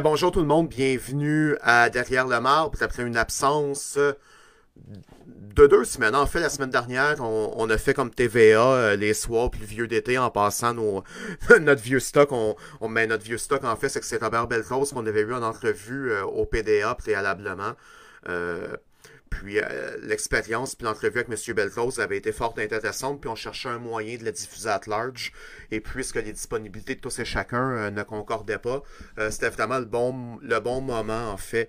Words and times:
bonjour 0.00 0.32
tout 0.32 0.40
le 0.40 0.46
monde, 0.46 0.68
bienvenue 0.68 1.54
à 1.60 1.90
Derrière 1.90 2.26
le 2.26 2.40
marbre. 2.40 2.82
Après 2.82 3.02
une 3.02 3.18
absence 3.18 3.98
de 4.76 5.66
deux 5.66 5.84
semaines. 5.84 6.14
En 6.14 6.26
fait, 6.26 6.40
la 6.40 6.48
semaine 6.48 6.70
dernière, 6.70 7.20
on, 7.20 7.68
a 7.68 7.76
fait 7.76 7.92
comme 7.92 8.10
TVA 8.10 8.64
euh, 8.64 8.96
les 8.96 9.12
soirs 9.12 9.50
plus 9.50 9.66
vieux 9.66 9.86
d'été 9.86 10.16
en 10.16 10.30
passant 10.30 10.72
notre 11.60 11.82
vieux 11.82 12.00
stock. 12.00 12.30
On, 12.32 12.88
met 12.88 13.06
notre 13.06 13.24
vieux 13.24 13.36
stock, 13.36 13.64
en 13.64 13.76
fait, 13.76 13.90
c'est 13.90 14.00
que 14.00 14.06
c'est 14.06 14.22
Robert 14.22 14.46
Belrose 14.46 14.92
qu'on 14.92 15.06
avait 15.06 15.20
eu 15.20 15.34
en 15.34 15.42
entrevue 15.42 16.10
euh, 16.10 16.24
au 16.24 16.46
PDA 16.46 16.94
préalablement. 16.94 17.72
Euh, 18.28 18.74
puis 19.32 19.58
l'expérience 20.02 20.74
puis 20.74 20.84
l'entrevue 20.84 21.20
avec 21.20 21.28
M. 21.28 21.54
Belrose 21.54 22.00
avait 22.00 22.18
été 22.18 22.32
fort 22.32 22.54
intéressante, 22.58 23.20
puis 23.20 23.30
on 23.30 23.34
cherchait 23.34 23.68
un 23.68 23.78
moyen 23.78 24.18
de 24.18 24.24
la 24.24 24.32
diffuser 24.32 24.68
à 24.68 24.80
large. 24.86 25.32
Et 25.70 25.80
puisque 25.80 26.16
les 26.16 26.32
disponibilités 26.32 26.94
de 26.94 27.00
tous 27.00 27.18
et 27.18 27.24
chacun 27.24 27.90
ne 27.90 28.02
concordaient 28.02 28.58
pas, 28.58 28.82
c'était 29.30 29.50
vraiment 29.50 29.78
le 29.78 29.84
bon, 29.84 30.38
le 30.42 30.60
bon 30.60 30.80
moment, 30.80 31.30
en 31.30 31.36
fait, 31.36 31.68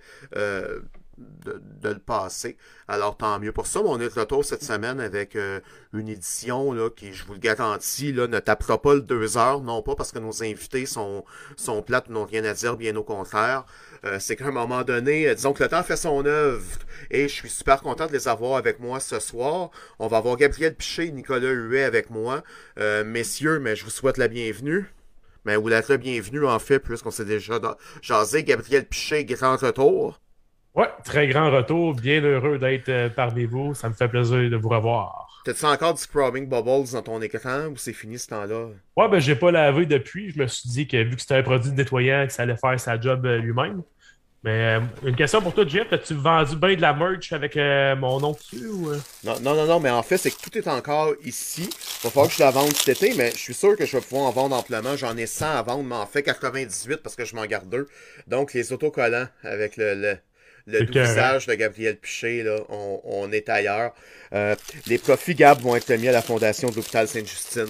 de, 1.17 1.89
le 1.89 1.99
passer. 1.99 2.57
Alors 2.87 3.17
tant 3.17 3.39
mieux 3.39 3.51
pour 3.51 3.67
ça. 3.67 3.81
on 3.81 3.99
est 3.99 4.13
de 4.13 4.19
retour 4.19 4.43
cette 4.43 4.63
semaine 4.63 4.99
avec 4.99 5.35
euh, 5.35 5.59
une 5.93 6.07
édition 6.07 6.71
là, 6.71 6.89
qui, 6.89 7.13
je 7.13 7.25
vous 7.25 7.33
le 7.33 7.39
garantis, 7.39 8.11
là, 8.11 8.27
ne 8.27 8.39
tapera 8.39 8.81
pas 8.81 8.95
le 8.95 9.01
deux 9.01 9.37
heures, 9.37 9.61
non 9.61 9.81
pas 9.81 9.95
parce 9.95 10.11
que 10.11 10.19
nos 10.19 10.43
invités 10.43 10.85
sont, 10.85 11.23
sont 11.55 11.81
plates, 11.81 12.09
n'ont 12.09 12.25
rien 12.25 12.43
à 12.45 12.53
dire, 12.53 12.77
bien 12.77 12.95
au 12.95 13.03
contraire. 13.03 13.65
Euh, 14.05 14.17
c'est 14.19 14.35
qu'à 14.35 14.47
un 14.47 14.51
moment 14.51 14.83
donné, 14.83 15.27
euh, 15.27 15.35
disons 15.35 15.53
que 15.53 15.63
le 15.63 15.69
temps 15.69 15.83
fait 15.83 15.95
son 15.95 16.25
œuvre 16.25 16.79
et 17.09 17.27
je 17.27 17.33
suis 17.33 17.49
super 17.49 17.81
content 17.81 18.07
de 18.07 18.11
les 18.11 18.27
avoir 18.27 18.57
avec 18.57 18.79
moi 18.79 18.99
ce 18.99 19.19
soir. 19.19 19.69
On 19.99 20.07
va 20.07 20.17
avoir 20.17 20.35
Gabriel 20.35 20.75
Piché 20.75 21.07
et 21.07 21.11
Nicolas 21.11 21.51
Huet 21.51 21.83
avec 21.83 22.09
moi. 22.09 22.43
messieurs, 23.05 23.59
mais 23.59 23.75
je 23.75 23.83
vous 23.83 23.89
souhaite 23.89 24.17
la 24.17 24.27
bienvenue. 24.27 24.85
Mais 25.45 25.55
vous 25.55 25.67
l'êtes 25.67 25.91
bienvenue 25.91 26.45
en 26.45 26.59
fait, 26.59 26.79
puisqu'on 26.79 27.11
s'est 27.11 27.25
déjà 27.25 27.59
jasé. 28.01 28.43
Gabriel 28.43 28.85
Piché, 28.85 29.25
grand 29.25 29.57
retour. 29.57 30.19
Ouais, 30.75 30.89
très 31.03 31.27
grand 31.27 31.51
retour. 31.51 31.93
Bien 31.93 32.21
heureux 32.21 32.57
d'être 32.57 32.89
euh, 32.89 33.09
parmi 33.09 33.45
vous. 33.45 33.75
Ça 33.75 33.89
me 33.89 33.93
fait 33.93 34.07
plaisir 34.07 34.49
de 34.49 34.55
vous 34.55 34.69
revoir. 34.69 35.41
T'as-tu 35.45 35.65
encore 35.65 35.93
du 35.93 36.01
scrubbing 36.01 36.47
bubbles 36.47 36.91
dans 36.93 37.01
ton 37.03 37.21
écran 37.21 37.67
ou 37.67 37.77
c'est 37.77 37.93
fini 37.93 38.17
ce 38.17 38.29
temps-là? 38.29 38.69
Ouais, 38.97 39.07
ben 39.09 39.19
j'ai 39.19 39.35
pas 39.35 39.51
lavé 39.51 39.85
depuis. 39.85 40.31
Je 40.31 40.39
me 40.39 40.47
suis 40.47 40.69
dit 40.69 40.87
que 40.87 40.97
vu 41.03 41.15
que 41.15 41.21
c'était 41.21 41.35
un 41.35 41.43
produit 41.43 41.71
nettoyant, 41.71 42.25
que 42.25 42.33
ça 42.33 42.43
allait 42.43 42.57
faire 42.57 42.79
sa 42.79 42.99
job 42.99 43.23
euh, 43.25 43.37
lui-même. 43.37 43.83
Mais 44.43 44.77
euh, 44.77 44.79
une 45.05 45.15
question 45.15 45.41
pour 45.41 45.53
toi, 45.53 45.65
Jeff. 45.65 45.91
As-tu 45.93 46.15
vendu 46.15 46.55
bien 46.57 46.75
de 46.75 46.81
la 46.81 46.93
merch 46.93 47.31
avec 47.31 47.55
mon 47.55 48.19
nom 48.19 48.31
dessus 48.31 48.67
ou... 48.67 48.91
non, 49.23 49.39
non, 49.41 49.55
non, 49.55 49.65
non, 49.65 49.79
mais 49.79 49.89
en 49.89 50.03
fait, 50.03 50.17
c'est 50.17 50.31
que 50.31 50.41
tout 50.41 50.57
est 50.57 50.67
encore 50.67 51.13
ici. 51.23 51.69
Il 51.69 52.03
va 52.03 52.09
falloir 52.09 52.27
que 52.27 52.33
je 52.33 52.43
la 52.43 52.51
vende 52.51 52.73
cet 52.73 53.01
été, 53.01 53.13
mais 53.15 53.31
je 53.31 53.37
suis 53.37 53.53
sûr 53.53 53.77
que 53.77 53.85
je 53.85 53.97
vais 53.97 54.03
pouvoir 54.03 54.25
en 54.27 54.31
vendre 54.31 54.55
amplement. 54.55 54.97
J'en 54.97 55.15
ai 55.15 55.27
100 55.27 55.45
à 55.45 55.61
vendre, 55.61 55.83
mais 55.83 55.95
en 55.95 56.05
fait 56.05 56.23
98 56.23 56.97
parce 56.97 57.15
que 57.15 57.25
je 57.25 57.35
m'en 57.35 57.45
garde 57.45 57.69
deux. 57.69 57.87
Donc 58.27 58.53
les 58.53 58.73
autocollants 58.73 59.27
avec 59.43 59.77
le 59.77 60.17
le 60.65 60.85
visage 60.85 61.47
de 61.47 61.53
Gabriel 61.55 61.97
Piché, 61.97 62.43
là, 62.43 62.57
on, 62.69 63.31
est 63.31 63.49
ailleurs. 63.49 63.93
Euh, 64.33 64.55
les 64.87 64.97
profits 64.97 65.35
Gab 65.35 65.61
vont 65.61 65.75
être 65.75 65.91
mis 65.93 66.07
à 66.07 66.11
la 66.11 66.21
fondation 66.21 66.69
de 66.69 66.75
l'hôpital 66.75 67.07
Sainte-Justine. 67.07 67.67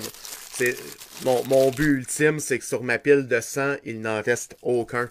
C'est 0.52 0.76
mon, 1.26 1.44
mon, 1.46 1.72
but 1.72 1.86
ultime, 1.86 2.40
c'est 2.40 2.60
que 2.60 2.66
sur 2.66 2.84
ma 2.84 3.00
pile 3.00 3.28
de 3.28 3.42
sang, 3.42 3.76
il 3.84 4.02
n'en 4.02 4.22
reste 4.22 4.56
aucun. 4.62 5.10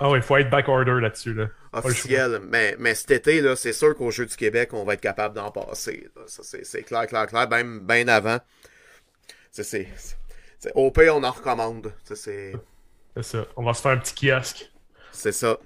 Ah 0.00 0.10
oui, 0.10 0.18
il 0.18 0.22
faut 0.22 0.36
être 0.36 0.50
back 0.50 0.68
order 0.68 1.00
là-dessus. 1.00 1.34
Là. 1.34 1.48
Officiel. 1.72 2.40
Mais, 2.48 2.76
mais 2.78 2.94
cet 2.94 3.10
été, 3.10 3.40
là, 3.40 3.56
c'est 3.56 3.72
sûr 3.72 3.94
qu'au 3.94 4.10
Jeu 4.10 4.26
du 4.26 4.36
Québec, 4.36 4.70
on 4.72 4.84
va 4.84 4.94
être 4.94 5.00
capable 5.00 5.34
d'en 5.34 5.50
passer. 5.50 6.08
Ça, 6.26 6.42
c'est, 6.42 6.82
clair, 6.82 7.06
clair, 7.06 7.26
clair. 7.26 7.48
Même 7.48 7.80
bien 7.80 8.08
avant. 8.08 8.38
C'est, 9.50 9.64
c'est, 9.64 9.86
au 10.74 10.90
pire, 10.90 11.16
on 11.16 11.22
en 11.22 11.30
recommande. 11.30 11.92
C'est, 12.04 12.16
c'est 12.16 13.22
ça. 13.22 13.46
On 13.56 13.64
va 13.64 13.74
se 13.74 13.82
faire 13.82 13.92
un 13.92 13.98
petit 13.98 14.14
kiosque. 14.14 14.70
C'est 15.12 15.32
ça. 15.32 15.58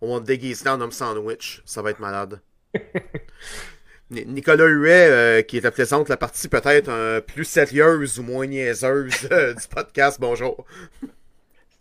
On 0.00 0.14
va 0.14 0.20
déguiser 0.20 0.68
en 0.68 0.80
homme 0.80 0.92
sandwich. 0.92 1.62
Ça 1.64 1.82
va 1.82 1.90
être 1.90 2.00
malade. 2.00 2.40
Nicolas 4.10 4.66
Huet, 4.66 5.10
euh, 5.10 5.42
qui 5.42 5.58
représente 5.60 6.08
la 6.08 6.16
partie 6.16 6.48
peut-être 6.48 7.20
plus 7.20 7.44
sérieuse 7.44 8.18
ou 8.18 8.22
moins 8.22 8.46
niaiseuse 8.46 9.28
euh, 9.32 9.54
du 9.54 9.66
podcast. 9.68 10.18
Bonjour. 10.20 10.64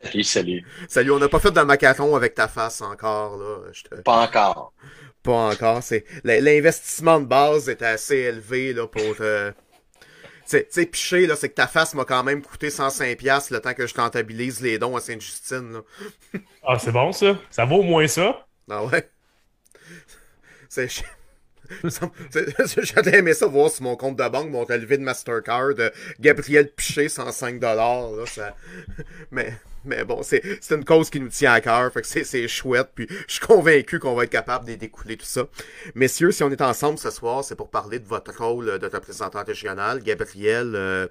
Salut, 0.02 0.24
salut. 0.24 0.66
Salut, 0.88 1.12
on 1.12 1.20
n'a 1.20 1.30
pas 1.30 1.40
fait 1.40 1.52
de 1.52 1.62
macaron 1.62 2.16
avec 2.16 2.36
ta 2.36 2.48
face 2.48 2.82
encore. 2.82 3.38
Là. 3.38 4.02
Pas 4.04 4.24
encore. 4.24 4.74
Pas 5.24 5.50
encore. 5.54 5.82
L'investissement 6.24 7.20
de 7.20 7.26
base 7.26 7.70
est 7.70 7.82
assez 7.82 8.18
élevé 8.18 8.74
là, 8.74 8.88
pour... 8.88 9.16
Euh, 9.22 9.52
tu 10.48 10.64
sais, 10.70 10.86
piché, 10.86 11.26
là, 11.26 11.36
c'est 11.36 11.50
que 11.50 11.56
ta 11.56 11.66
face 11.66 11.96
m'a 11.96 12.06
quand 12.06 12.24
même 12.24 12.44
coûté 12.44 12.70
105$ 12.70 13.52
le 13.52 13.60
temps 13.60 13.74
que 13.74 13.88
je 13.88 13.96
rentabilise 13.96 14.62
les 14.62 14.78
dons 14.78 14.96
à 14.96 15.02
Sainte-Justine. 15.02 15.82
ah, 16.64 16.78
c'est 16.78 16.92
bon, 16.92 17.12
ça? 17.12 17.40
Ça 17.50 17.66
vaut 17.66 17.78
au 17.78 17.84
moins 17.84 18.08
ça? 18.08 18.46
Ah 18.70 18.84
ouais. 18.86 19.10
C'est 20.70 20.88
J'aurais 21.84 23.18
aimé 23.18 23.34
ça 23.34 23.48
voir 23.48 23.72
sur 23.72 23.84
mon 23.84 23.96
compte 23.96 24.18
de 24.18 24.30
banque 24.30 24.52
mon 24.52 24.66
relevé 24.66 24.98
de 24.98 25.04
Mastercard 25.04 25.74
de 25.74 25.92
Gabriel 26.20 26.72
Piché 26.72 27.10
105 27.10 27.60
là, 27.60 28.08
ça... 28.28 28.56
mais 29.32 29.54
mais 29.86 30.04
bon, 30.04 30.22
c'est 30.24 30.42
une 30.72 30.86
cause 30.86 31.10
qui 31.10 31.20
nous 31.20 31.30
tient 31.30 31.54
à 31.54 31.62
cœur, 31.62 31.92
fait 31.92 32.02
que 32.02 32.08
c'est 32.08 32.48
chouette, 32.48 32.90
puis 32.96 33.08
je 33.28 33.34
suis 33.34 33.46
convaincu 33.46 34.00
qu'on 34.00 34.16
va 34.16 34.24
être 34.24 34.30
capable 34.30 34.66
de 34.66 34.76
découler 34.76 35.18
tout 35.18 35.26
ça. 35.26 35.48
Messieurs, 35.94 36.32
si 36.32 36.44
on 36.44 36.52
est 36.52 36.62
ensemble 36.62 36.98
ce 36.98 37.10
soir, 37.10 37.44
c'est 37.44 37.56
pour 37.56 37.70
parler 37.70 38.00
de 38.00 38.08
votre 38.08 38.36
rôle 38.38 38.80
de 38.80 38.88
représentant 38.88 39.44
régional. 39.44 40.02
Gabriel, 40.02 40.74
euh, 40.76 41.08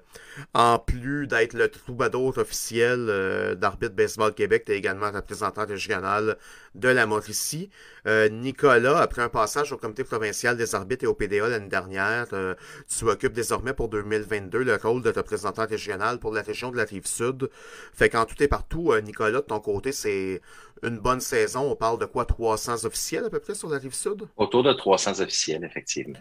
en 0.53 0.79
plus 0.79 1.27
d'être 1.27 1.53
le 1.53 1.69
troubadour 1.69 2.37
officiel 2.37 3.07
euh, 3.09 3.55
d'Arbitre 3.55 3.95
Baseball 3.95 4.33
Québec, 4.33 4.63
tu 4.65 4.73
es 4.73 4.77
également 4.77 5.11
représentant 5.11 5.65
régional 5.65 6.37
de 6.75 6.89
la 6.89 7.05
Mauricie. 7.05 7.69
Euh, 8.07 8.29
Nicolas, 8.29 8.99
après 8.99 9.21
un 9.21 9.29
passage 9.29 9.71
au 9.71 9.77
comité 9.77 10.03
provincial 10.03 10.57
des 10.57 10.75
arbitres 10.75 11.05
et 11.05 11.07
au 11.07 11.13
PDA 11.13 11.47
l'année 11.47 11.67
dernière, 11.67 12.27
tu 12.87 13.05
occupes 13.05 13.33
désormais 13.33 13.73
pour 13.73 13.89
2022 13.89 14.63
le 14.63 14.75
rôle 14.75 15.01
de 15.01 15.11
représentant 15.11 15.65
régional 15.65 16.19
pour 16.19 16.33
la 16.33 16.41
région 16.41 16.71
de 16.71 16.77
la 16.77 16.83
Rive-Sud. 16.83 17.49
Fait 17.93 18.09
qu'en 18.09 18.25
tout 18.25 18.41
et 18.43 18.47
partout, 18.47 18.64
tout, 18.69 18.91
euh, 18.91 19.01
Nicolas, 19.01 19.31
de 19.31 19.45
ton 19.45 19.59
côté, 19.59 19.91
c'est 19.91 20.41
une 20.83 20.99
bonne 20.99 21.19
saison. 21.19 21.71
On 21.71 21.75
parle 21.75 21.99
de 21.99 22.05
quoi, 22.05 22.25
300 22.25 22.85
officiels 22.85 23.25
à 23.25 23.29
peu 23.29 23.39
près 23.39 23.55
sur 23.55 23.69
la 23.69 23.77
rive 23.77 23.93
sud? 23.93 24.23
Autour 24.37 24.63
de 24.63 24.73
300 24.73 25.21
officiels, 25.21 25.63
effectivement. 25.63 26.19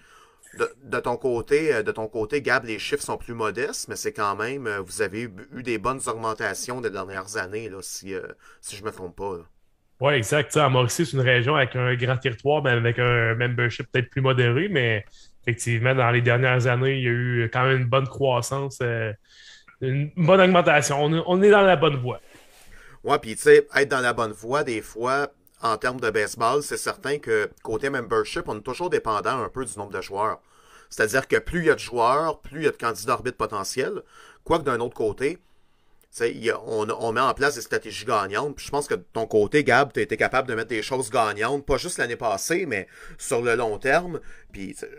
De, 0.85 1.01
ton 1.01 1.17
côté, 1.17 1.75
euh, 1.75 1.83
de 1.83 1.91
ton 1.91 2.07
côté, 2.07 2.41
Gab, 2.41 2.65
les 2.65 2.79
chiffres 2.79 3.03
sont 3.03 3.17
plus 3.17 3.35
modestes, 3.35 3.89
mais 3.89 3.97
c'est 3.97 4.13
quand 4.13 4.37
même, 4.37 4.69
euh, 4.69 4.81
vous 4.81 5.03
avez 5.03 5.23
eu, 5.23 5.63
des 5.63 5.79
bonnes 5.79 6.01
augmentations 6.07 6.81
des 6.81 6.91
dernières 6.91 7.37
années, 7.37 7.69
là, 7.69 7.79
si, 7.81 8.15
si 8.61 8.77
je 8.77 8.83
ne 8.83 8.87
me 8.87 8.93
trompe 8.93 9.17
pas. 9.17 9.39
Oui, 10.01 10.13
exact. 10.15 10.57
À 10.57 10.69
Mauricie, 10.69 11.07
c'est 11.07 11.17
une 11.17 11.23
région 11.23 11.57
avec 11.57 11.75
un 11.75 11.95
grand 11.95 12.17
territoire, 12.17 12.63
mais 12.63 12.71
avec 12.71 12.99
un 12.99 13.35
membership 13.35 13.91
peut-être 13.91 14.11
plus 14.11 14.21
modéré, 14.21 14.69
mais 14.69 15.05
effectivement, 15.43 15.95
dans 15.95 16.11
les 16.11 16.21
dernières 16.21 16.67
années, 16.67 16.99
il 16.99 17.03
y 17.03 17.09
a 17.09 17.11
eu 17.11 17.51
quand 17.53 17.65
même 17.65 17.83
une 17.83 17.89
bonne 17.89 18.07
croissance, 18.07 18.81
une 19.81 20.11
bonne 20.17 20.41
augmentation. 20.41 21.03
on 21.03 21.43
est 21.43 21.51
dans 21.51 21.63
la 21.63 21.77
bonne 21.77 21.97
voie. 21.97 22.21
Ouais, 23.05 23.19
puis 23.19 23.37
tu 23.37 23.43
sais, 23.43 23.69
être 23.77 23.89
dans 23.91 24.01
la 24.01 24.15
bonne 24.15 24.33
voie, 24.33 24.65
des 24.65 24.81
fois, 24.81 25.29
en 25.61 25.77
termes 25.77 26.01
de 26.01 26.09
baseball, 26.11 26.63
c'est 26.63 26.79
certain 26.79 27.19
que 27.19 27.51
côté 27.63 27.91
membership, 27.91 28.49
on 28.49 28.57
est 28.59 28.63
toujours 28.63 28.89
dépendant 28.89 29.43
un 29.43 29.51
peu 29.51 29.65
du 29.67 29.79
nombre 29.79 29.93
de 29.93 30.01
joueurs. 30.01 30.41
C'est-à-dire 30.89 31.29
que 31.29 31.37
plus 31.37 31.61
il 31.61 31.67
y 31.67 31.71
a 31.71 31.75
de 31.75 31.81
joueurs, 31.81 32.41
plus 32.41 32.61
il 32.61 32.65
y 32.65 32.69
a 32.69 32.71
de 32.71 32.77
candidats 32.77 33.09
d'arbitre 33.09 33.37
potentiels. 33.37 34.03
Quoique 34.43 34.65
d'un 34.65 34.81
autre 34.81 34.95
côté, 34.95 35.39
on, 36.21 37.13
met 37.13 37.21
en 37.21 37.35
place 37.35 37.57
des 37.57 37.61
stratégies 37.61 38.05
gagnantes. 38.05 38.59
Je 38.59 38.71
pense 38.71 38.87
que 38.87 38.95
de 38.95 39.05
ton 39.13 39.27
côté, 39.27 39.65
Gab, 39.65 39.93
tu 39.93 40.01
as 40.01 40.03
été 40.03 40.17
capable 40.17 40.49
de 40.49 40.55
mettre 40.55 40.69
des 40.69 40.83
choses 40.83 41.11
gagnantes, 41.11 41.67
pas 41.67 41.77
juste 41.77 41.99
l'année 41.99 42.17
passée, 42.17 42.67
mais 42.67 42.87
sur 43.19 43.43
le 43.43 43.57
long 43.57 43.79
terme. 43.79 44.21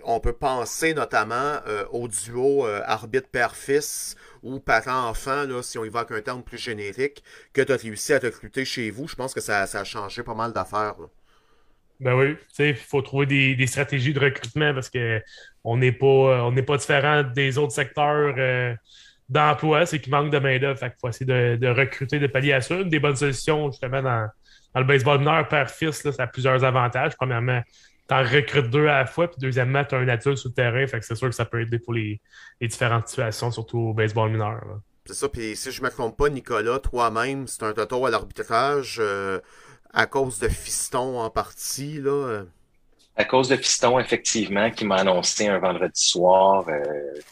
On 0.04 0.20
peut 0.20 0.34
penser 0.34 0.94
notamment 0.94 1.60
euh, 1.68 1.86
au 1.92 2.08
duo 2.08 2.66
euh, 2.66 2.82
arbitre-père-fils 2.86 4.16
ou 4.44 4.60
parent-enfant, 4.60 5.46
si 5.62 5.78
on 5.78 5.84
avec 5.84 6.12
un 6.12 6.22
terme 6.22 6.44
plus 6.44 6.58
générique, 6.58 7.24
que 7.54 7.62
tu 7.62 7.72
as 7.72 7.78
réussi 7.78 8.14
à 8.14 8.20
recruter 8.20 8.66
chez 8.66 8.92
vous. 8.92 9.08
Je 9.08 9.16
pense 9.16 9.34
que 9.34 9.42
ça, 9.42 9.62
a 9.62 9.84
changé 9.84 10.22
pas 10.22 10.36
mal 10.36 10.52
d'affaires. 10.52 10.96
Ben 12.02 12.14
oui, 12.14 12.36
il 12.60 12.76
faut 12.76 13.02
trouver 13.02 13.56
des, 13.56 13.68
stratégies 13.68 14.14
de 14.14 14.20
recrutement 14.20 14.74
parce 14.74 14.90
que 14.90 15.22
on 15.64 15.78
n'est 15.78 15.94
pas, 15.94 16.52
n'est 16.52 16.62
pas 16.62 16.78
différent 16.78 17.24
des 17.24 17.58
autres 17.58 17.74
secteurs. 17.74 18.36
Euh, 18.38 18.76
d'emploi, 19.30 19.86
c'est 19.86 20.00
qu'il 20.00 20.12
manque 20.12 20.32
de 20.32 20.40
main-d'œuvre. 20.40 20.80
Fait 20.80 20.90
qu'il 20.90 20.98
faut 21.02 21.10
essayer 21.10 21.58
de, 21.58 21.68
recruter, 21.68 22.20
de 22.20 22.28
pallier 22.28 22.54
à 22.54 22.62
ça. 22.62 22.76
Une 22.76 22.90
des 22.90 23.00
bonnes 23.00 23.16
solutions, 23.16 23.72
justement, 23.72 24.02
dans, 24.02 24.28
le 24.76 24.84
baseball 24.84 25.20
mineur, 25.20 25.48
père-fils, 25.48 26.10
ça 26.12 26.24
a 26.24 26.28
plusieurs 26.28 26.64
avantages. 26.64 27.16
Premièrement, 27.16 27.62
tu 28.08 28.14
en 28.14 28.24
recrutes 28.24 28.70
deux 28.70 28.88
à 28.88 29.00
la 29.00 29.06
fois, 29.06 29.30
puis 29.30 29.38
deuxièmement, 29.40 29.84
tu 29.84 29.96
as 29.96 30.00
un 30.00 30.08
adulte 30.08 30.38
sur 30.38 30.50
le 30.50 30.54
terrain. 30.54 30.86
Fait 30.88 31.00
que 31.00 31.06
c'est 31.06 31.16
sûr 31.16 31.30
que 31.30 31.36
ça 31.36 31.46
peut 31.46 31.62
aider 31.62 31.80
pour 31.80 31.94
les, 31.94 32.22
différentes 32.62 33.08
situations, 33.08 33.52
surtout 33.52 33.80
au 33.80 33.94
baseball 33.94 34.30
mineur. 34.30 34.62
C'est 35.06 35.14
ça, 35.14 35.30
puis 35.30 35.56
si 35.56 35.72
je 35.72 35.82
ne 35.82 35.86
me 35.86 35.92
trompe 35.92 36.18
pas, 36.18 36.30
Nicolas, 36.30 36.80
toi-même, 36.80 37.48
c'est 37.48 37.64
un 37.64 37.72
retour 37.72 38.08
à 38.08 38.10
l'arbitrage 38.10 38.98
euh, 39.00 39.40
à 39.94 40.08
cause 40.08 40.40
de 40.40 40.48
fiston 40.48 41.20
en 41.20 41.30
partie, 41.30 42.02
là. 42.02 42.44
À 43.18 43.24
cause 43.24 43.48
de 43.48 43.56
Fiston, 43.56 43.98
effectivement, 43.98 44.70
qui 44.70 44.84
m'a 44.84 44.98
annoncé 44.98 45.48
un 45.48 45.58
vendredi 45.58 46.02
soir 46.02 46.66
euh, 46.68 46.84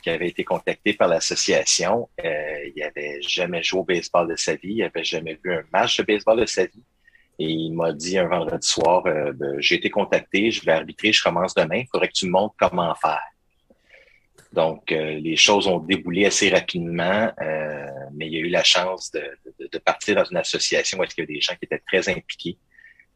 qu'il 0.02 0.14
avait 0.14 0.30
été 0.30 0.46
contacté 0.46 0.94
par 0.94 1.10
l'association. 1.10 2.08
Euh, 2.24 2.72
il 2.74 2.82
n'avait 2.82 3.22
jamais 3.22 3.62
joué 3.64 3.82
au 3.82 3.84
baseball 3.84 4.30
de 4.30 4.38
sa 4.38 4.56
vie, 4.56 4.76
il 4.76 4.78
n'avait 4.78 5.04
jamais 5.04 5.38
vu 5.44 5.54
un 5.54 5.64
match 5.74 5.98
de 5.98 6.04
baseball 6.04 6.40
de 6.40 6.46
sa 6.46 6.66
vie. 6.66 6.84
Et 7.38 7.50
il 7.50 7.74
m'a 7.74 7.92
dit 7.92 8.18
un 8.18 8.28
vendredi 8.28 8.66
soir, 8.66 9.06
euh, 9.08 9.34
ben, 9.34 9.60
j'ai 9.60 9.76
été 9.76 9.90
contacté, 9.90 10.52
je 10.52 10.64
vais 10.64 10.72
arbitrer, 10.72 11.12
je 11.12 11.22
commence 11.22 11.54
demain, 11.54 11.78
il 11.78 11.88
faudrait 11.92 12.08
que 12.08 12.14
tu 12.14 12.28
me 12.28 12.32
montres 12.32 12.56
comment 12.58 12.94
faire. 12.96 13.20
Donc, 14.54 14.92
euh, 14.92 15.16
les 15.20 15.36
choses 15.36 15.68
ont 15.68 15.80
déboulé 15.80 16.28
assez 16.28 16.50
rapidement, 16.50 17.30
euh, 17.42 17.88
mais 18.14 18.28
il 18.28 18.34
y 18.34 18.38
a 18.38 18.40
eu 18.40 18.50
la 18.50 18.64
chance 18.64 19.12
de, 19.12 19.24
de, 19.60 19.68
de 19.70 19.78
partir 19.80 20.16
dans 20.16 20.26
une 20.26 20.38
association 20.38 21.00
où 21.00 21.04
il 21.04 21.10
y 21.18 21.22
a 21.24 21.26
des 21.26 21.42
gens 21.42 21.56
qui 21.56 21.66
étaient 21.66 21.82
très 21.86 22.08
impliqués. 22.08 22.58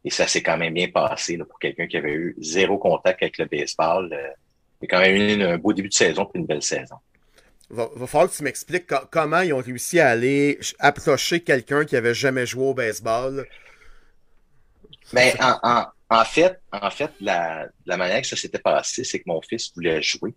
Et 0.08 0.10
ça 0.10 0.26
s'est 0.26 0.42
quand 0.42 0.56
même 0.56 0.74
bien 0.74 0.88
passé 0.88 1.36
là, 1.36 1.44
pour 1.44 1.60
quelqu'un 1.60 1.86
qui 1.86 1.98
avait 1.98 2.14
eu 2.14 2.34
zéro 2.40 2.78
contact 2.78 3.22
avec 3.22 3.38
le 3.38 3.46
baseball. 3.46 4.10
Euh, 4.14 4.30
il 4.82 4.86
a 4.86 4.88
quand 4.88 5.02
même 5.02 5.16
eu 5.18 5.44
un 5.44 5.58
beau 5.58 5.74
début 5.74 5.90
de 5.90 5.94
saison 5.94 6.24
puis 6.24 6.40
une 6.40 6.46
belle 6.46 6.64
saison. 6.64 6.96
Va, 7.70 7.90
va 7.94 8.08
falloir 8.08 8.32
que 8.32 8.38
tu 8.38 8.44
m'expliques 8.44 8.88
co 8.88 8.96
comment 9.12 9.42
ils 9.42 9.52
ont 9.52 9.58
réussi 9.58 10.00
à 10.00 10.08
aller 10.08 10.58
approcher 10.80 11.42
quelqu'un 11.42 11.84
qui 11.84 11.98
avait 11.98 12.14
jamais 12.14 12.46
joué 12.46 12.68
au 12.68 12.74
baseball. 12.74 13.46
Mais 15.12 15.34
en, 15.42 15.60
en, 15.62 15.86
en 16.10 16.24
fait, 16.24 16.58
en 16.72 16.90
fait, 16.90 17.12
la, 17.20 17.68
la 17.86 17.98
manière 17.98 18.22
que 18.22 18.28
ça 18.28 18.38
s'était 18.38 18.60
passé, 18.60 19.04
c'est 19.04 19.20
que 19.20 19.26
mon 19.28 19.42
fils 19.42 19.74
voulait 19.76 20.02
jouer. 20.02 20.34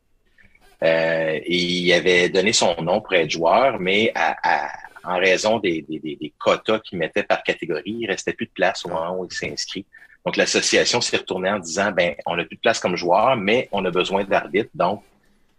Euh, 0.82 1.38
et 1.44 1.56
il 1.56 1.92
avait 1.92 2.28
donné 2.28 2.52
son 2.52 2.74
nom 2.82 3.00
pour 3.00 3.12
être 3.12 3.30
joueur, 3.30 3.78
mais 3.78 4.10
à, 4.16 4.36
à, 4.42 4.72
en 5.04 5.18
raison 5.18 5.58
des, 5.58 5.82
des, 5.82 5.98
des 5.98 6.32
quotas 6.38 6.80
qu'il 6.80 6.98
mettait 6.98 7.22
par 7.22 7.42
catégorie, 7.42 7.96
il 8.00 8.06
restait 8.06 8.32
plus 8.32 8.46
de 8.46 8.52
place 8.52 8.84
au 8.84 8.88
moment 8.88 9.18
où 9.18 9.24
il 9.24 9.32
s'est 9.32 9.50
inscrit. 9.50 9.86
Donc, 10.24 10.36
l'association 10.36 11.00
s'est 11.00 11.16
retournée 11.16 11.50
en 11.50 11.58
disant, 11.58 11.92
ben, 11.92 12.14
on 12.26 12.36
n'a 12.36 12.44
plus 12.44 12.56
de 12.56 12.60
place 12.60 12.78
comme 12.78 12.96
joueur, 12.96 13.36
mais 13.36 13.68
on 13.72 13.84
a 13.84 13.90
besoin 13.90 14.24
d'arbitre, 14.24 14.70
donc, 14.74 15.02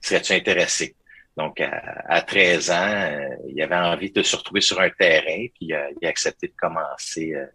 serais-tu 0.02 0.34
intéressé? 0.34 0.96
Donc, 1.36 1.60
à, 1.62 2.04
à 2.08 2.22
13 2.22 2.72
ans, 2.72 2.76
euh, 2.76 3.30
il 3.48 3.62
avait 3.62 3.76
envie 3.76 4.12
de 4.12 4.22
se 4.22 4.36
retrouver 4.36 4.62
sur 4.62 4.80
un 4.80 4.90
terrain, 4.90 5.48
puis 5.56 5.74
euh, 5.74 5.90
il 6.00 6.06
a 6.06 6.10
accepté 6.10 6.48
de 6.48 6.54
commencer 6.60 7.34
euh, 7.34 7.46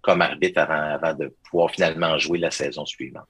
comme 0.00 0.22
arbitre 0.22 0.60
avant, 0.60 0.94
avant 0.94 1.14
de 1.14 1.32
pouvoir 1.48 1.70
finalement 1.70 2.18
jouer 2.18 2.38
la 2.38 2.50
saison 2.50 2.84
suivante 2.84 3.26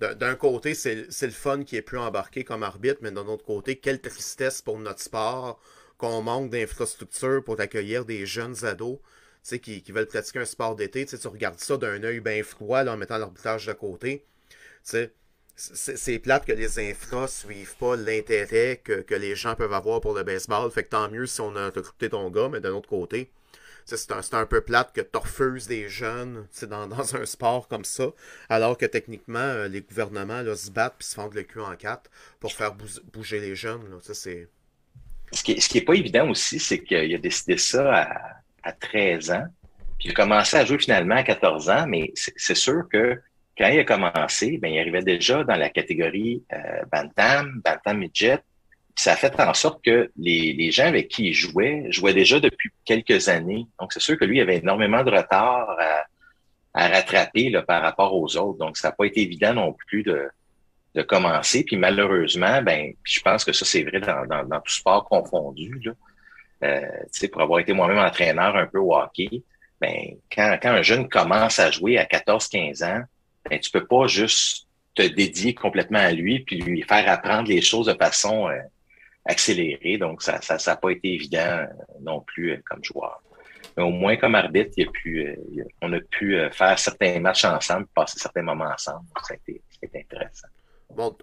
d'un 0.00 0.34
côté, 0.34 0.74
c'est 0.74 0.94
le 0.94 1.30
fun 1.30 1.62
qui 1.62 1.76
est 1.76 1.82
plus 1.82 1.98
embarqué 1.98 2.42
comme 2.44 2.62
arbitre, 2.62 3.00
mais 3.02 3.10
d'un 3.10 3.26
autre 3.26 3.44
côté, 3.44 3.76
quelle 3.76 4.00
tristesse 4.00 4.62
pour 4.62 4.78
notre 4.78 5.00
sport 5.00 5.60
qu'on 6.00 6.22
manque 6.22 6.50
d'infrastructures 6.50 7.44
pour 7.44 7.60
accueillir 7.60 8.06
des 8.06 8.24
jeunes 8.24 8.64
ados 8.64 8.98
qui, 9.44 9.82
qui 9.82 9.92
veulent 9.92 10.06
pratiquer 10.06 10.38
un 10.38 10.44
sport 10.46 10.74
d'été. 10.74 11.04
Tu 11.04 11.28
regardes 11.28 11.60
ça 11.60 11.76
d'un 11.76 12.02
œil 12.02 12.20
bien 12.20 12.42
froid 12.42 12.86
en 12.86 12.96
mettant 12.96 13.18
l'arbitrage 13.18 13.66
de 13.66 13.74
côté. 13.74 14.24
C'est 14.82 16.18
plate 16.20 16.46
que 16.46 16.52
les 16.52 16.78
infras 16.90 17.28
suivent 17.28 17.76
pas 17.76 17.96
l'intérêt 17.96 18.80
que, 18.82 19.14
les 19.14 19.36
gens 19.36 19.54
peuvent 19.54 19.74
avoir 19.74 20.00
pour 20.00 20.14
le 20.14 20.22
baseball. 20.22 20.70
Fait 20.70 20.84
que 20.84 20.88
tant 20.88 21.10
mieux 21.10 21.26
si 21.26 21.42
on 21.42 21.54
a 21.54 21.66
recruté 21.66 22.08
ton 22.08 22.30
gars, 22.30 22.48
mais 22.48 22.60
d'un 22.60 22.72
autre 22.72 22.88
côté, 22.88 23.30
c'est 23.84 24.10
un, 24.12 24.22
un, 24.32 24.46
peu 24.46 24.62
plate 24.62 24.94
que 24.94 25.02
tu 25.02 25.68
des 25.68 25.88
jeunes 25.90 26.46
dans, 26.62 26.86
dans 26.96 27.14
un 27.14 27.26
sport 27.26 27.68
comme 27.68 27.84
ça, 27.84 28.12
alors 28.48 28.78
que 28.78 28.86
techniquement, 28.86 29.38
euh, 29.38 29.68
les 29.68 29.82
gouvernements 29.82 30.40
là, 30.40 30.56
se 30.56 30.70
battent 30.70 30.96
et 31.00 31.04
se 31.04 31.14
fendent 31.14 31.34
le 31.34 31.42
cul 31.42 31.60
en 31.60 31.76
quatre 31.76 32.10
pour 32.38 32.52
faire 32.52 32.74
bouger 33.12 33.40
les 33.40 33.54
jeunes. 33.54 33.90
Là. 33.90 33.98
C'est... 34.14 34.48
Ce 35.32 35.42
qui 35.42 35.78
est 35.78 35.84
pas 35.84 35.94
évident 35.94 36.28
aussi, 36.28 36.58
c'est 36.58 36.82
qu'il 36.82 37.14
a 37.14 37.18
décidé 37.18 37.56
ça 37.56 37.94
à, 37.94 38.08
à 38.62 38.72
13 38.72 39.30
ans, 39.30 39.46
puis 39.98 40.08
il 40.08 40.10
a 40.12 40.14
commencé 40.14 40.56
à 40.56 40.64
jouer 40.64 40.78
finalement 40.78 41.16
à 41.16 41.22
14 41.22 41.68
ans, 41.68 41.86
mais 41.86 42.12
c'est 42.14 42.56
sûr 42.56 42.84
que 42.90 43.20
quand 43.56 43.68
il 43.68 43.78
a 43.78 43.84
commencé, 43.84 44.56
ben, 44.56 44.68
il 44.68 44.78
arrivait 44.78 45.02
déjà 45.02 45.44
dans 45.44 45.56
la 45.56 45.68
catégorie 45.68 46.42
euh, 46.52 46.82
Bantam, 46.90 47.60
Bantam 47.62 47.98
Midget, 47.98 48.38
ça 48.96 49.12
a 49.12 49.16
fait 49.16 49.38
en 49.38 49.52
sorte 49.52 49.84
que 49.84 50.10
les, 50.16 50.70
gens 50.70 50.86
avec 50.86 51.08
qui 51.08 51.28
il 51.28 51.34
jouait 51.34 51.84
jouaient 51.90 52.14
déjà 52.14 52.40
depuis 52.40 52.70
quelques 52.86 53.28
années. 53.28 53.66
Donc, 53.78 53.92
c'est 53.92 54.00
sûr 54.00 54.18
que 54.18 54.24
lui 54.24 54.38
il 54.38 54.40
avait 54.40 54.56
énormément 54.56 55.04
de 55.04 55.10
retard 55.10 55.76
à, 56.74 56.88
rattraper 56.88 57.52
par 57.66 57.82
rapport 57.82 58.14
aux 58.14 58.36
autres. 58.36 58.58
Donc, 58.58 58.78
ça 58.78 58.88
n'a 58.88 58.92
pas 58.92 59.04
été 59.04 59.20
évident 59.20 59.52
non 59.52 59.74
plus 59.74 60.02
de, 60.02 60.30
de 60.94 61.02
commencer. 61.02 61.64
Puis 61.64 61.76
malheureusement, 61.76 62.62
ben, 62.62 62.92
je 63.04 63.20
pense 63.20 63.44
que 63.44 63.52
ça, 63.52 63.64
c'est 63.64 63.84
vrai 63.84 64.00
dans, 64.00 64.26
dans, 64.26 64.44
dans, 64.44 64.60
tout 64.60 64.72
sport 64.72 65.04
confondu. 65.04 65.80
Là. 65.84 65.92
Euh, 66.62 67.28
pour 67.32 67.42
avoir 67.42 67.60
été 67.60 67.72
moi-même 67.72 67.98
entraîneur 67.98 68.56
un 68.56 68.66
peu 68.66 68.78
hockey, 68.78 69.42
ben, 69.80 70.16
quand, 70.34 70.58
quand 70.60 70.70
un 70.70 70.82
jeune 70.82 71.08
commence 71.08 71.58
à 71.58 71.70
jouer 71.70 71.96
à 71.98 72.04
14-15 72.04 72.84
ans, 72.84 73.02
ben, 73.48 73.58
tu 73.58 73.70
peux 73.70 73.86
pas 73.86 74.06
juste 74.06 74.66
te 74.94 75.02
dédier 75.02 75.54
complètement 75.54 76.00
à 76.00 76.12
lui 76.12 76.40
puis 76.40 76.60
lui 76.60 76.82
faire 76.82 77.08
apprendre 77.08 77.48
les 77.48 77.62
choses 77.62 77.86
de 77.86 77.94
façon 77.94 78.48
euh, 78.48 78.58
accélérée. 79.24 79.98
Donc, 79.98 80.22
ça 80.22 80.32
n'a 80.32 80.40
ça, 80.40 80.58
ça 80.58 80.76
pas 80.76 80.90
été 80.90 81.14
évident 81.14 81.38
euh, 81.38 81.66
non 82.00 82.20
plus 82.20 82.52
euh, 82.52 82.62
comme 82.68 82.82
joueur. 82.84 83.22
Mais 83.76 83.82
au 83.82 83.90
moins, 83.90 84.16
comme 84.16 84.34
arbitre, 84.34 84.72
il 84.76 84.88
a 84.88 84.90
pu, 84.90 85.26
euh, 85.26 85.64
on 85.80 85.92
a 85.92 86.00
pu 86.00 86.36
faire 86.52 86.78
certains 86.78 87.20
matchs 87.20 87.44
ensemble, 87.44 87.86
passer 87.94 88.18
certains 88.18 88.42
moments 88.42 88.70
ensemble. 88.72 89.06
Ça 89.22 89.34
a 89.34 89.36
été, 89.36 89.62
ça 89.70 89.78
a 89.82 89.86
été 89.86 90.00
intéressant. 90.00 90.48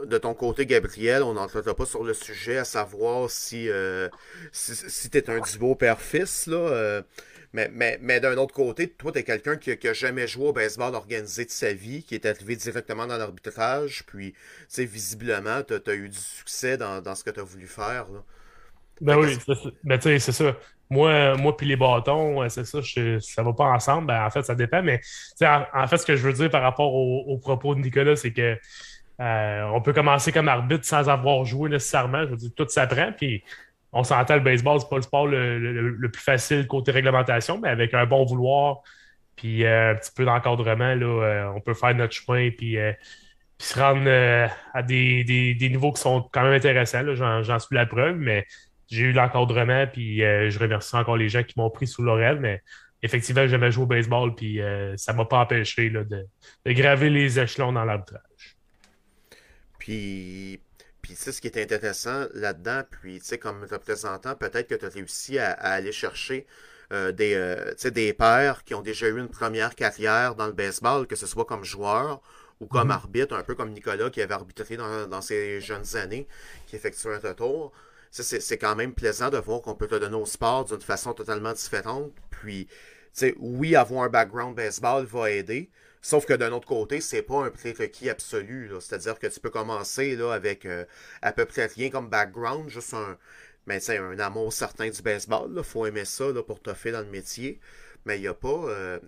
De 0.05 0.17
ton 0.17 0.33
côté, 0.33 0.65
Gabriel, 0.65 1.23
on 1.23 1.33
n'entrera 1.33 1.75
pas 1.75 1.85
sur 1.85 2.03
le 2.03 2.13
sujet 2.13 2.57
à 2.57 2.65
savoir 2.65 3.29
si, 3.29 3.69
euh, 3.69 4.09
si, 4.51 4.75
si 4.75 5.09
tu 5.09 5.23
un 5.27 5.39
duo 5.39 5.75
père-fils. 5.75 6.49
Euh, 6.51 7.01
mais, 7.53 8.19
d'un 8.19 8.37
autre 8.37 8.53
côté, 8.53 8.87
toi, 8.89 9.11
tu 9.11 9.23
quelqu'un 9.23 9.55
qui, 9.57 9.75
qui 9.77 9.87
a 9.87 9.93
jamais 9.93 10.27
joué 10.27 10.47
au 10.47 10.53
baseball 10.53 10.93
organisé 10.95 11.45
de 11.45 11.49
sa 11.49 11.73
vie, 11.73 12.03
qui 12.03 12.15
est 12.15 12.25
arrivé 12.25 12.55
directement 12.55 13.07
dans 13.07 13.17
l'arbitrage, 13.17 14.03
puis, 14.05 14.33
visiblement, 14.77 15.61
tu 15.63 15.73
as, 15.73 15.93
eu 15.93 16.09
du 16.09 16.17
succès 16.17 16.77
dans, 16.77 17.15
ce 17.15 17.23
que 17.23 17.31
tu 17.31 17.39
as 17.39 17.43
voulu 17.43 17.67
faire. 17.67 18.05
Ben 19.01 19.17
oui, 19.17 19.37
ben, 19.83 19.99
c'est 20.01 20.19
ça. 20.19 20.55
Moi, 20.89 21.35
moi 21.35 21.55
puis 21.55 21.67
les 21.67 21.75
bâtons, 21.75 22.47
c'est 22.49 22.65
ça, 22.65 22.81
je, 22.81 23.19
ça 23.19 23.43
va 23.43 23.53
pas 23.53 23.65
ensemble. 23.65 24.07
Ben, 24.07 24.25
en 24.25 24.29
fait, 24.29 24.43
ça 24.43 24.55
dépend, 24.55 24.81
mais 24.81 25.01
en, 25.41 25.87
fait, 25.87 25.97
ce 25.97 26.05
que 26.05 26.15
je 26.15 26.23
veux 26.23 26.33
dire 26.33 26.49
par 26.49 26.61
rapport 26.61 26.93
au, 26.93 27.23
au 27.27 27.37
propos 27.37 27.75
de 27.75 27.81
Nicolas, 27.81 28.15
c'est 28.15 28.33
que 28.33 28.57
euh, 29.19 29.63
on 29.73 29.81
peut 29.81 29.93
commencer 29.93 30.31
comme 30.31 30.47
arbitre 30.47 30.85
sans 30.85 31.09
avoir 31.09 31.43
joué 31.45 31.69
nécessairement. 31.69 32.23
Je 32.23 32.29
veux 32.29 32.37
dire, 32.37 32.51
tout 32.55 32.67
s'apprend. 32.67 33.11
Puis 33.11 33.43
on 33.91 34.03
s'entend, 34.03 34.35
le 34.35 34.41
baseball, 34.41 34.79
c'est 34.79 34.89
pas 34.89 34.97
le 34.97 35.01
sport 35.01 35.27
le, 35.27 36.09
plus 36.11 36.21
facile 36.21 36.67
côté 36.67 36.91
réglementation, 36.91 37.59
mais 37.59 37.69
avec 37.69 37.93
un 37.93 38.05
bon 38.05 38.25
vouloir, 38.25 38.81
puis 39.35 39.65
euh, 39.65 39.91
un 39.91 39.95
petit 39.95 40.11
peu 40.15 40.25
d'encadrement, 40.25 40.93
là, 40.93 41.05
euh, 41.05 41.51
on 41.55 41.61
peut 41.61 41.73
faire 41.73 41.95
notre 41.95 42.13
chemin, 42.13 42.49
puis, 42.51 42.77
puis 43.57 43.67
se 43.67 43.79
rendre 43.79 44.07
à 44.73 44.83
des, 44.83 45.23
des, 45.23 45.55
des, 45.55 45.69
niveaux 45.69 45.91
qui 45.91 46.01
sont 46.01 46.27
quand 46.31 46.43
même 46.43 46.53
intéressants. 46.53 47.03
J'en 47.15 47.59
suis 47.59 47.75
la 47.75 47.85
preuve, 47.85 48.17
mais 48.17 48.45
j'ai 48.87 49.05
eu 49.05 49.11
l'encadrement, 49.13 49.87
puis 49.87 50.19
je 50.19 50.59
remercie 50.59 50.95
encore 50.95 51.17
les 51.17 51.29
gens 51.29 51.43
qui 51.43 51.55
m'ont 51.57 51.69
pris 51.69 51.87
sous 51.87 52.03
l'oreille, 52.03 52.37
mais 52.39 52.61
effectivement, 53.01 53.41
j'ai 53.43 53.49
jamais 53.49 53.71
joué 53.71 53.83
au 53.83 53.87
baseball, 53.87 54.35
puis 54.35 54.59
ça 54.95 55.13
m'a 55.13 55.25
pas 55.25 55.39
empêché 55.39 55.89
là, 55.89 56.03
de, 56.03 56.25
de 56.65 56.71
graver 56.73 57.09
les 57.09 57.39
échelons 57.39 57.71
dans 57.71 57.85
l'arbitrage. 57.85 58.56
Puis, 59.87 60.59
puis 61.01 61.13
tu 61.13 61.21
sais, 61.21 61.31
ce 61.31 61.39
qui 61.39 61.47
est 61.47 61.57
intéressant 61.57 62.25
là-dedans, 62.33 62.81
puis, 62.91 63.19
tu 63.21 63.25
sais, 63.25 63.37
comme 63.37 63.63
représentant, 63.63 64.35
peut-être 64.35 64.67
que 64.67 64.75
tu 64.75 64.85
as 64.85 64.89
réussi 64.89 65.39
à, 65.39 65.51
à, 65.51 65.71
aller 65.71 65.93
chercher 65.93 66.45
euh, 66.91 67.13
des, 67.13 67.35
euh, 67.35 67.73
des 67.91 68.11
pères 68.11 68.65
qui 68.65 68.73
ont 68.73 68.81
déjà 68.81 69.07
eu 69.07 69.17
une 69.17 69.29
première 69.29 69.75
carrière 69.75 70.35
dans 70.35 70.47
le 70.47 70.51
baseball, 70.51 71.07
que 71.07 71.15
ce 71.15 71.25
soit 71.25 71.45
comme 71.45 71.63
joueur 71.63 72.21
ou 72.59 72.65
comme 72.65 72.89
mm 72.89 72.91
-hmm. 72.91 72.95
arbitre, 72.95 73.33
un 73.37 73.43
peu 73.43 73.55
comme 73.55 73.71
Nicolas 73.71 74.09
qui 74.09 74.21
avait 74.21 74.33
arbitré 74.33 74.75
dans, 74.75 75.07
dans 75.07 75.21
ses 75.21 75.61
jeunes 75.61 75.95
années, 75.95 76.27
qui 76.65 76.75
effectue 76.75 77.07
un 77.07 77.19
retour. 77.19 77.71
C'est 78.11 78.57
quand 78.57 78.75
même 78.75 78.93
plaisant 78.93 79.29
de 79.29 79.37
voir 79.37 79.61
qu'on 79.61 79.75
peut 79.75 79.87
te 79.87 79.95
donner 79.95 80.17
au 80.17 80.25
sport 80.25 80.65
d'une 80.65 80.81
façon 80.81 81.13
totalement 81.13 81.53
différente. 81.53 82.11
Puis, 82.29 82.65
tu 82.67 82.73
sais, 83.13 83.35
oui, 83.39 83.77
avoir 83.77 84.03
un 84.03 84.09
background 84.09 84.53
baseball 84.55 85.05
va 85.05 85.31
aider, 85.31 85.69
Sauf 86.07 86.25
que 86.25 86.31
d'un 86.33 86.53
autre 86.53 86.69
côté, 86.69 87.01
c'est 87.01 87.21
pas 87.21 87.43
un 87.43 87.49
prérequis 87.49 88.09
absolu. 88.09 88.71
C'est-à-dire 88.79 89.19
que 89.19 89.27
tu 89.27 89.41
peux 89.41 89.49
commencer 89.49 90.15
là, 90.15 90.31
avec 90.31 90.65
euh, 90.65 90.85
à 91.21 91.33
peu 91.33 91.43
près 91.43 91.65
rien 91.65 91.89
comme 91.89 92.07
background, 92.07 92.69
juste 92.69 92.93
un, 92.93 93.17
mais, 93.65 93.81
ben, 93.85 94.01
un 94.01 94.19
amour 94.19 94.53
certain 94.53 94.89
du 94.89 95.01
baseball. 95.01 95.51
Il 95.57 95.63
faut 95.65 95.85
aimer 95.85 96.05
ça 96.05 96.27
pour 96.47 96.61
te 96.61 96.73
faire 96.73 96.93
dans 96.93 97.01
le 97.01 97.11
métier. 97.11 97.59
Mais 98.05 98.17
il 98.19 98.21
n'y 98.21 98.29
a, 98.29 98.33
pas, 98.33 98.47
euh, 98.47 98.99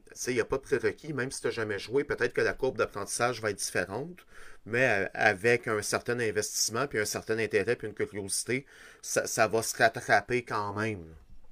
pas 0.50 0.58
de 0.58 0.62
prérequis, 0.62 1.14
même 1.14 1.32
si 1.32 1.40
tu 1.40 1.48
n'as 1.48 1.54
jamais 1.54 1.80
joué. 1.80 2.04
Peut-être 2.04 2.34
que 2.34 2.42
la 2.42 2.54
courbe 2.54 2.78
d'apprentissage 2.78 3.42
va 3.42 3.52
être 3.52 3.60
différente, 3.60 4.18
mais 4.66 5.06
euh, 5.06 5.10
avec 5.14 5.70
un 5.70 5.82
certain 5.82 6.20
investissement, 6.20 6.86
puis 6.86 7.00
un 7.00 7.06
certain 7.06 7.40
intérêt, 7.40 7.78
puis 7.78 7.88
une 7.88 7.94
curiosité, 7.94 8.66
ça, 9.02 9.26
ça 9.26 9.48
va 9.48 9.64
se 9.64 9.78
rattraper 9.78 10.44
quand 10.44 10.74
même. 10.74 11.06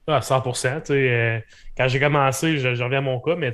À 0.10 0.22
100%. 0.22 0.90
Euh, 0.92 1.40
quand 1.76 1.88
j'ai 1.90 2.00
commencé, 2.00 2.60
je, 2.60 2.76
je, 2.76 2.84
reviens 2.84 3.00
à 3.00 3.02
mon 3.02 3.20
cas, 3.20 3.36
mais 3.36 3.52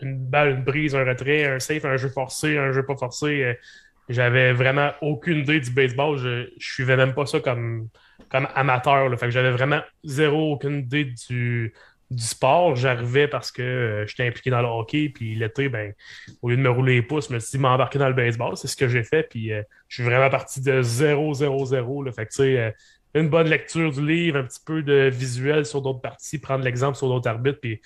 une 0.00 0.16
balle, 0.16 0.50
une 0.50 0.62
brise, 0.62 0.94
un 0.94 1.04
retrait, 1.04 1.44
un 1.44 1.58
safe, 1.58 1.84
un 1.84 1.96
jeu 1.96 2.08
forcé, 2.08 2.56
un 2.56 2.70
jeu 2.70 2.84
pas 2.84 2.96
forcé, 2.96 3.42
euh, 3.42 3.54
j'avais 4.08 4.52
vraiment 4.52 4.92
aucune 5.02 5.38
idée 5.38 5.58
du 5.58 5.70
baseball. 5.70 6.18
Je, 6.18 6.48
je 6.56 6.72
suivais 6.72 6.96
même 6.96 7.14
pas 7.14 7.26
ça 7.26 7.40
comme, 7.40 7.88
comme 8.30 8.46
amateur. 8.54 9.08
Là. 9.08 9.16
Fait 9.16 9.26
que 9.26 9.32
j'avais 9.32 9.50
vraiment 9.50 9.80
zéro 10.04 10.52
aucune 10.52 10.78
idée 10.78 11.12
du, 11.28 11.74
du 12.10 12.22
sport. 12.22 12.76
J'arrivais 12.76 13.28
parce 13.28 13.50
que 13.50 13.62
euh, 13.62 14.06
j'étais 14.06 14.26
impliqué 14.26 14.50
dans 14.50 14.62
le 14.62 14.68
hockey, 14.68 15.08
puis 15.08 15.34
l'été, 15.34 15.68
ben, 15.68 15.92
au 16.42 16.50
lieu 16.50 16.56
de 16.56 16.62
me 16.62 16.70
rouler 16.70 16.94
les 16.94 17.02
pouces, 17.02 17.28
je 17.28 17.34
me 17.34 17.40
suis 17.40 17.52
dit 17.52 17.58
m'embarquer 17.58 17.98
dans 17.98 18.08
le 18.08 18.14
baseball. 18.14 18.56
C'est 18.56 18.68
ce 18.68 18.76
que 18.76 18.88
j'ai 18.88 19.02
fait, 19.02 19.24
puis 19.28 19.52
euh, 19.52 19.62
je 19.88 19.96
suis 19.96 20.04
vraiment 20.04 20.30
parti 20.30 20.60
de 20.60 20.82
0-0-0. 20.82 22.14
Fait 22.14 22.26
que, 22.26 22.30
tu 22.30 22.36
sais, 22.36 22.58
euh, 22.58 22.70
une 23.16 23.28
bonne 23.28 23.48
lecture 23.48 23.92
du 23.92 24.06
livre, 24.06 24.38
un 24.38 24.44
petit 24.44 24.60
peu 24.64 24.82
de 24.82 25.08
visuel 25.12 25.64
sur 25.64 25.80
d'autres 25.80 26.00
parties, 26.00 26.38
prendre 26.38 26.64
l'exemple 26.64 26.96
sur 26.96 27.08
d'autres 27.08 27.28
arbitres, 27.28 27.60
puis 27.60 27.80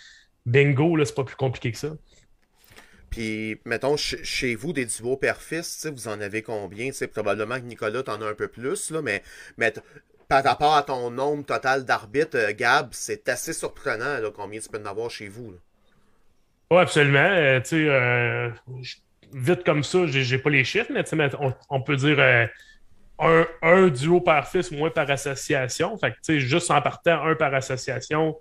bingo, 0.45 0.97
là, 0.97 1.05
c'est 1.05 1.15
pas 1.15 1.25
plus 1.25 1.37
compliqué 1.37 1.73
que 1.73 1.79
ça. 1.79 1.91
Puis, 3.11 3.61
mettons, 3.65 3.97
chez 3.97 4.55
vous, 4.55 4.73
des 4.73 4.87
duos 4.87 5.17
père-fils, 5.17 5.87
vous 5.87 6.09
en 6.09 6.21
avez 6.21 6.43
combien? 6.43 6.93
sais 6.93 7.09
probablement 7.09 7.57
que 7.57 7.65
Nicolas, 7.65 8.03
t'en 8.03 8.21
as 8.23 8.27
un 8.27 8.35
peu 8.35 8.49
plus, 8.49 8.91
là, 8.91 9.03
mais, 9.03 9.23
mais 9.57 9.73
par 10.29 10.45
rapport 10.45 10.75
à 10.77 10.83
ton 10.83 11.11
nombre 11.11 11.45
total 11.45 11.85
d'arbitres, 11.85 12.37
euh, 12.37 12.53
Gab, 12.57 12.89
c'est 12.93 13.29
assez 13.29 13.53
surprenant 13.53 14.21
là, 14.21 14.31
combien 14.35 14.61
tu 14.61 14.69
peux 14.69 14.81
en 14.81 14.87
avoir 14.87 15.11
chez 15.11 15.29
vous. 15.29 15.55
Oui, 16.71 16.79
absolument. 16.79 17.19
Euh, 17.19 17.61
euh, 17.73 18.51
vite 19.33 19.65
comme 19.65 19.83
ça, 19.83 20.07
j'ai 20.07 20.39
pas 20.39 20.51
les 20.51 20.63
chiffres, 20.63 20.93
mais, 20.93 21.05
on, 21.69 21.83
peut 21.83 21.97
dire 21.97 22.49
un, 23.21 23.89
duo 23.89 24.21
par 24.21 24.49
fils, 24.49 24.71
moins 24.71 24.91
par 24.91 25.11
association. 25.11 25.97
Fait 25.99 26.13
que, 26.13 26.39
juste 26.39 26.71
en 26.71 26.81
partant 26.81 27.25
un 27.25 27.35
par 27.35 27.55
association, 27.55 28.37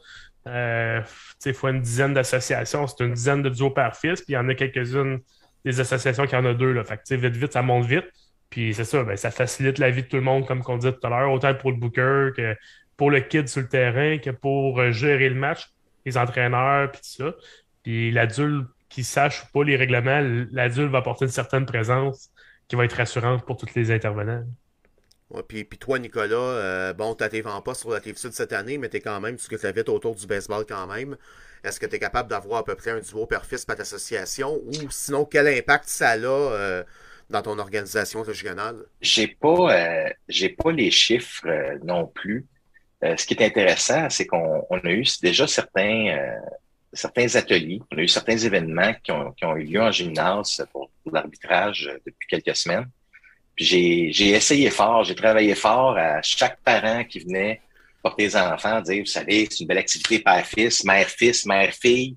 il 0.46 1.54
faut 1.54 1.68
une 1.68 1.82
dizaine 1.82 2.14
d'associations. 2.14 2.88
C'est 2.88 3.04
une 3.04 3.14
dizaine 3.14 3.42
de 3.42 3.50
duos 3.50 3.72
par 3.72 3.96
fils, 3.96 4.22
puis 4.22 4.34
il 4.34 4.36
y 4.36 4.38
en 4.38 4.48
a 4.50 4.56
quelques-unes 4.56 5.20
des 5.66 5.80
associations 5.80 6.26
qui 6.26 6.36
en 6.36 6.46
a 6.46 6.54
deux. 6.54 6.72
Là. 6.72 6.84
Fait 6.84 6.98
que, 6.98 7.16
vite, 7.16 7.36
vite, 7.36 7.54
ça 7.54 7.62
monte 7.62 7.86
vite. 7.86 8.06
Puis 8.50 8.74
c'est 8.74 8.86
ça, 8.86 9.04
ben, 9.04 9.16
ça 9.16 9.32
facilite 9.32 9.78
la 9.78 9.92
vie 9.92 10.04
de 10.04 10.08
tout 10.08 10.16
le 10.16 10.24
monde, 10.24 10.46
comme 10.48 10.64
on 10.68 10.78
dit 10.78 10.92
tout 10.92 11.08
à 11.08 11.10
l'heure, 11.10 11.32
autant 11.32 11.54
pour 11.54 11.72
le 11.72 11.78
booker 11.78 12.32
que 12.36 12.56
pour 12.98 13.12
le 13.12 13.22
kid 13.22 13.48
sur 13.48 13.62
le 13.62 13.68
terrain, 13.68 14.18
que 14.18 14.32
pour 14.32 14.80
euh, 14.80 14.92
gérer 14.92 15.30
le 15.30 15.36
match, 15.36 15.70
les 16.06 16.18
entraîneurs, 16.18 16.92
puis 16.92 17.02
tout 17.02 17.24
ça. 17.24 17.36
Puis 17.84 18.12
l'adulte 18.12 18.68
qui 18.90 19.04
sache 19.04 19.44
ou 19.44 19.46
pas 19.54 19.64
les 19.64 19.76
règlements, 19.76 20.20
l'adulte 20.52 20.92
va 20.92 20.98
apporter 20.98 21.26
une 21.26 21.32
certaine 21.32 21.66
présence 21.66 22.32
qui 22.68 22.76
va 22.76 22.86
être 22.86 22.94
rassurante 22.94 23.46
pour 23.46 23.58
tous 23.58 23.74
les 23.76 23.92
intervenants. 23.92 24.44
Puis, 25.48 25.66
toi, 25.66 26.00
Nicolas, 26.00 26.36
euh, 26.36 26.94
bon, 26.94 27.16
tu 27.16 27.42
vends 27.42 27.62
pas 27.62 27.76
sur 27.76 27.92
la 27.92 28.00
TV 28.00 28.18
Sud 28.18 28.34
cette 28.34 28.54
année, 28.54 28.78
mais 28.78 28.90
tu 28.90 28.98
es 28.98 29.00
quand 29.00 29.20
même, 29.20 29.38
tu 29.38 29.48
que 29.48 29.72
vite 29.72 29.90
autour 29.90 30.16
du 30.16 30.26
baseball 30.26 30.66
quand 30.68 30.88
même. 30.88 31.18
Est-ce 31.64 31.80
que 31.80 31.86
tu 31.86 31.96
es 31.96 32.00
capable 32.00 32.30
d'avoir 32.30 32.60
à 32.60 32.64
peu 32.64 32.76
près 32.76 32.92
un 32.92 33.00
duo 33.00 33.26
père-fils 33.26 33.66
par 33.66 33.80
association? 33.80 34.60
Ou 34.66 34.90
sinon 34.90 35.26
quel 35.26 35.48
impact 35.48 35.88
ça 35.88 36.12
a 36.12 36.18
euh, 36.18 36.84
dans 37.30 37.42
ton 37.42 37.60
organisation 37.60 38.22
régionale? 38.22 38.78
J'ai 39.02 39.28
pas, 39.28 39.76
euh, 39.76 40.10
j'ai 40.28 40.50
pas 40.50 40.72
les 40.72 40.92
chiffres 40.92 41.48
euh, 41.48 41.78
non 41.84 42.08
plus. 42.08 42.46
Ce 43.02 43.26
qui 43.26 43.34
est 43.34 43.46
intéressant, 43.46 44.10
c'est 44.10 44.26
qu'on 44.26 44.66
a 44.70 44.92
eu 44.92 45.06
déjà 45.22 45.48
certains, 45.48 46.38
certains 46.92 47.34
ateliers, 47.38 47.80
on 47.94 47.98
a 47.98 48.02
eu 48.02 48.10
certains 48.10 48.36
événements 48.36 48.94
qui 49.02 49.14
ont 49.14 49.56
eu 49.56 49.64
lieu 49.64 49.82
en 49.82 49.90
gymnase 49.90 50.68
pour, 50.74 50.92
l'arbitrage 51.10 51.90
depuis 52.06 52.28
quelques 52.28 52.58
semaines. 52.58 52.90
J'ai, 53.60 54.30
essayé 54.30 54.70
fort, 54.70 55.04
j'ai 55.04 55.16
travaillé 55.16 55.54
fort 55.54 55.98
à 55.98 56.22
chaque 56.22 56.60
parent 56.62 57.04
qui 57.04 57.20
venait 57.20 57.62
porter 58.02 58.24
les 58.24 58.38
enfants, 58.38 58.80
dire, 58.80 59.02
vous 59.02 59.06
savez, 59.06 59.48
c'est 59.50 59.60
une 59.60 59.68
belle 59.68 59.80
activité 59.80 60.20
père-fils, 60.20 60.86
mère-fils, 60.86 61.46
mère-fille. 61.46 62.16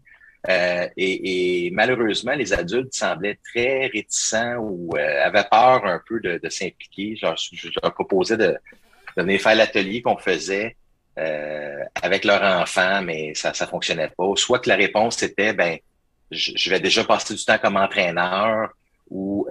Euh, 0.49 0.89
et, 0.97 1.71
malheureusement, 1.73 2.35
les 2.35 2.53
adultes 2.53 2.95
semblaient 2.95 3.39
très 3.53 3.87
réticents 3.87 4.57
ou 4.59 4.91
euh, 4.97 5.25
avaient 5.25 5.47
peur 5.51 5.85
un 5.85 6.01
peu 6.07 6.21
de, 6.21 6.49
s'impliquer. 6.49 7.17
Genre, 7.17 7.37
je, 7.37 7.69
leur 7.83 7.93
proposais 7.93 8.37
de, 8.37 8.57
de 9.17 9.23
venir 9.23 9.41
faire 9.41 9.57
l'atelier 9.57 10.01
qu'on 10.01 10.17
faisait 10.17 10.77
euh, 11.19 11.85
avec 12.01 12.25
leur 12.25 12.43
enfant, 12.43 13.03
mais 13.03 13.35
ça 13.35 13.51
ne 13.51 13.67
fonctionnait 13.67 14.11
pas. 14.17 14.33
Soit 14.37 14.61
que 14.61 14.69
la 14.69 14.77
réponse 14.77 15.23
était, 15.23 15.53
ben, 15.53 15.77
je, 16.31 16.71
vais 16.71 16.81
déjà 16.81 17.05
passer 17.05 17.35
du 17.35 17.45
temps 17.45 17.59
comme 17.59 17.77
entraîneur 17.77 18.71
ou 19.13 19.47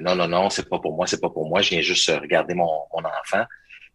non, 0.00 0.16
non, 0.16 0.28
non, 0.28 0.50
c'est 0.50 0.68
pas 0.68 0.78
pour 0.78 0.94
moi, 0.96 1.06
c'est 1.06 1.20
pas 1.20 1.30
pour 1.30 1.48
moi, 1.48 1.62
je 1.62 1.70
viens 1.70 1.80
juste 1.80 2.10
regarder 2.10 2.54
mon, 2.54 2.70
mon 2.92 3.04
enfant. 3.04 3.44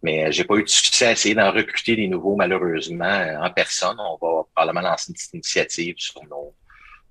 Mais 0.03 0.25
euh, 0.25 0.31
j'ai 0.31 0.43
pas 0.43 0.55
eu 0.55 0.63
de 0.63 0.69
succès 0.69 1.07
à 1.07 1.11
essayer 1.11 1.35
d'en 1.35 1.51
recruter 1.51 1.95
des 1.95 2.07
nouveaux, 2.07 2.35
malheureusement, 2.35 3.05
euh, 3.05 3.37
en 3.39 3.49
personne. 3.51 3.97
On 3.99 4.17
va 4.21 4.43
probablement 4.55 4.89
lancer 4.89 5.09
une 5.09 5.15
petite 5.15 5.33
initiative 5.33 5.95
sur 5.97 6.23
nos, 6.25 6.53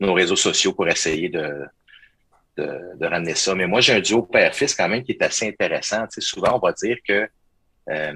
nos 0.00 0.14
réseaux 0.14 0.36
sociaux 0.36 0.72
pour 0.72 0.88
essayer 0.88 1.28
de, 1.28 1.64
de, 2.56 2.96
de 2.96 3.06
ramener 3.06 3.34
ça. 3.34 3.54
Mais 3.54 3.66
moi, 3.66 3.80
j'ai 3.80 3.94
un 3.94 4.00
duo 4.00 4.22
père-fils 4.22 4.74
quand 4.74 4.88
même 4.88 5.02
qui 5.02 5.12
est 5.12 5.22
assez 5.22 5.48
intéressant. 5.48 6.06
Tu 6.06 6.20
sais, 6.20 6.20
souvent, 6.20 6.56
on 6.56 6.64
va 6.64 6.72
dire 6.72 6.96
que 7.06 7.28
euh, 7.90 8.12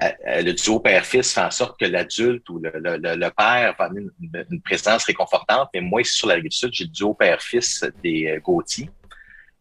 le 0.00 0.52
duo 0.52 0.80
père-fils 0.80 1.32
fait 1.32 1.40
en 1.40 1.50
sorte 1.50 1.78
que 1.78 1.84
l'adulte 1.84 2.48
ou 2.50 2.60
le, 2.60 3.30
père 3.30 3.74
va 3.78 3.84
amener 3.84 4.06
une, 4.20 4.60
présence 4.62 5.04
réconfortante. 5.04 5.68
Mais 5.74 5.80
moi, 5.80 6.02
ici 6.02 6.14
sur 6.14 6.28
la 6.28 6.34
rive 6.34 6.50
sud, 6.50 6.70
j'ai 6.72 6.84
le 6.84 6.90
duo 6.90 7.14
père-fils 7.14 7.84
des 8.02 8.38
Gauthier 8.42 8.90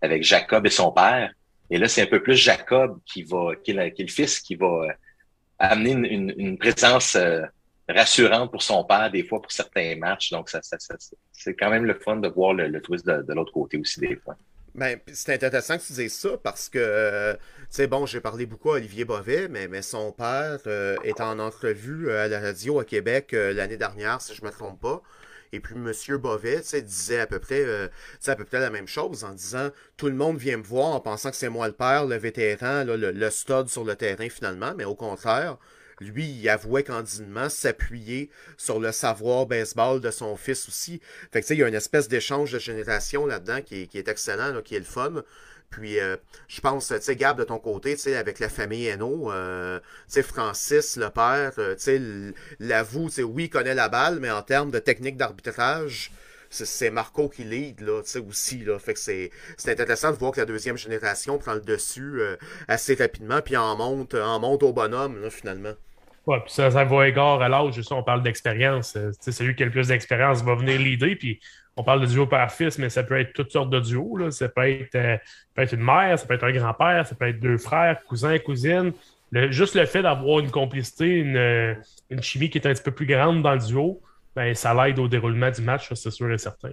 avec 0.02 0.24
Jacob 0.24 0.66
et 0.66 0.70
son 0.70 0.92
père. 0.92 1.32
Et 1.70 1.78
là, 1.78 1.88
c'est 1.88 2.02
un 2.02 2.08
peu 2.08 2.22
plus 2.22 2.36
Jacob 2.36 3.00
qui 3.06 3.24
va, 3.24 3.52
qui 3.64 3.72
est, 3.72 4.00
le 4.00 4.08
fils, 4.08 4.40
qui 4.40 4.56
va 4.56 4.66
euh, 4.68 4.88
amener 5.60 5.92
une, 5.92 6.58
présence 6.58 7.16
euh, 7.16 7.42
rassurante 7.90 8.52
pour 8.52 8.62
son 8.62 8.84
père, 8.84 9.12
des 9.12 9.24
fois 9.24 9.42
pour 9.42 9.52
certains 9.52 9.96
matchs. 9.98 10.32
Donc, 10.32 10.50
ça, 10.50 10.62
ça, 10.62 10.78
c'est 11.32 11.56
quand 11.56 11.70
même 11.70 11.86
le 11.86 11.96
fun 11.96 12.18
de 12.18 12.28
voir 12.28 12.54
le, 12.54 12.82
twist 12.82 13.06
de, 13.06 13.34
l'autre 13.34 13.52
côté 13.52 13.78
aussi, 13.78 14.00
des 14.00 14.16
fois. 14.16 14.36
Ben, 14.76 15.00
c'est 15.12 15.34
intéressant 15.34 15.78
que 15.78 15.84
tu 15.84 15.94
dises 15.94 16.14
ça 16.14 16.38
parce 16.42 16.70
que, 16.70 16.78
euh, 16.80 17.34
sais, 17.70 17.88
bon, 17.88 18.06
j'ai 18.06 18.22
parlé 18.22 18.46
beaucoup 18.46 18.72
à 18.72 18.76
Olivier 18.76 19.06
Bovet, 19.06 19.48
mais, 19.50 19.82
son 19.82 20.12
père 20.12 20.60
est 21.04 21.22
en 21.22 21.40
entrevue 21.40 22.12
à 22.12 22.28
la 22.28 22.40
radio 22.40 22.80
à 22.80 22.86
Québec 22.86 23.32
l'année 23.34 23.78
dernière, 23.78 24.22
si 24.22 24.34
je 24.34 24.42
ne 24.42 24.48
me 24.48 24.52
trompe 24.52 24.82
pas. 24.82 25.04
Et 25.52 25.60
puis 25.60 25.76
M. 25.76 26.18
Bovet 26.18 26.62
disait 26.84 27.20
à 27.20 27.28
peu 27.28 27.40
près 27.40 27.64
euh, 27.64 27.88
à 28.26 28.36
peu 28.36 28.46
près 28.46 28.60
la 28.60 28.70
même 28.70 28.88
chose 28.88 29.24
en 29.24 29.34
disant 29.34 29.70
tout 29.96 30.08
le 30.08 30.14
monde 30.14 30.38
vient 30.38 30.58
me 30.58 30.64
voir 30.64 30.88
en 30.88 31.00
pensant 31.00 31.30
que 31.30 31.36
c'est 31.36 31.50
moi 31.50 31.68
le 31.68 31.74
père, 31.74 32.06
le 32.06 32.16
vétéran, 32.16 32.84
le, 32.86 33.30
stud 33.30 33.70
sur 33.70 33.84
le 33.84 33.96
terrain 33.96 34.30
finalement, 34.30 34.74
mais 34.76 34.86
au 34.86 34.96
contraire, 34.96 35.58
lui, 36.00 36.26
il 36.26 36.48
avouait 36.50 36.84
candidement 36.84 37.50
s'appuyer 37.50 38.30
sur 38.58 38.80
le 38.80 38.92
savoir 38.92 39.48
baseball 39.48 40.00
de 40.00 40.12
son 40.12 40.36
fils 40.36 40.68
aussi. 40.68 41.02
Fait 41.32 41.42
que, 41.42 41.54
il 41.54 41.60
y 41.60 41.64
a 41.64 41.68
une 41.68 41.74
espèce 41.74 42.08
d'échange 42.08 42.52
de 42.52 42.60
génération 42.60 43.26
là-dedans 43.26 43.62
qui, 43.62 43.88
qui, 43.88 43.98
est 43.98 44.08
excellent, 44.08 44.62
qui 44.62 44.76
est 44.76 44.80
le 44.80 44.86
fun. 44.86 45.24
Puis, 45.70 46.00
euh, 46.00 46.16
je 46.48 46.62
pense, 46.62 46.88
tu 46.88 47.02
sais, 47.02 47.16
Gab, 47.16 47.38
de 47.38 47.44
ton 47.44 47.60
côté, 47.60 47.96
tu 47.96 48.02
sais, 48.02 48.16
avec 48.16 48.40
la 48.40 48.50
famille 48.50 48.88
Hainaut, 48.88 49.32
euh, 49.32 49.80
tu 49.80 49.86
sais, 50.08 50.24
Francis, 50.24 50.96
le 50.96 51.10
père, 51.10 51.52
euh, 51.58 51.76
tu 51.76 51.82
sais, 51.82 52.02
l'avoue, 52.60 53.10
tu 53.10 53.16
sais, 53.16 53.24
oui, 53.24 53.46
il 53.46 53.50
connaît 53.50 53.76
la 53.76 53.90
balle, 53.90 54.20
mais 54.20 54.32
en 54.32 54.42
termes 54.42 54.72
de 54.72 54.80
technique 54.80 55.18
d'arbitrage, 55.18 56.12
c'est 56.50 56.90
Marco 56.90 57.28
qui 57.28 57.44
lead, 57.44 57.82
là, 57.82 58.02
tu 58.02 58.10
sais, 58.10 58.20
aussi, 58.20 58.60
là. 58.64 58.80
Fait 58.80 58.94
que 58.94 59.00
c'est 59.00 59.32
intéressant 59.68 60.12
de 60.12 60.18
voir 60.18 60.32
que 60.32 60.40
la 60.40 60.46
deuxième 60.46 60.78
génération 60.78 61.38
prend 61.38 61.54
le 61.54 61.62
dessus 61.62 62.22
assez 62.70 62.96
rapidement, 62.96 63.42
puis 63.42 63.58
en 63.58 63.76
monte, 63.76 64.16
en 64.16 64.40
monte 64.40 64.64
au 64.64 64.72
bonhomme, 64.72 65.30
finalement. 65.30 65.74
Ouais, 66.26 66.40
puis 66.42 66.54
ça, 66.54 66.72
ça 66.72 66.84
va 66.86 67.08
égard 67.08 67.42
à 67.42 67.50
l'âge, 67.50 67.80
on 67.92 68.04
parle 68.04 68.24
d'expérience. 68.24 68.98
Celui 69.20 69.56
qui 69.56 69.64
a 69.64 69.66
le 69.66 69.72
plus 69.72 69.90
d'expérience 69.90 70.42
va 70.44 70.56
venir 70.56 70.80
l'idée, 70.80 71.16
puis 71.18 71.42
on 71.78 71.84
parle 71.84 72.02
de 72.02 72.08
duo 72.08 72.26
père-fils, 72.26 72.78
mais 72.80 72.90
ça 72.90 73.04
peut 73.04 73.20
être 73.20 73.34
toutes 73.34 73.52
sortes 73.52 73.70
de 73.70 73.80
duos. 73.80 74.18
Là. 74.18 74.32
Ça, 74.32 74.50
peut 74.50 74.68
être, 74.68 74.96
euh, 74.96 75.18
peut 75.54 75.62
être 75.62 75.74
une 75.74 75.84
mère, 75.84 76.18
ça 76.20 76.26
peut 76.26 76.34
être 76.34 76.44
un 76.44 76.52
grand-père, 76.52 77.08
ça 77.08 77.16
peut 77.16 77.28
être 77.28 77.40
deux 77.40 77.58
frères, 77.58 78.04
cousins, 78.04 78.38
cousines. 78.40 78.94
juste 79.32 79.76
le 79.76 79.86
fait 79.86 80.02
d'avoir 80.02 80.40
une 80.40 80.52
complicité, 80.52 81.06
une, 81.06 81.78
une, 82.10 82.22
chimie 82.22 82.50
qui 82.50 82.58
est 82.58 82.68
un 82.68 82.74
petit 82.74 82.84
peu 82.84 82.92
plus 82.92 83.06
grande 83.06 83.44
dans 83.44 83.54
le 83.54 83.60
duo, 83.60 84.02
ben, 84.36 84.54
ça 84.56 84.74
l'aide 84.74 85.00
au 85.00 85.08
déroulement 85.08 85.52
du 85.52 85.62
match, 85.62 85.94
c'est 85.94 86.12
sûr 86.12 86.32
et 86.32 86.38
certain. 86.38 86.72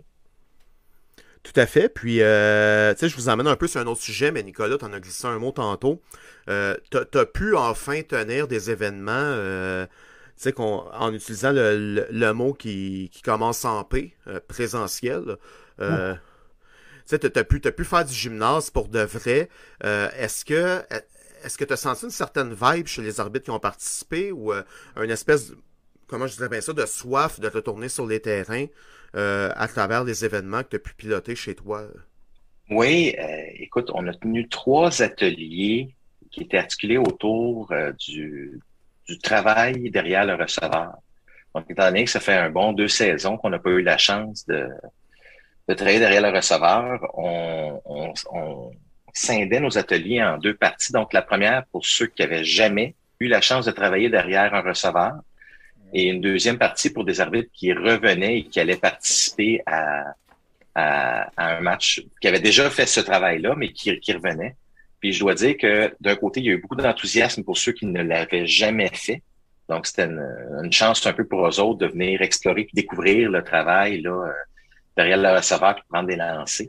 Tout 1.44 1.60
à 1.60 1.66
fait. 1.66 1.90
Puis, 1.90 2.22
euh, 2.22 2.94
tu 2.94 3.00
sais, 3.00 3.08
je 3.10 3.16
vous 3.16 3.28
emmène 3.28 3.46
un 3.46 3.54
peu 3.54 3.66
sur 3.66 3.78
un 3.80 3.86
autre 3.86 4.00
sujet, 4.00 4.32
mais 4.32 4.42
Nicolas, 4.42 4.78
tu 4.78 4.84
en 4.86 4.92
as 4.94 4.98
glissé 4.98 5.26
un 5.26 5.38
mot 5.38 5.52
tantôt. 5.52 6.02
Euh, 6.48 6.74
tu 6.90 7.18
as 7.18 7.26
pu 7.26 7.54
enfin 7.54 8.00
tenir 8.02 8.48
des 8.48 8.70
événements 8.70 9.12
euh, 9.12 9.86
sais, 10.36 10.52
qu'on, 10.52 10.84
en 10.92 11.12
utilisant 11.12 11.52
le, 11.52 12.06
le, 12.10 12.32
mot 12.32 12.52
qui, 12.52 13.10
qui, 13.12 13.22
commence 13.22 13.64
en 13.64 13.84
P, 13.84 14.14
euh, 14.26 14.40
présentiel, 14.46 15.36
euh, 15.80 16.14
tu 17.08 17.16
sais, 17.16 17.38
as 17.38 17.44
pu, 17.44 17.60
as 17.64 17.72
pu 17.72 17.84
faire 17.84 18.04
du 18.04 18.14
gymnase 18.14 18.70
pour 18.70 18.88
de 18.88 19.00
vrai. 19.00 19.48
Euh, 19.84 20.08
est-ce 20.16 20.44
que 20.44 20.80
est-ce 21.44 21.58
que 21.58 21.64
tu 21.64 21.72
as 21.74 21.76
senti 21.76 22.06
une 22.06 22.10
certaine 22.10 22.54
vibe 22.54 22.86
chez 22.86 23.02
les 23.02 23.20
arbitres 23.20 23.44
qui 23.44 23.50
ont 23.50 23.60
participé 23.60 24.32
ou 24.32 24.52
euh, 24.52 24.62
une 24.96 25.10
espèce, 25.10 25.52
comment 26.06 26.26
je 26.26 26.36
dirais 26.36 26.48
bien 26.48 26.62
ça, 26.62 26.72
de 26.72 26.86
soif 26.86 27.38
de 27.38 27.48
retourner 27.48 27.90
sur 27.90 28.06
les 28.06 28.20
terrains 28.20 28.66
à 29.12 29.68
travers 29.68 30.02
les 30.02 30.24
événements 30.24 30.62
que 30.64 30.70
tu 30.70 30.76
as 30.76 30.80
pu 30.80 30.94
piloter 30.94 31.36
chez 31.36 31.54
toi? 31.54 31.86
Oui, 32.70 33.14
écoute, 33.58 33.90
on 33.94 34.08
a 34.08 34.14
tenu 34.14 34.48
trois 34.48 35.02
ateliers 35.02 35.94
qui 36.32 36.40
étaient 36.40 36.56
articulés 36.56 36.96
autour 36.96 37.72
du, 37.98 38.58
du 39.08 39.18
travail 39.18 39.90
derrière 39.90 40.24
le 40.24 40.34
receveur. 40.34 40.94
Donc, 41.54 41.66
étant 41.70 41.86
donné 41.86 42.04
que 42.04 42.10
ça 42.10 42.20
fait 42.20 42.34
un 42.34 42.50
bon 42.50 42.72
deux 42.72 42.88
saisons 42.88 43.36
qu'on 43.36 43.50
n'a 43.50 43.58
pas 43.58 43.70
eu 43.70 43.82
la 43.82 43.98
chance 43.98 44.46
de, 44.46 44.68
de 45.68 45.74
travailler 45.74 46.00
derrière 46.00 46.22
le 46.22 46.36
receveur, 46.36 47.00
on, 47.14 47.80
on, 47.84 48.12
on, 48.32 48.70
scindait 49.16 49.60
nos 49.60 49.78
ateliers 49.78 50.20
en 50.22 50.38
deux 50.38 50.54
parties. 50.54 50.92
Donc, 50.92 51.12
la 51.12 51.22
première, 51.22 51.64
pour 51.66 51.86
ceux 51.86 52.06
qui 52.08 52.24
avaient 52.24 52.42
jamais 52.42 52.96
eu 53.20 53.28
la 53.28 53.40
chance 53.40 53.64
de 53.64 53.70
travailler 53.70 54.08
derrière 54.08 54.52
un 54.52 54.62
receveur, 54.62 55.12
et 55.92 56.08
une 56.08 56.20
deuxième 56.20 56.58
partie 56.58 56.90
pour 56.90 57.04
des 57.04 57.20
arbitres 57.20 57.50
qui 57.52 57.72
revenaient 57.72 58.38
et 58.38 58.44
qui 58.44 58.58
allaient 58.58 58.76
participer 58.76 59.62
à, 59.64 60.14
à, 60.74 61.30
un 61.36 61.60
match, 61.60 62.02
qui 62.20 62.26
avaient 62.26 62.40
déjà 62.40 62.68
fait 62.68 62.86
ce 62.86 63.00
travail-là, 63.00 63.54
mais 63.56 63.72
qui, 63.72 63.98
qui 64.00 64.12
revenaient. 64.12 64.56
Puis 65.04 65.12
je 65.12 65.20
dois 65.20 65.34
dire 65.34 65.58
que 65.58 65.94
d'un 66.00 66.16
côté, 66.16 66.40
il 66.40 66.46
y 66.46 66.48
a 66.48 66.52
eu 66.52 66.62
beaucoup 66.62 66.76
d'enthousiasme 66.76 67.44
pour 67.44 67.58
ceux 67.58 67.72
qui 67.72 67.84
ne 67.84 68.02
l'avaient 68.02 68.46
jamais 68.46 68.88
fait. 68.90 69.22
Donc, 69.68 69.86
c'était 69.86 70.06
une, 70.06 70.72
chance 70.72 71.06
un 71.06 71.12
peu 71.12 71.26
pour 71.26 71.46
eux 71.46 71.60
autres 71.60 71.80
de 71.80 71.88
venir 71.88 72.22
explorer 72.22 72.62
et 72.62 72.68
découvrir 72.72 73.30
le 73.30 73.44
travail 73.44 74.00
là, 74.00 74.12
euh, 74.12 74.32
derrière 74.96 75.18
le 75.18 75.28
receveur 75.36 75.76
et 75.76 75.82
prendre 75.90 76.08
des 76.08 76.16
lancers. 76.16 76.68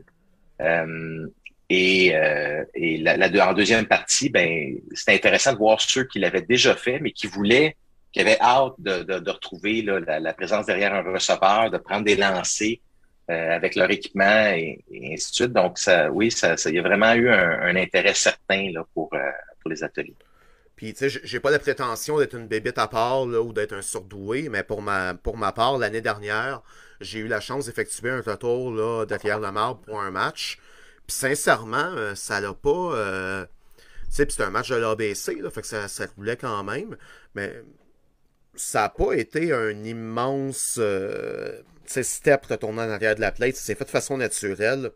Euh, 0.60 1.26
et, 1.70 2.14
euh, 2.14 2.62
et 2.74 2.98
la, 2.98 3.16
la, 3.16 3.48
en 3.48 3.54
deuxième 3.54 3.86
partie, 3.86 4.28
ben, 4.28 4.76
c'était 4.92 5.14
intéressant 5.14 5.54
de 5.54 5.58
voir 5.58 5.80
ceux 5.80 6.04
qui 6.04 6.18
l'avaient 6.18 6.42
déjà 6.42 6.76
fait, 6.76 7.00
mais 7.00 7.12
qui 7.12 7.28
voulaient, 7.28 7.74
qui 8.12 8.20
avaient 8.20 8.38
hâte 8.38 8.74
de, 8.76 9.30
retrouver 9.30 9.80
là, 9.80 9.98
la, 10.20 10.34
présence 10.34 10.66
derrière 10.66 10.92
un 10.92 11.10
receveur, 11.10 11.70
de 11.70 11.78
prendre 11.78 12.04
des 12.04 12.16
lancers 12.16 12.80
euh, 13.28 13.56
avec 13.56 13.74
leur 13.74 13.90
équipement 13.90 14.52
et, 14.54 14.84
ainsi 15.12 15.30
de 15.30 15.34
suite. 15.34 15.52
Donc, 15.52 15.80
ça, 15.80 16.12
oui, 16.12 16.30
ça, 16.30 16.54
il 16.66 16.76
y 16.76 16.78
a 16.78 16.82
vraiment 16.82 17.12
eu 17.12 17.28
un, 17.28 17.74
intérêt 17.74 18.14
certain 18.14 18.70
là, 18.70 18.86
pour, 18.94 19.12
euh, 19.14 19.18
pour 19.60 19.68
les 19.68 19.82
ateliers. 19.82 20.14
Puis, 20.76 20.94
tu 20.94 21.10
sais, 21.10 21.20
j'ai 21.24 21.40
pas 21.40 21.50
la 21.50 21.58
prétention 21.58 22.20
d'être 22.20 22.36
une 22.36 22.46
bébite 22.46 22.78
à 22.78 22.86
part 22.86 23.26
là, 23.26 23.42
ou 23.42 23.52
d'être 23.52 23.72
un 23.72 23.82
surdoué, 23.82 24.48
mais 24.48 24.62
pour 24.62 24.80
ma, 24.80 25.14
pour 25.14 25.36
ma 25.36 25.50
part, 25.50 25.76
l'année 25.76 26.02
dernière, 26.02 26.62
j'ai 27.00 27.18
eu 27.18 27.26
la 27.26 27.40
chance 27.40 27.66
d'effectuer 27.66 28.10
un 28.10 28.20
retour 28.20 29.06
derrière 29.06 29.40
le 29.40 29.50
marbre 29.50 29.80
pour 29.80 30.00
un 30.00 30.12
match. 30.12 30.58
Puis 31.08 31.16
sincèrement, 31.16 31.78
euh, 31.96 32.14
ça 32.14 32.40
l'a 32.40 32.54
pas. 32.54 33.46
Tu 34.04 34.12
sais, 34.12 34.26
c'est 34.28 34.44
un 34.44 34.50
match 34.50 34.68
de 34.70 34.76
l'ABC, 34.76 35.40
là, 35.40 35.50
que 35.50 35.66
ça, 35.66 35.88
ça 35.88 36.06
roulait 36.16 36.36
quand 36.36 36.62
même. 36.62 36.96
Mais 37.34 37.60
ça 38.54 38.82
n'a 38.82 38.88
pas 38.90 39.14
été 39.14 39.52
un 39.52 39.82
immense 39.82 40.78
step 41.90 42.46
retournant 42.46 42.82
en 42.82 42.90
arrière 42.90 43.14
de 43.14 43.20
la 43.20 43.32
plate. 43.32 43.56
C'est 43.56 43.74
fait 43.74 43.84
de 43.84 43.90
façon 43.90 44.16
naturelle. 44.16 44.90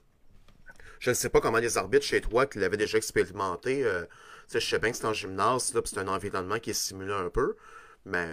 Je 0.98 1.10
ne 1.10 1.14
sais 1.14 1.30
pas 1.30 1.40
comment 1.40 1.58
les 1.58 1.78
arbitres 1.78 2.04
chez 2.04 2.20
toi 2.20 2.46
qui 2.46 2.58
l'avaient 2.58 2.76
déjà 2.76 2.98
expérimenté. 2.98 3.84
Euh, 3.84 4.04
je 4.52 4.58
sais 4.58 4.78
bien 4.78 4.90
que 4.90 4.96
c'est 4.96 5.06
en 5.06 5.12
gymnase, 5.12 5.72
c'est 5.84 5.98
un 5.98 6.08
environnement 6.08 6.58
qui 6.58 6.70
est 6.70 6.74
simulé 6.74 7.12
un 7.12 7.30
peu. 7.30 7.56
Mais 8.04 8.26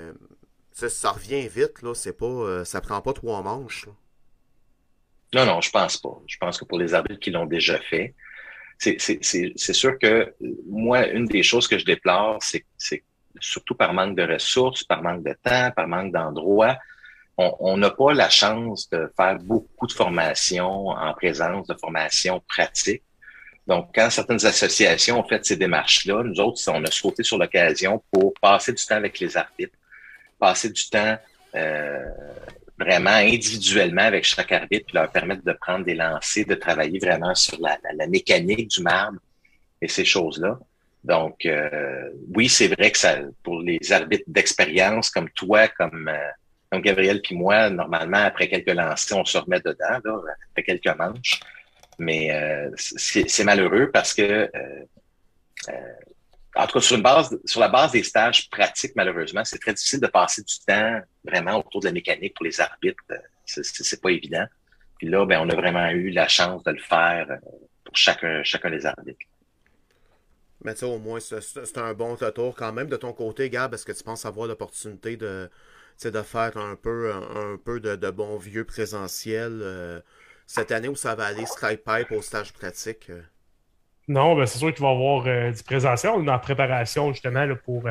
ça 0.73 1.11
revient 1.11 1.47
vite, 1.47 1.81
là. 1.81 1.93
C'est 1.93 2.17
pas. 2.17 2.25
Euh, 2.25 2.65
ça 2.65 2.81
prend 2.81 3.01
pas 3.01 3.13
trois 3.13 3.41
manches. 3.41 3.87
Non, 5.33 5.45
non, 5.45 5.61
je 5.61 5.69
pense 5.69 5.97
pas. 5.97 6.21
Je 6.27 6.37
pense 6.37 6.57
que 6.57 6.65
pour 6.65 6.79
les 6.79 6.93
arbitres 6.93 7.19
qui 7.19 7.31
l'ont 7.31 7.45
déjà 7.45 7.79
fait, 7.79 8.15
c'est 8.77 9.73
sûr 9.73 9.97
que 9.99 10.33
moi, 10.67 11.07
une 11.07 11.25
des 11.25 11.43
choses 11.43 11.67
que 11.67 11.77
je 11.77 11.85
déplore, 11.85 12.39
c'est 12.41 12.65
surtout 13.39 13.75
par 13.75 13.93
manque 13.93 14.15
de 14.15 14.23
ressources, 14.23 14.83
par 14.83 15.01
manque 15.01 15.23
de 15.23 15.35
temps, 15.43 15.71
par 15.75 15.87
manque 15.87 16.11
d'endroits, 16.11 16.77
on 17.37 17.77
n'a 17.77 17.91
pas 17.91 18.13
la 18.13 18.29
chance 18.29 18.89
de 18.89 19.11
faire 19.15 19.37
beaucoup 19.39 19.85
de 19.85 19.91
formations 19.91 20.87
en 20.87 21.13
présence, 21.13 21.67
de 21.67 21.75
formations 21.75 22.41
pratiques. 22.47 23.03
Donc, 23.67 23.89
quand 23.93 24.09
certaines 24.09 24.45
associations 24.45 25.19
ont 25.19 25.27
fait 25.27 25.45
ces 25.45 25.57
démarches-là, 25.57 26.23
nous 26.23 26.39
autres, 26.39 26.61
on 26.71 26.83
a 26.85 26.91
sauté 26.91 27.21
sur 27.23 27.37
l'occasion 27.37 28.01
pour 28.11 28.33
passer 28.41 28.71
du 28.71 28.83
temps 28.83 28.95
avec 28.95 29.19
les 29.19 29.35
arbitres, 29.35 29.77
passer 30.39 30.69
du 30.69 30.89
temps 30.89 31.17
euh, 31.53 32.09
vraiment 32.79 33.09
individuellement 33.09 34.03
avec 34.03 34.23
chaque 34.23 34.53
arbitre, 34.53 34.85
puis 34.85 34.95
leur 34.95 35.11
permettre 35.11 35.43
de 35.43 35.51
prendre 35.51 35.83
des 35.83 35.95
lancers, 35.95 36.45
de 36.45 36.55
travailler 36.55 36.97
vraiment 36.99 37.35
sur 37.35 37.59
la, 37.59 37.77
la, 37.93 38.07
mécanique 38.07 38.69
du 38.69 38.81
marbre 38.81 39.19
et 39.81 39.89
ces 39.89 40.05
choses-là. 40.05 40.57
Donc, 41.03 41.45
euh, 41.45 42.09
oui, 42.35 42.47
c'est 42.47 42.67
vrai 42.69 42.91
que 42.91 42.97
ça, 42.97 43.17
pour 43.43 43.59
les 43.61 43.91
arbitres 43.91 44.25
d'expérience 44.27 45.09
comme 45.09 45.29
toi, 45.31 45.67
comme, 45.67 46.07
euh, 46.07 46.29
comme 46.71 46.81
Gabriel 46.81 47.21
puis 47.21 47.35
moi, 47.35 47.69
normalement, 47.69 48.17
après 48.17 48.47
quelques 48.47 48.73
lancers, 48.73 49.17
on 49.17 49.25
se 49.25 49.37
remet 49.37 49.59
dedans, 49.59 49.99
après 50.51 50.63
quelques 50.63 50.97
manches. 50.97 51.39
Mais 51.99 52.31
euh, 52.31 52.69
c'est 52.75 53.43
malheureux 53.43 53.89
parce 53.91 54.13
que 54.13 54.49
en 56.57 56.65
tout 56.67 56.79
cas, 56.79 57.23
sur, 57.45 57.59
la 57.59 57.69
base 57.69 57.91
des 57.91 58.03
stages 58.03 58.49
pratiques, 58.49 58.93
malheureusement, 58.95 59.43
c'est 59.45 59.59
très 59.59 59.73
difficile 59.73 59.99
de 59.99 60.07
passer 60.07 60.41
du 60.41 60.55
temps 60.65 61.01
vraiment 61.23 61.57
autour 61.57 61.81
de 61.81 61.87
la 61.87 61.91
mécanique 61.91 62.33
pour 62.35 62.45
les 62.45 62.59
arbitres. 62.59 63.03
C'est 63.45 64.01
pas 64.01 64.09
évident. 64.09 64.45
Puis 64.97 65.07
là, 65.07 65.25
ben, 65.25 65.39
on 65.41 65.49
a 65.49 65.55
vraiment 65.55 65.89
eu 65.89 66.09
la 66.09 66.27
chance 66.27 66.63
de 66.63 66.71
le 66.71 66.79
faire 66.79 67.27
euh, 67.29 67.37
pour 67.83 67.95
chacun, 67.95 68.43
chacun 68.43 68.71
des 68.71 68.85
arbitres. 68.85 69.19
Mais 70.63 70.73
tu 70.73 70.85
au 70.85 70.97
moins, 70.97 71.19
c'est 71.19 71.77
un 71.77 71.93
bon 71.93 72.15
retour 72.15 72.55
quand 72.55 72.73
même 72.73 72.87
de 72.87 72.97
ton 72.97 73.13
côté, 73.13 73.49
Gab. 73.49 73.73
Est-ce 73.75 73.85
que 73.85 73.91
tu 73.91 74.03
penses 74.03 74.25
avoir 74.25 74.47
l'opportunité 74.47 75.15
de, 75.15 75.49
de 76.05 76.21
faire 76.21 76.55
un 76.57 76.75
peu, 76.75 77.11
un, 77.13 77.57
peu 77.63 77.79
de, 77.79 77.95
de 77.95 78.09
bon 78.09 78.37
vieux 78.37 78.63
présentiel 78.63 79.59
euh, 79.61 79.99
cette 80.45 80.71
année 80.71 80.87
où 80.87 80.95
ça 80.95 81.15
va 81.15 81.25
aller 81.25 81.45
Skype 81.45 81.83
Pipe 81.83 82.11
au 82.11 82.21
stage 82.21 82.53
pratique? 82.53 83.09
Euh? 83.09 83.21
Non, 84.07 84.35
ben 84.35 84.45
c'est 84.45 84.59
sûr 84.59 84.73
qu'il 84.73 84.83
va 84.83 84.91
y 84.91 84.95
avoir 84.95 85.27
euh, 85.27 85.51
du 85.51 85.63
présentiel. 85.63 86.13
On 86.15 86.25
est 86.25 86.31
en 86.31 86.39
préparation 86.39 87.11
justement 87.11 87.45
pour 87.65 87.83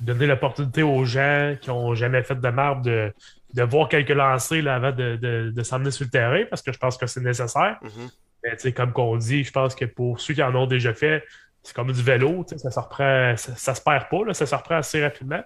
donner 0.00 0.26
l'opportunité 0.26 0.82
aux 0.82 1.04
gens 1.04 1.54
qui 1.60 1.68
n'ont 1.68 1.94
jamais 1.94 2.22
fait 2.22 2.36
de 2.36 2.48
marbre 2.48 2.82
de, 2.82 3.12
de 3.54 3.62
voir 3.62 3.88
quelques 3.88 4.10
lancers 4.10 4.62
là, 4.62 4.76
avant 4.76 4.92
de, 4.92 5.16
de, 5.16 5.52
de 5.54 5.62
s'emmener 5.62 5.90
sur 5.90 6.04
le 6.04 6.10
terrain 6.10 6.44
parce 6.48 6.62
que 6.62 6.72
je 6.72 6.78
pense 6.78 6.96
que 6.96 7.06
c'est 7.06 7.20
nécessaire. 7.20 7.78
Mm-hmm. 7.82 8.72
comme 8.72 8.92
qu'on 8.92 9.16
dit, 9.16 9.44
je 9.44 9.52
pense 9.52 9.74
que 9.74 9.84
pour 9.84 10.20
ceux 10.20 10.34
qui 10.34 10.42
en 10.42 10.54
ont 10.54 10.66
déjà 10.66 10.94
fait, 10.94 11.22
c'est 11.62 11.74
comme 11.74 11.92
du 11.92 12.02
vélo, 12.02 12.44
ça 12.48 12.70
se 12.70 12.80
reprend, 12.80 13.36
ça, 13.36 13.74
se 13.74 13.80
perd 13.80 14.08
pas, 14.08 14.24
là, 14.26 14.34
ça 14.34 14.46
se 14.46 14.54
reprend 14.54 14.76
assez 14.76 15.02
rapidement. 15.02 15.42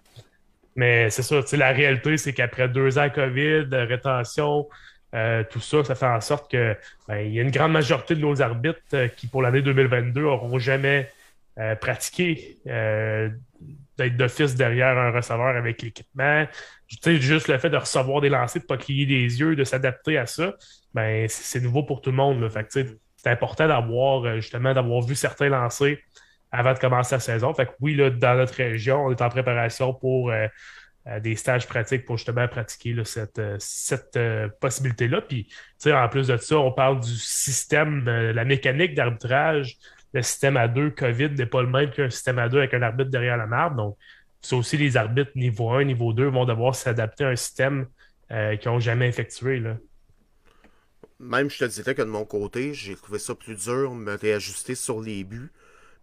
Mais 0.77 1.11
c'est 1.11 1.23
ça, 1.23 1.41
la 1.57 1.73
réalité, 1.73 2.19
c'est 2.19 2.35
qu'après 2.35 2.69
deux 2.69 2.99
ans 2.99 3.09
COVID, 3.09 3.67
rétention, 3.73 4.69
euh, 5.15 5.45
tout 5.51 5.61
ça, 5.61 5.83
ça 5.83 5.95
fait 5.95 6.07
en 6.07 6.21
sorte 6.21 6.51
que 6.51 6.77
ben, 7.09 7.19
il 7.19 7.33
y 7.33 7.39
a 7.39 7.43
une 7.43 7.51
grande 7.51 7.73
majorité 7.73 8.15
de 8.15 8.21
nos 8.21 8.43
arbitres 8.43 8.81
euh, 8.93 9.09
qui, 9.09 9.27
pour 9.27 9.41
l'année 9.41 9.63
2022, 9.63 10.21
n'auront 10.21 10.59
jamais 10.59 11.11
euh, 11.59 11.75
pratiqué 11.75 12.59
d'être 13.97 14.17
d'office 14.19 14.55
derrière 14.57 14.99
un 14.99 15.11
receveur 15.11 15.57
avec 15.57 15.81
l'équipement. 15.81 16.47
juste 17.05 17.49
le 17.49 17.57
fait 17.57 17.71
de 17.71 17.79
recevoir 17.79 18.21
des 18.21 18.29
lancers, 18.29 18.61
de 18.61 18.67
ne 18.67 18.69
pas 18.69 18.77
clier 18.77 19.07
des 19.07 19.41
yeux, 19.41 19.57
de 19.57 19.65
s'adapter 19.65 20.19
à 20.19 20.27
ça, 20.27 20.55
ben, 20.93 21.27
c'est 21.31 21.61
nouveau 21.61 21.83
pour 21.83 22.03
tout 22.03 22.11
le 22.11 22.17
monde. 22.17 22.47
c'est 22.69 22.99
important 23.25 23.67
d'avoir 23.67 24.37
justement 24.37 24.75
d'avoir 24.75 25.01
vu 25.01 25.15
certains 25.15 25.49
lancers 25.49 25.97
avant 26.57 26.73
de 26.73 26.79
commencer 26.79 27.15
la 27.15 27.21
saison. 27.21 27.53
Fait 27.55 27.67
que 27.67 27.73
oui, 27.81 27.95
là, 27.95 28.11
dans 28.11 28.37
notre 28.37 28.55
région, 28.55 29.05
on 29.07 29.11
est 29.11 29.23
en 29.23 29.29
préparation 29.29 29.95
pour 29.95 30.33
des 31.21 31.37
stages 31.37 31.69
pratiques 31.69 32.05
pour 32.05 32.17
justement 32.17 32.49
pratiquer 32.49 32.97
cette, 33.05 33.39
euh, 33.39 33.57
cette 33.61 34.17
euh, 34.17 34.49
possibilité-là. 34.61 35.21
Puis, 35.21 35.49
en 35.87 36.09
plus 36.09 36.27
de 36.27 36.37
ça, 36.37 36.59
on 36.59 36.73
parle 36.73 37.01
du 37.01 37.15
système, 37.15 38.05
la 38.05 38.45
mécanique 38.45 38.95
d'arbitrage. 38.95 39.77
Le 40.13 40.23
système 40.23 40.57
à 40.57 40.67
deux 40.67 40.91
COVID 40.91 41.31
n'est 41.31 41.47
pas 41.47 41.63
le 41.63 41.69
même 41.69 41.91
qu'un 41.91 42.11
système 42.11 42.39
à 42.39 42.49
deux 42.49 42.59
avec 42.59 42.75
un 42.75 42.83
arbitre 42.83 43.11
derrière 43.11 43.37
la 43.37 43.47
marbre. 43.47 43.77
Donc, 43.77 43.97
c'est 44.41 44.57
aussi 44.57 44.77
les 44.77 44.97
arbitres 44.97 45.31
niveau 45.37 45.71
1, 45.71 45.85
niveau 45.85 46.13
2 46.13 46.27
vont 46.27 46.45
devoir 46.45 46.75
s'adapter 46.75 47.25
à 47.25 47.29
un 47.29 47.37
système 47.37 47.87
euh, 48.33 48.57
qu'ils 48.57 48.71
n'ont 48.71 48.81
jamais 48.81 49.09
effectué. 49.09 49.61
Là. 49.61 49.77
Même, 51.21 51.51
je 51.51 51.59
te 51.59 51.65
dirais 51.65 51.95
que 51.95 52.03
de 52.03 52.09
mon 52.09 52.25
côté, 52.25 52.75
j'ai 52.75 52.97
trouvé 52.97 53.19
ça 53.21 53.35
plus 53.35 53.55
dur, 53.55 53.95
me 53.95 54.17
réajuster 54.17 54.75
sur 54.75 55.01
les 55.01 55.23
buts 55.23 55.53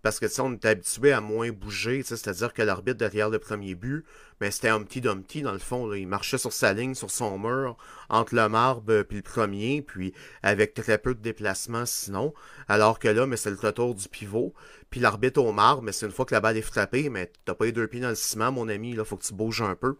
parce 0.04 0.20
que 0.20 0.26
on 0.42 0.54
est 0.54 0.66
habitué 0.66 1.14
à 1.14 1.22
moins 1.22 1.52
bouger, 1.52 2.04
c'est-à-dire 2.04 2.54
que 2.54 2.62
l'arbitre 2.62 2.98
derrière 2.98 3.30
le 3.30 3.40
premier 3.40 3.74
but, 3.74 4.04
ben, 4.42 4.52
c'était 4.52 4.68
Humpty 4.68 5.00
Dumpty 5.00 5.42
dans 5.44 5.54
le 5.54 5.60
fond. 5.60 5.88
Là. 5.88 5.98
Il 5.98 6.08
marchait 6.08 6.38
sur 6.38 6.52
sa 6.52 6.74
ligne, 6.74 6.94
sur 6.94 7.10
son 7.10 7.40
mur, 7.40 7.78
entre 8.10 8.36
le 8.36 8.50
marbre 8.50 9.04
puis 9.04 9.18
le 9.18 9.24
premier, 9.24 9.82
puis 9.82 10.14
avec 10.44 10.74
très 10.74 10.98
peu 10.98 11.16
de 11.16 11.22
déplacement 11.22 11.86
sinon. 11.86 12.34
Alors 12.68 13.00
que 13.00 13.08
là, 13.08 13.26
mais 13.26 13.38
c'est 13.38 13.50
le 13.50 13.56
retour 13.56 13.96
du 13.96 14.10
pivot. 14.10 14.54
Puis 14.90 15.00
l'arbitre 15.00 15.42
au 15.42 15.54
marbre, 15.54 15.82
mais 15.82 15.94
c'est 15.94 16.06
une 16.06 16.12
fois 16.12 16.26
que 16.26 16.34
la 16.34 16.42
balle 16.42 16.58
est 16.58 16.62
frappée, 16.62 17.10
mais 17.10 17.32
t'as 17.46 17.56
pas 17.56 17.66
les 17.66 17.72
deux 17.72 17.88
pieds 17.88 18.02
dans 18.02 18.10
le 18.10 18.16
ciment, 18.16 18.52
mon 18.52 18.68
ami, 18.68 18.94
là, 18.94 19.06
faut 19.06 19.16
que 19.16 19.24
tu 19.24 19.34
bouges 19.34 19.62
un 19.62 19.76
peu. 19.76 19.96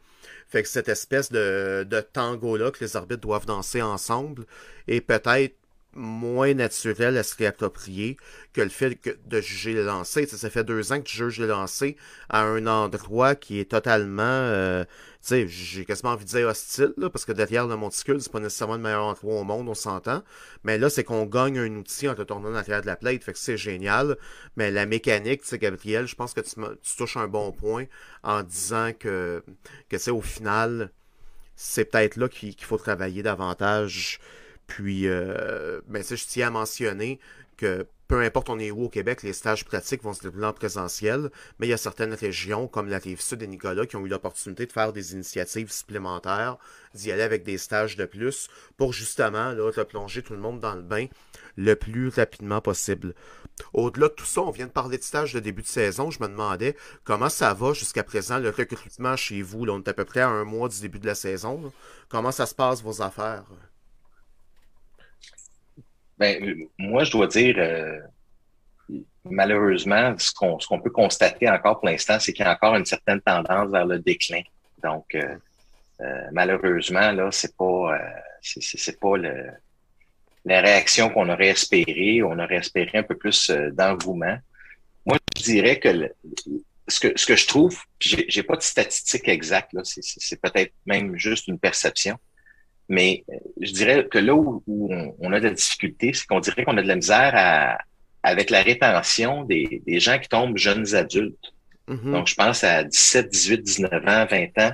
Fait 0.50 0.64
que 0.64 0.70
cette 0.70 0.90
espèce 0.90 1.32
de, 1.32 1.88
de 1.90 2.02
tango-là 2.02 2.72
que 2.72 2.84
les 2.84 2.98
arbitres 2.98 3.22
doivent 3.22 3.46
danser 3.46 3.82
ensemble, 3.82 4.46
et 4.88 5.00
peut-être 5.00 5.56
moins 5.96 6.54
naturel 6.54 7.18
à 7.18 7.24
se 7.24 7.36
réapproprier 7.36 8.18
que 8.54 8.62
le 8.62 8.70
fait 8.70 9.00
de 9.26 9.42
juger 9.42 9.74
les 9.74 9.84
lancers. 9.84 10.28
Ça, 10.28 10.50
fait 10.50 10.64
deux 10.64 10.92
ans 10.92 11.00
que 11.00 11.04
tu 11.04 11.18
juges 11.18 11.40
les 11.40 11.48
lancers 11.48 11.94
à 12.30 12.42
un 12.44 12.68
endroit 12.68 13.36
qui 13.36 13.60
est 13.60 13.70
totalement, 13.70 14.24
euh, 14.24 14.84
tu 14.86 14.90
sais, 15.22 15.48
j'ai 15.48 15.86
quasiment 15.86 16.12
envie 16.12 16.26
de 16.26 16.30
dire 16.30 16.48
hostile, 16.48 16.94
parce 17.12 17.26
que 17.26 17.32
derrière 17.32 17.68
le 17.68 17.76
monticule, 17.76 18.22
c'est 18.22 18.32
pas 18.32 18.40
nécessairement 18.40 18.76
le 18.76 18.82
meilleur 18.82 19.06
endroit 19.06 19.40
au 19.40 19.44
monde, 19.44 19.70
on 19.70 19.74
s'entend. 19.74 20.24
Mais 20.64 20.78
là, 20.78 20.90
c'est 20.90 21.04
qu'on 21.04 21.26
gagne 21.26 21.60
un 21.60 21.76
outil 21.76 22.08
en 22.08 22.16
te 22.16 22.22
tournant 22.22 22.52
derrière 22.52 22.82
de 22.82 22.88
la 22.88 22.96
plate, 22.96 23.24
fait 23.24 23.34
que 23.34 23.40
c'est 23.40 23.58
génial. 23.58 24.18
Mais 24.56 24.72
la 24.72 24.86
mécanique, 24.86 25.42
tu 25.42 25.48
sais, 25.48 25.60
Gabriel, 25.60 26.08
je 26.08 26.16
pense 26.16 26.34
que 26.34 26.42
tu, 26.42 26.56
tu, 26.82 26.98
touches 26.98 27.18
un 27.18 27.28
bon 27.28 27.52
point 27.52 27.86
en 28.24 28.44
disant 28.44 28.92
que, 28.98 29.44
que 29.90 29.98
c'est 29.98 30.12
au 30.12 30.22
final, 30.22 30.92
c'est 31.56 31.86
peut-être 31.86 32.18
là 32.18 32.28
qu'il 32.28 32.56
faut 32.60 32.78
travailler 32.78 33.24
davantage 33.24 34.20
puis, 34.74 35.08
euh, 35.08 35.82
ben, 35.88 36.04
je 36.04 36.26
tiens 36.26 36.48
à 36.48 36.50
mentionner 36.50 37.20
que 37.58 37.86
peu 38.08 38.22
importe 38.22 38.50
on 38.50 38.58
est 38.58 38.72
où 38.72 38.86
au 38.86 38.90
Québec, 38.90 39.22
les 39.22 39.32
stages 39.32 39.66
pratiques 39.66 40.02
vont 40.02 40.14
se 40.14 40.24
dérouler 40.24 40.48
en 40.48 40.54
présentiel, 40.54 41.30
mais 41.60 41.68
il 41.68 41.70
y 41.70 41.74
a 41.74 41.78
certaines 41.78 42.16
régions, 42.16 42.68
comme 42.68 42.90
la 42.90 42.98
Rive-Sud 42.98 43.44
et 43.44 43.48
Nicolas, 43.48 43.86
qui 43.86 43.98
ont 43.98 44.04
eu 44.04 44.10
l'opportunité 44.10 44.66
de 44.66 44.72
faire 44.72 44.92
des 44.92 45.14
initiatives 45.14 45.72
supplémentaires, 45.72 46.58
d'y 46.96 47.12
aller 47.12 47.22
avec 47.22 47.44
des 47.44 47.60
stages 47.60 47.98
de 47.98 48.06
plus, 48.06 48.50
pour 48.78 48.94
justement 48.94 49.52
là, 49.52 49.70
replonger 49.70 50.24
tout 50.24 50.34
le 50.34 50.40
monde 50.40 50.60
dans 50.60 50.74
le 50.74 50.82
bain 50.82 51.06
le 51.56 51.76
plus 51.76 52.10
rapidement 52.10 52.62
possible. 52.62 53.14
Au-delà 53.74 54.08
de 54.08 54.14
tout 54.14 54.26
ça, 54.26 54.42
on 54.42 54.50
vient 54.50 54.66
de 54.66 54.72
parler 54.72 54.98
de 54.98 55.04
stage 55.04 55.34
de 55.34 55.40
début 55.40 55.62
de 55.62 55.68
saison. 55.68 56.10
Je 56.10 56.20
me 56.20 56.28
demandais 56.28 56.76
comment 57.04 57.30
ça 57.30 57.54
va 57.54 57.74
jusqu'à 57.74 58.04
présent, 58.04 58.40
le 58.40 58.50
recrutement 58.50 59.16
chez 59.16 59.44
vous. 59.44 59.66
Là, 59.66 59.74
on 59.74 59.84
est 59.84 59.88
à 59.88 59.94
peu 59.94 60.06
près 60.06 60.22
à 60.22 60.30
un 60.30 60.46
mois 60.46 60.68
du 60.68 60.82
début 60.82 60.98
de 60.98 61.06
la 61.06 61.14
saison. 61.14 61.72
Comment 62.10 62.32
ça 62.32 62.48
se 62.48 62.56
passe, 62.56 62.82
vos 62.82 63.04
affaires? 63.04 63.46
Ben, 66.18 66.68
moi, 66.78 67.04
je 67.04 67.12
dois 67.12 67.28
dire, 67.28 67.56
euh, 67.58 68.00
malheureusement, 69.26 70.16
ce 70.18 70.32
qu'on 70.34 70.80
peut 70.80 70.90
constater 70.90 71.50
encore 71.50 71.80
pour 71.80 71.90
l'instant, 71.90 72.20
c'est 72.20 72.34
qu'il 72.34 72.46
y 72.46 72.48
a 72.48 72.54
encore 72.54 72.76
une 72.76 72.86
certaine 72.86 73.22
tendance 73.22 73.72
vers 73.72 73.86
le 73.86 74.00
déclin. 74.00 74.42
Donc, 74.84 75.16
euh, 75.16 75.36
euh, 76.02 76.28
malheureusement, 76.32 77.12
là, 77.12 77.30
c'est 77.32 77.56
pas, 77.56 77.98
c'est 78.42 79.00
pas 79.00 79.18
le, 79.18 79.48
la 80.46 80.62
réaction 80.62 81.10
qu'on 81.10 81.30
aurait 81.30 81.48
espéré. 81.48 82.22
On 82.24 82.38
aurait 82.38 82.58
espéré 82.58 83.00
un 83.00 83.04
peu 83.04 83.16
plus 83.16 83.50
d'engouement. 83.72 84.38
Moi, 85.06 85.18
je 85.38 85.44
dirais 85.44 85.80
que 85.80 86.10
ce 86.88 87.00
que 87.00 87.18
ce 87.18 87.26
que 87.26 87.36
je 87.36 87.48
trouve, 87.48 87.80
j'ai 88.00 88.44
pas 88.44 88.56
de 88.56 88.62
statistiques 88.62 89.28
exactes, 89.28 89.72
c'est 89.84 90.42
peut-être 90.42 90.74
même 90.86 91.18
juste 91.18 91.48
une 91.48 91.60
perception. 91.60 92.18
Mais 92.90 93.24
euh, 93.30 93.36
je 93.62 93.72
dirais 93.72 94.08
que 94.10 94.20
là 94.20 94.36
où, 94.36 94.64
on, 94.68 95.34
a 95.34 95.40
de 95.40 95.48
la 95.48 95.54
difficulté, 95.54 96.12
c'est 96.14 96.26
qu'on 96.26 96.40
dirait 96.40 96.64
qu'on 96.64 96.78
a 96.78 96.82
de 96.82 96.88
la 96.88 96.96
misère 96.96 97.32
à, 97.36 97.78
avec 98.24 98.50
la 98.50 98.62
rétention 98.62 99.44
des, 99.44 99.82
des 99.86 100.00
gens 100.00 100.20
qui 100.20 100.30
tombent 100.30 100.58
jeunes 100.58 100.96
adultes. 100.96 101.54
Mm-hmm. 101.88 102.12
Donc, 102.12 102.28
je 102.28 102.36
pense 102.36 102.64
à 102.64 102.84
17, 102.84 103.30
18, 103.30 103.62
19 103.62 103.94
ans, 104.08 104.26
20 104.30 104.58
ans. 104.60 104.72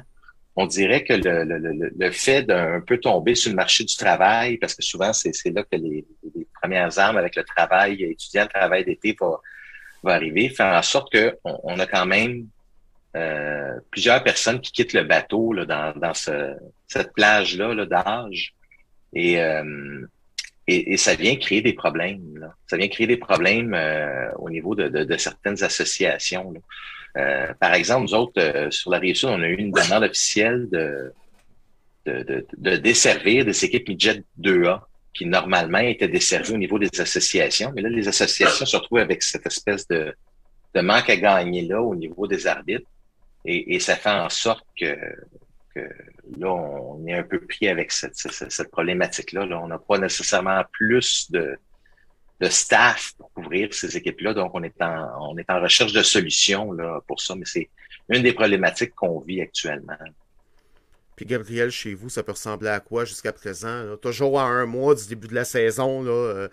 On 0.55 0.65
dirait 0.65 1.03
que 1.03 1.13
le, 1.13 1.43
le, 1.45 1.91
le, 1.97 2.11
fait 2.11 2.43
d'un 2.43 2.81
peu 2.81 2.97
tomber 2.97 3.35
sur 3.35 3.49
le 3.49 3.55
marché 3.55 3.85
du 3.85 3.95
travail, 3.95 4.57
parce 4.57 4.75
que 4.75 4.83
souvent, 4.83 5.13
c'est 5.13 5.31
là 5.53 5.63
que 5.63 5.77
les, 5.77 6.05
les, 6.35 6.47
premières 6.61 6.99
armes 6.99 7.15
avec 7.15 7.37
le 7.37 7.43
travail 7.43 8.03
étudiant, 8.03 8.43
le 8.43 8.49
travail 8.49 8.83
d'été 8.83 9.15
va, 9.17 9.39
va 10.03 10.15
arriver, 10.15 10.49
fait 10.49 10.63
en 10.63 10.81
sorte 10.81 11.15
qu'on 11.15 11.59
on 11.63 11.79
a 11.79 11.85
quand 11.85 12.05
même 12.05 12.47
euh, 13.15 13.79
plusieurs 13.91 14.23
personnes 14.23 14.61
qui 14.61 14.71
quittent 14.71 14.93
le 14.93 15.03
bateau 15.03 15.53
là, 15.53 15.65
dans, 15.65 15.97
dans 15.97 16.13
ce, 16.13 16.55
cette 16.87 17.13
plage-là 17.13 17.73
-là, 17.73 17.85
d'âge. 17.85 18.53
Et, 19.13 19.41
euh, 19.41 20.05
et, 20.67 20.93
et, 20.93 20.97
ça 20.97 21.15
vient 21.15 21.35
créer 21.35 21.61
des 21.61 21.73
problèmes. 21.73 22.37
Là. 22.37 22.53
Ça 22.67 22.77
vient 22.77 22.87
créer 22.87 23.07
des 23.07 23.17
problèmes 23.17 23.73
euh, 23.73 24.31
au 24.37 24.49
niveau 24.49 24.75
de, 24.75 24.87
de, 24.87 25.03
de, 25.03 25.17
certaines 25.17 25.63
associations. 25.63 26.53
Euh, 27.17 27.51
par 27.59 27.73
exemple, 27.73 28.03
nous 28.03 28.13
autres, 28.13 28.39
euh, 28.39 28.69
sur 28.69 28.91
la 28.91 28.99
rive 28.99 29.15
sud, 29.15 29.29
on 29.29 29.41
a 29.41 29.47
eu 29.47 29.55
une 29.55 29.71
demande 29.71 30.03
officielle 30.03 30.69
de, 30.69 31.11
de, 32.05 32.21
de, 32.23 32.47
de 32.57 32.75
desservir 32.77 33.45
des 33.45 33.65
équipes 33.65 33.89
midget 33.89 34.23
2A 34.39 34.81
qui 35.13 35.25
normalement 35.25 35.79
étaient 35.79 36.07
desservies 36.07 36.53
au 36.53 36.57
niveau 36.57 36.77
des 36.77 37.01
associations. 37.01 37.71
Mais 37.75 37.81
là, 37.81 37.89
les 37.89 38.07
associations 38.07 38.65
se 38.65 38.77
retrouvent 38.77 38.99
avec 38.99 39.23
cette 39.23 39.47
espèce 39.47 39.87
de, 39.87 40.13
de 40.75 40.81
manque 40.81 41.09
à 41.09 41.17
gagner 41.17 41.63
là 41.63 41.81
au 41.81 41.95
niveau 41.95 42.27
des 42.27 42.45
arbitres. 42.45 42.87
Et, 43.49 43.79
ça 43.79 43.95
fait 43.95 44.09
en 44.09 44.29
sorte 44.29 44.65
que, 44.79 44.95
là, 46.37 46.51
on 46.51 47.05
est 47.07 47.13
un 47.13 47.23
peu 47.23 47.39
pris 47.39 47.67
avec 47.67 47.91
cette, 47.91 48.15
problématique-là. 48.71 49.45
Là. 49.45 49.59
On 49.59 49.67
n'a 49.67 49.79
pas 49.79 49.97
nécessairement 49.97 50.63
plus 50.71 51.31
de, 51.31 51.57
staff 52.49 53.13
pour 53.17 53.31
couvrir 53.33 53.73
ces 53.73 53.97
équipes-là. 53.97 54.33
Donc, 54.33 54.51
on 54.53 54.63
est 54.63 54.81
en, 54.81 55.61
recherche 55.61 55.93
de 55.93 56.03
solutions 56.03 56.71
là, 56.71 57.01
pour 57.07 57.19
ça, 57.19 57.35
mais 57.35 57.45
c'est 57.45 57.69
une 58.09 58.21
des 58.21 58.33
problématiques 58.33 58.93
qu'on 58.95 59.19
vit 59.19 59.41
actuellement. 59.41 59.97
Puis 61.15 61.25
Gabriel, 61.25 61.69
chez 61.69 61.95
vous, 61.95 62.07
ça 62.07 62.23
peut 62.23 62.31
ressembler 62.31 62.69
à 62.69 62.79
quoi 62.79 63.03
jusqu'à 63.03 63.33
présent? 63.33 63.97
Toujours 63.97 64.39
à 64.39 64.45
un 64.45 64.65
mois 64.65 64.95
du 64.95 65.05
début 65.07 65.27
de 65.27 65.35
la 65.35 65.43
saison, 65.43 66.01
là, 66.01 66.11
euh, 66.11 66.47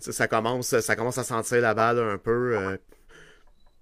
ça, 0.00 0.28
commence, 0.28 0.78
ça 0.80 0.96
commence 0.96 1.16
à 1.16 1.24
sentir 1.24 1.60
la 1.60 1.72
balle 1.72 1.98
un 1.98 2.18
peu. 2.18 2.58
Euh, 2.58 2.76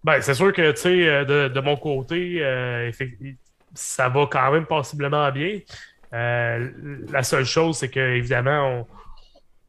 ben, 0.05 0.21
c'est 0.21 0.35
sûr 0.35 0.53
que, 0.53 0.71
tu 0.73 0.81
sais, 0.81 1.09
euh, 1.09 1.25
de, 1.25 1.53
de, 1.53 1.61
mon 1.61 1.77
côté, 1.77 2.39
euh, 2.43 2.91
ça 3.75 4.09
va 4.09 4.27
quand 4.27 4.53
même 4.53 4.67
possiblement 4.67 5.31
bien. 5.33 5.59
Euh, 6.15 6.71
la 7.11 7.23
seule 7.23 7.45
chose, 7.45 7.79
c'est 7.79 7.89
qu'évidemment, 7.89 8.87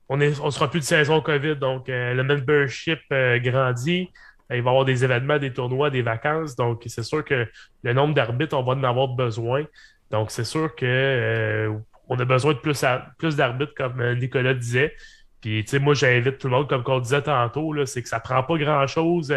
on, 0.08 0.22
est, 0.22 0.40
on 0.40 0.52
sera 0.52 0.70
plus 0.70 0.82
de 0.82 0.86
saison 0.86 1.22
COVID, 1.22 1.56
donc 1.56 1.86
le 1.88 2.22
membership 2.22 3.00
grandit. 3.10 4.10
Il 4.52 4.56
va 4.56 4.56
y 4.56 4.60
avoir 4.60 4.86
des 4.86 5.04
événements, 5.04 5.38
des 5.38 5.54
tournois, 5.54 5.90
des 5.90 6.02
vacances. 6.02 6.56
Donc, 6.56 6.84
c'est 6.88 7.04
sûr 7.04 7.24
que 7.24 7.48
le 7.84 7.94
nombre 7.94 8.16
d'arbitres, 8.16 8.58
on 8.58 8.64
va 8.64 8.74
en 8.74 8.84
avoir 8.84 9.10
besoin. 9.10 9.66
Donc, 10.10 10.32
c'est 10.32 10.44
sûr 10.44 10.74
que 10.76 11.72
on 12.08 12.20
a 12.20 12.26
besoin 12.26 12.54
de 12.54 12.58
plus, 12.58 12.84
plus 13.20 13.36
d'arbitres, 13.36 13.76
comme 13.76 14.14
Nicolas 14.14 14.56
disait. 14.56 14.96
Puis, 15.42 15.64
tu 15.64 15.72
sais, 15.72 15.80
moi, 15.80 15.94
j'invite 15.94 16.40
tout 16.40 16.48
le 16.48 16.56
monde, 16.56 16.68
comme 16.68 16.84
on 16.88 17.00
disait 17.00 17.22
tantôt, 17.22 17.86
c'est 17.86 18.02
que 18.02 18.10
ça 18.10 18.20
prend 18.20 18.42
pas 18.42 18.58
grand-chose. 18.58 19.32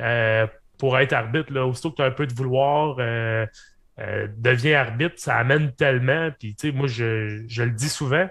Euh, 0.00 0.46
pour 0.78 0.98
être 0.98 1.12
arbitre, 1.12 1.52
là, 1.52 1.66
aussitôt 1.66 1.90
que 1.90 1.96
tu 1.96 2.02
as 2.02 2.06
un 2.06 2.10
peu 2.10 2.26
de 2.26 2.32
vouloir, 2.32 2.96
euh, 3.00 3.44
euh, 3.98 4.28
deviens 4.38 4.80
arbitre, 4.80 5.14
ça 5.18 5.36
amène 5.36 5.72
tellement. 5.74 6.30
Puis, 6.38 6.56
moi, 6.72 6.86
je, 6.86 7.44
je, 7.48 7.62
le 7.62 7.70
dis 7.70 7.90
souvent, 7.90 8.26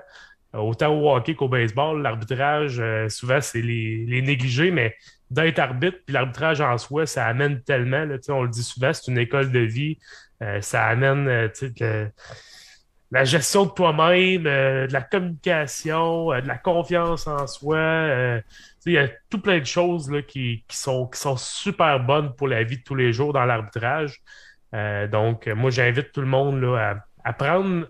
autant 0.54 0.90
au 0.90 1.16
hockey 1.16 1.36
qu'au 1.36 1.48
baseball, 1.48 2.02
l'arbitrage, 2.02 2.82
souvent, 3.10 3.40
c'est 3.40 3.62
les, 3.62 4.06
les 4.08 4.22
négligés, 4.24 4.72
mais 4.72 4.96
d'être 5.30 5.60
arbitre, 5.60 5.98
puis 6.08 6.14
l'arbitrage 6.14 6.60
en 6.60 6.80
soi, 6.80 7.06
ça 7.06 7.28
amène 7.28 7.62
tellement. 7.62 8.04
Là, 8.04 8.18
on 8.30 8.44
le 8.44 8.50
dit 8.50 8.64
souvent, 8.64 8.92
c'est 8.94 9.12
une 9.12 9.20
école 9.20 9.52
de 9.52 9.60
vie. 9.60 10.00
ça 10.62 10.88
amène 10.88 11.52
la 13.12 13.24
gestion 13.24 13.66
de 13.66 13.72
toi-même, 13.72 14.44
de 14.44 14.94
la 14.94 15.02
communication, 15.02 16.28
de 16.28 16.48
la 16.48 16.58
confiance 16.58 17.28
en 17.28 17.48
soi 17.48 18.42
il 18.86 18.94
y 18.94 18.98
a 18.98 19.08
tout 19.30 19.40
plein 19.40 19.60
de 19.60 19.66
choses 19.66 20.12
qui, 20.28 20.64
sont, 20.70 21.10
super 21.38 22.00
bonnes 22.00 22.36
pour 22.36 22.48
la 22.48 22.64
vie 22.64 22.78
de 22.78 22.84
tous 22.84 22.96
les 22.96 23.14
jours 23.14 23.34
dans 23.34 23.46
l'arbitrage. 23.46 24.22
Euh, 24.74 25.08
donc, 25.08 25.48
moi, 25.48 25.70
j'invite 25.70 26.12
tout 26.12 26.22
le 26.22 26.28
monde 26.28 26.64
à, 27.24 27.34
prendre, 27.34 27.86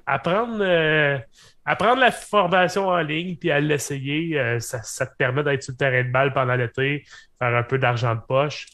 euh, 0.62 1.20
la 1.66 2.12
formation 2.12 2.88
en 2.88 3.02
ligne 3.02 3.36
puis 3.36 3.52
à 3.52 3.60
l'essayer. 3.60 4.40
Euh, 4.40 4.60
ça, 4.60 5.06
te 5.06 5.16
permet 5.18 5.44
d'être 5.44 5.64
sur 5.64 5.74
le 5.74 5.78
terrain 5.78 6.04
de 6.04 6.12
balle 6.12 6.34
pendant 6.34 6.56
l'été, 6.56 7.06
faire 7.38 7.56
un 7.56 7.64
peu 7.64 7.78
d'argent 7.78 8.16
de 8.16 8.22
poche. 8.22 8.68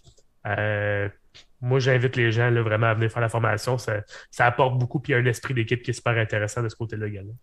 Moi, 1.61 1.79
j'invite 1.79 2.15
les 2.15 2.31
gens 2.31 2.49
là, 2.49 2.61
vraiment 2.61 2.87
à 2.87 2.93
venir 2.93 3.11
faire 3.11 3.21
la 3.21 3.29
formation. 3.29 3.77
Ça, 3.77 4.03
apporte 4.39 4.77
beaucoup, 4.77 4.99
puis 4.99 5.13
il 5.13 5.15
y 5.15 5.19
a 5.19 5.21
un 5.21 5.25
esprit 5.25 5.53
d'équipe 5.53 5.81
qui 5.81 5.91
est 5.91 5.93
super 5.93 6.17
intéressant 6.17 6.61
de 6.63 6.69
ce 6.69 6.75
côté-là 6.75 7.07
également. 7.07 7.35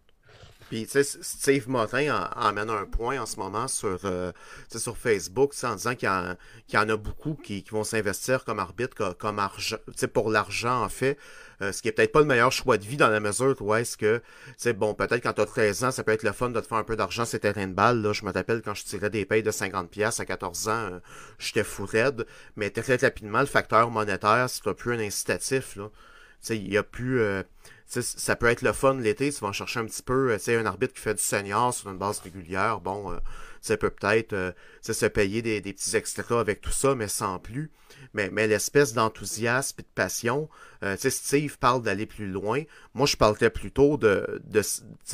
Puis, 0.72 0.86
tu 0.86 1.04
sais, 1.04 1.18
Steve 1.20 1.68
Motin 1.68 2.30
emmène 2.34 2.70
un 2.70 2.86
point 2.86 3.20
en 3.20 3.26
ce 3.26 3.36
moment 3.36 3.68
sur, 3.68 3.98
euh, 4.06 4.32
sur 4.74 4.96
Facebook 4.96 5.52
en 5.64 5.74
disant 5.74 5.94
qu'il 5.94 6.08
y, 6.08 6.78
en 6.78 6.88
a 6.88 6.96
beaucoup 6.96 7.34
qui, 7.34 7.62
vont 7.70 7.84
s'investir 7.84 8.46
comme 8.46 8.58
arbitre, 8.58 9.14
comme, 9.18 9.38
argent, 9.38 9.76
pour 10.14 10.30
l'argent, 10.30 10.82
en 10.82 10.88
fait. 10.88 11.18
Euh, 11.60 11.72
ce 11.72 11.82
qui 11.82 11.88
est 11.88 11.92
peut-être 11.92 12.12
pas 12.12 12.20
le 12.20 12.24
meilleur 12.24 12.52
choix 12.52 12.78
de 12.78 12.86
vie 12.86 12.96
dans 12.96 13.10
la 13.10 13.20
mesure 13.20 13.54
où 13.60 13.74
est-ce 13.74 13.98
que, 13.98 14.22
tu 14.58 14.72
bon, 14.72 14.94
peut-être 14.94 15.22
quand 15.22 15.34
tu 15.34 15.42
as 15.42 15.44
13 15.44 15.84
ans, 15.84 15.90
ça 15.90 16.04
peut 16.04 16.12
être 16.12 16.22
le 16.22 16.32
fun 16.32 16.48
de 16.48 16.58
te 16.58 16.66
faire 16.66 16.78
un 16.78 16.84
peu 16.84 16.96
d'argent 16.96 17.26
sur 17.26 17.38
terrain 17.38 17.66
de 17.66 17.74
balle. 17.74 18.00
Là. 18.00 18.14
Je 18.14 18.24
me 18.24 18.32
rappelle 18.32 18.62
quand 18.62 18.72
je 18.72 18.84
tirais 18.84 19.10
des 19.10 19.26
payes 19.26 19.42
de 19.42 19.50
50$ 19.50 20.22
à 20.22 20.24
14 20.24 20.68
ans, 20.68 20.72
euh, 20.72 21.00
j'étais 21.38 21.64
fou 21.64 21.84
raide. 21.84 22.24
Mais 22.56 22.70
très 22.70 22.96
rapidement, 22.96 23.40
le 23.40 23.46
facteur 23.46 23.90
monétaire, 23.90 24.48
c'est 24.48 24.72
plus 24.72 24.94
un 24.94 25.00
incitatif. 25.00 25.76
Là. 25.76 25.90
Il 26.48 26.72
y 26.72 26.78
a 26.78 26.82
plus 26.82 27.20
ça 27.86 28.36
peut 28.36 28.46
être 28.46 28.62
le 28.62 28.72
fun 28.72 28.94
l'été, 28.94 29.32
tu 29.32 29.40
vas 29.40 29.52
chercher 29.52 29.80
un 29.80 29.84
petit 29.84 30.02
peu, 30.02 30.36
tu 30.42 30.54
un 30.54 30.66
arbitre 30.66 30.94
qui 30.94 31.00
fait 31.00 31.14
du 31.14 31.22
senior 31.22 31.74
sur 31.74 31.90
une 31.90 31.98
base 31.98 32.20
régulière, 32.20 32.80
bon, 32.80 33.12
euh, 33.12 33.16
ça 33.62 33.76
peut 33.76 33.90
peut-être 33.90 34.32
euh, 34.32 34.52
se 34.82 35.06
payer 35.06 35.40
des, 35.40 35.60
des, 35.60 35.72
petits 35.72 35.96
extras 35.96 36.40
avec 36.40 36.60
tout 36.60 36.72
ça, 36.72 36.94
mais 36.94 37.08
sans 37.08 37.38
plus. 37.38 37.70
Mais, 38.12 38.28
mais 38.30 38.48
l'espèce 38.48 38.92
d'enthousiasme 38.92 39.76
et 39.78 39.82
de 39.82 39.88
passion, 39.94 40.48
euh, 40.82 40.96
Steve 40.98 41.56
parle 41.58 41.82
d'aller 41.82 42.06
plus 42.06 42.26
loin. 42.26 42.62
Moi, 42.94 43.06
je 43.06 43.16
parlerais 43.16 43.50
plutôt 43.50 43.96
de, 43.96 44.42
de, 44.44 44.62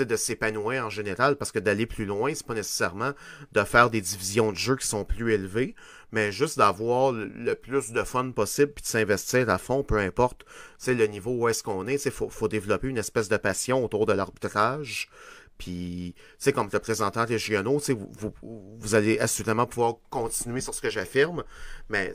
de 0.05 0.17
s'épanouir 0.17 0.87
en 0.87 0.91
général, 0.91 1.37
parce 1.37 1.53
que 1.53 1.59
d'aller 1.59 1.87
plus 1.87 2.07
loin, 2.07 2.35
c'est 2.35 2.47
pas 2.47 2.55
nécessairement 2.55 3.13
de 3.53 3.65
faire 3.65 3.91
des 3.91 4.01
divisions 4.01 4.51
de 4.51 4.57
jeu 4.57 4.77
qui 4.77 4.87
sont 4.87 5.05
plus 5.05 5.33
élevées 5.33 5.75
mais 6.13 6.33
juste 6.33 6.59
d'avoir 6.59 7.13
le 7.13 7.55
plus 7.55 7.93
de 7.93 8.03
fun 8.03 8.31
possible 8.31 8.73
puis 8.73 8.83
de 8.83 8.89
s'investir 8.89 9.49
à 9.51 9.59
fond, 9.59 9.83
peu 9.83 9.99
importe 9.99 10.45
le 10.87 11.07
niveau 11.07 11.33
où 11.33 11.49
est-ce 11.49 11.63
qu'on 11.63 11.87
est. 11.87 12.05
Il 12.05 12.11
faut, 12.11 12.31
faut 12.31 12.49
développer 12.49 12.89
une 12.89 12.99
espèce 12.99 13.29
de 13.29 13.37
passion 13.37 13.85
autour 13.85 14.07
de 14.07 14.13
l'arbitrage. 14.13 15.11
Puis, 15.59 16.15
tu 16.17 16.23
sais, 16.39 16.53
comme 16.53 16.69
représentant 16.73 17.27
régionaux, 17.27 17.81
vous, 17.89 18.33
vous, 18.43 18.79
vous 18.79 18.95
allez 18.95 19.19
assurément 19.19 19.67
pouvoir 19.67 19.97
continuer 20.09 20.61
sur 20.61 20.73
ce 20.73 20.81
que 20.81 20.89
j'affirme, 20.89 21.43
mais 21.89 22.13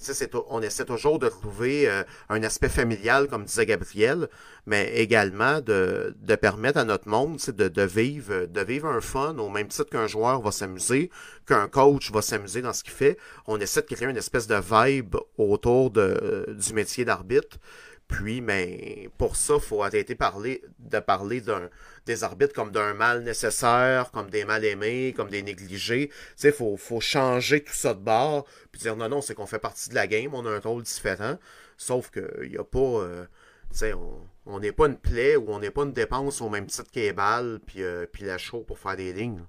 on 0.50 0.62
essaie 0.62 0.86
toujours 0.86 1.20
de 1.20 1.28
trouver 1.28 1.90
euh, 1.90 2.04
un 2.30 2.42
aspect 2.44 2.70
familial, 2.70 3.28
comme 3.28 3.44
disait 3.44 3.66
Gabriel, 3.66 4.30
mais 4.66 4.94
également 4.96 5.60
de, 5.60 6.16
de 6.22 6.36
permettre 6.36 6.80
à 6.80 6.86
notre 6.86 7.10
monde 7.10 7.38
de, 7.48 7.68
de, 7.68 7.82
vivre, 7.82 8.46
de 8.46 8.62
vivre 8.62 8.88
un 8.88 9.02
fun 9.02 9.38
au 9.38 9.50
même 9.50 9.68
titre 9.68 9.90
qu'un 9.90 10.08
joueur 10.08 10.42
va 10.42 10.52
s'amuser, 10.52 11.10
qu'un 11.46 11.68
coach 11.68 12.12
va 12.12 12.22
s'amuser 12.22 12.62
dans 12.62 12.74
ce 12.74 12.84
qu'il 12.84 12.94
fait. 12.94 13.18
On 13.46 13.60
essaie 13.60 13.82
de 13.82 13.94
créer 13.94 14.08
une 14.08 14.18
espèce 14.18 14.48
de 14.48 14.56
vibe 14.56 15.16
autour 15.38 15.92
de, 15.92 16.56
du 16.58 16.74
métier 16.74 17.04
d'arbitre. 17.04 17.58
Puis, 18.14 18.42
mais 18.42 19.10
pour 19.18 19.36
ça, 19.36 19.56
il 19.56 19.60
faut 19.60 19.82
arrêter 19.82 20.14
de 20.14 21.00
parler 21.00 21.42
des 22.06 22.24
arbitres 22.24 22.54
comme 22.54 22.70
d'un 22.70 22.94
mal 22.94 23.24
nécessaire, 23.24 24.12
comme 24.12 24.30
des 24.30 24.46
mal 24.46 24.64
aimés, 24.64 25.16
comme 25.18 25.32
des 25.32 25.42
négligés. 25.42 26.12
Il 26.44 26.52
faut, 26.52 26.78
faut 26.78 27.00
changer 27.00 27.64
tout 27.64 27.74
ça 27.74 27.96
de 27.96 28.00
bord, 28.00 28.46
puis 28.72 28.82
dire 28.82 28.96
non, 28.96 29.10
non, 29.10 29.22
c'est 29.22 29.34
qu'on 29.34 29.48
fait 29.48 29.58
partie 29.58 29.90
de 29.90 29.96
la 29.96 30.06
game, 30.06 30.32
on 30.36 30.46
a 30.46 30.52
un 30.52 30.60
rôle 30.60 30.84
différent. 30.84 31.40
Sauf 31.76 32.12
qu'il 32.12 32.52
n'y 32.52 32.58
a 32.58 32.64
pas. 32.64 32.80
Euh, 32.80 33.26
on 34.46 34.60
n'est 34.60 34.74
pas 34.74 34.86
une 34.86 34.98
plaie 34.98 35.36
ou 35.36 35.46
on 35.50 35.58
n'est 35.58 35.72
pas 35.72 35.82
une 35.82 35.94
dépense 35.94 36.40
au 36.40 36.50
même 36.50 36.68
titre 36.68 36.92
qu'est 36.92 37.14
balle 37.14 37.62
puis, 37.66 37.82
euh, 37.82 38.06
puis 38.06 38.26
la 38.26 38.38
show 38.38 38.60
pour 38.60 38.78
faire 38.78 38.96
des 38.96 39.12
lignes. 39.12 39.44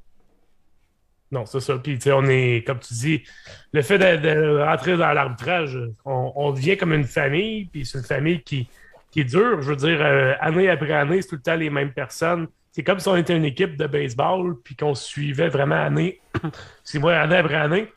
Non, 1.34 1.46
c'est 1.46 1.58
ça. 1.58 1.76
Puis, 1.78 1.94
tu 1.98 2.02
sais, 2.02 2.12
on 2.12 2.24
est, 2.26 2.64
comme 2.64 2.78
tu 2.78 2.94
dis, 2.94 3.24
le 3.72 3.82
fait 3.82 3.98
de, 3.98 4.62
rentrer 4.62 4.96
dans 4.96 5.12
l'arbitrage, 5.12 5.76
on, 6.04 6.52
devient 6.52 6.76
comme 6.76 6.92
une 6.92 7.06
famille, 7.06 7.64
puis 7.64 7.84
c'est 7.84 7.98
une 7.98 8.04
famille 8.04 8.40
qui, 8.44 8.68
qui 9.10 9.22
est 9.22 9.24
dure. 9.24 9.60
Je 9.60 9.70
veux 9.70 9.76
dire, 9.76 10.00
euh, 10.00 10.34
année 10.38 10.70
après 10.70 10.92
année, 10.92 11.22
c'est 11.22 11.30
tout 11.30 11.34
le 11.34 11.42
temps 11.42 11.56
les 11.56 11.70
mêmes 11.70 11.92
personnes. 11.92 12.46
C'est 12.70 12.84
comme 12.84 13.00
si 13.00 13.08
on 13.08 13.16
était 13.16 13.36
une 13.36 13.44
équipe 13.44 13.76
de 13.76 13.88
baseball, 13.88 14.54
puis 14.62 14.76
qu'on 14.76 14.94
suivait 14.94 15.48
vraiment 15.48 15.74
année, 15.74 16.20
c'est 16.84 17.00
moi, 17.00 17.16
année 17.16 17.36
après 17.36 17.56
année. 17.56 17.88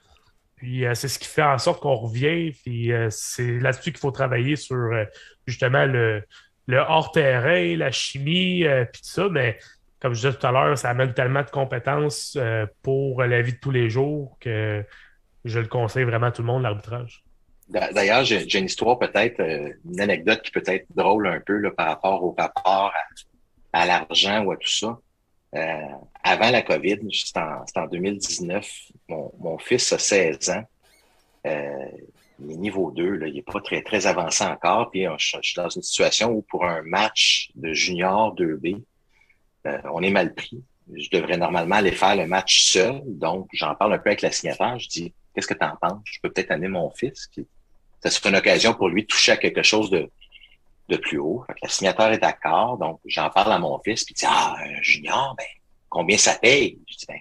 Puis 0.55 0.87
euh, 0.87 0.95
c'est 0.95 1.07
ce 1.07 1.19
qui 1.19 1.27
fait 1.27 1.43
en 1.43 1.59
sorte 1.59 1.79
qu'on 1.79 1.93
revient. 1.93 2.53
Puis 2.63 2.91
euh, 2.91 3.09
c'est 3.11 3.59
là-dessus 3.59 3.91
qu'il 3.91 3.99
faut 3.99 4.09
travailler 4.09 4.55
sur 4.55 4.89
justement 5.45 5.85
le, 5.85 6.23
le 6.65 6.79
hors-terrain, 6.79 7.77
la 7.77 7.91
chimie, 7.91 8.65
puis 8.91 9.01
tout 9.03 9.09
ça. 9.09 9.29
Mais 9.29 9.59
comme 9.99 10.13
je 10.13 10.27
disais 10.27 10.37
tout 10.37 10.45
à 10.45 10.51
l'heure, 10.51 10.77
ça 10.77 10.89
amène 10.89 11.13
tellement 11.13 11.41
de 11.41 11.49
compétences 11.49 12.37
euh, 12.39 12.65
pour 12.83 13.23
la 13.23 13.41
vie 13.41 13.53
de 13.53 13.57
tous 13.57 13.71
les 13.71 13.89
jours 13.89 14.37
que 14.39 14.85
je 15.43 15.59
le 15.59 15.67
conseille 15.67 16.03
vraiment 16.03 16.27
à 16.27 16.31
tout 16.31 16.41
le 16.41 16.47
monde, 16.47 16.63
l'arbitrage. 16.63 17.23
D'ailleurs, 17.69 18.23
j'ai 18.23 18.59
une 18.59 18.65
histoire 18.65 18.97
peut-être, 18.97 19.41
euh, 19.41 19.73
une 19.85 19.99
anecdote 19.99 20.41
qui 20.41 20.51
peut 20.51 20.63
être 20.65 20.85
drôle 20.95 21.27
un 21.27 21.41
peu 21.41 21.57
là, 21.57 21.71
par 21.71 21.87
rapport 21.87 22.23
au 22.23 22.35
rapport 22.37 22.93
à, 23.73 23.85
l'argent 23.85 24.43
ou 24.43 24.51
à 24.51 24.57
tout 24.57 24.69
ça. 24.69 24.97
Euh, 25.55 25.81
avant 26.23 26.49
la 26.49 26.61
COVID, 26.61 26.99
c'était 27.11 27.39
en, 27.39 27.87
2019, 27.87 28.69
mon, 29.09 29.57
fils 29.57 29.91
a 29.91 29.99
16 29.99 30.49
ans. 30.51 30.63
il 31.43 32.51
est 32.51 32.55
niveau 32.55 32.91
2, 32.91 33.15
là, 33.15 33.27
il 33.27 33.35
n'est 33.35 33.41
pas 33.41 33.59
très, 33.59 33.81
très 33.81 34.07
avancé 34.07 34.45
encore. 34.45 34.91
Puis 34.91 35.03
je, 35.03 35.37
je 35.41 35.49
suis 35.49 35.55
dans 35.55 35.69
une 35.69 35.81
situation 35.81 36.29
où 36.29 36.43
pour 36.43 36.65
un 36.65 36.83
match 36.83 37.49
de 37.55 37.73
junior 37.73 38.33
2B, 38.35 38.81
euh, 39.67 39.77
on 39.93 40.01
est 40.01 40.09
mal 40.09 40.33
pris. 40.33 40.63
Je 40.93 41.09
devrais 41.11 41.37
normalement 41.37 41.75
aller 41.75 41.91
faire 41.91 42.15
le 42.15 42.25
match 42.27 42.71
seul. 42.71 43.01
Donc, 43.05 43.49
j'en 43.53 43.75
parle 43.75 43.93
un 43.93 43.97
peu 43.97 44.09
avec 44.09 44.21
la 44.21 44.31
signataire. 44.31 44.79
Je 44.79 44.87
dis, 44.87 45.13
qu'est-ce 45.33 45.47
que 45.47 45.53
tu 45.53 45.65
en 45.65 45.75
penses? 45.75 46.01
Je 46.05 46.19
peux 46.21 46.31
peut-être 46.31 46.51
amener 46.51 46.69
mon 46.69 46.89
fils. 46.91 47.29
Ça 48.01 48.09
serait 48.09 48.29
une 48.29 48.37
occasion 48.37 48.73
pour 48.73 48.87
lui 48.89 49.03
de 49.03 49.07
toucher 49.07 49.33
à 49.33 49.37
quelque 49.37 49.63
chose 49.63 49.89
de, 49.89 50.09
de 50.89 50.97
plus 50.97 51.17
haut. 51.17 51.43
la 51.61 51.69
signataire 51.69 52.11
est 52.13 52.19
d'accord. 52.19 52.77
Donc, 52.77 53.01
j'en 53.05 53.29
parle 53.29 53.51
à 53.51 53.59
mon 53.59 53.79
fils. 53.79 54.05
Puis 54.05 54.15
il 54.15 54.19
dit, 54.19 54.25
ah, 54.27 54.55
un 54.59 54.81
junior, 54.81 55.35
ben, 55.37 55.45
combien 55.89 56.17
ça 56.17 56.35
paye? 56.35 56.79
Je 56.89 56.95
dis, 56.95 57.05
ben, 57.07 57.19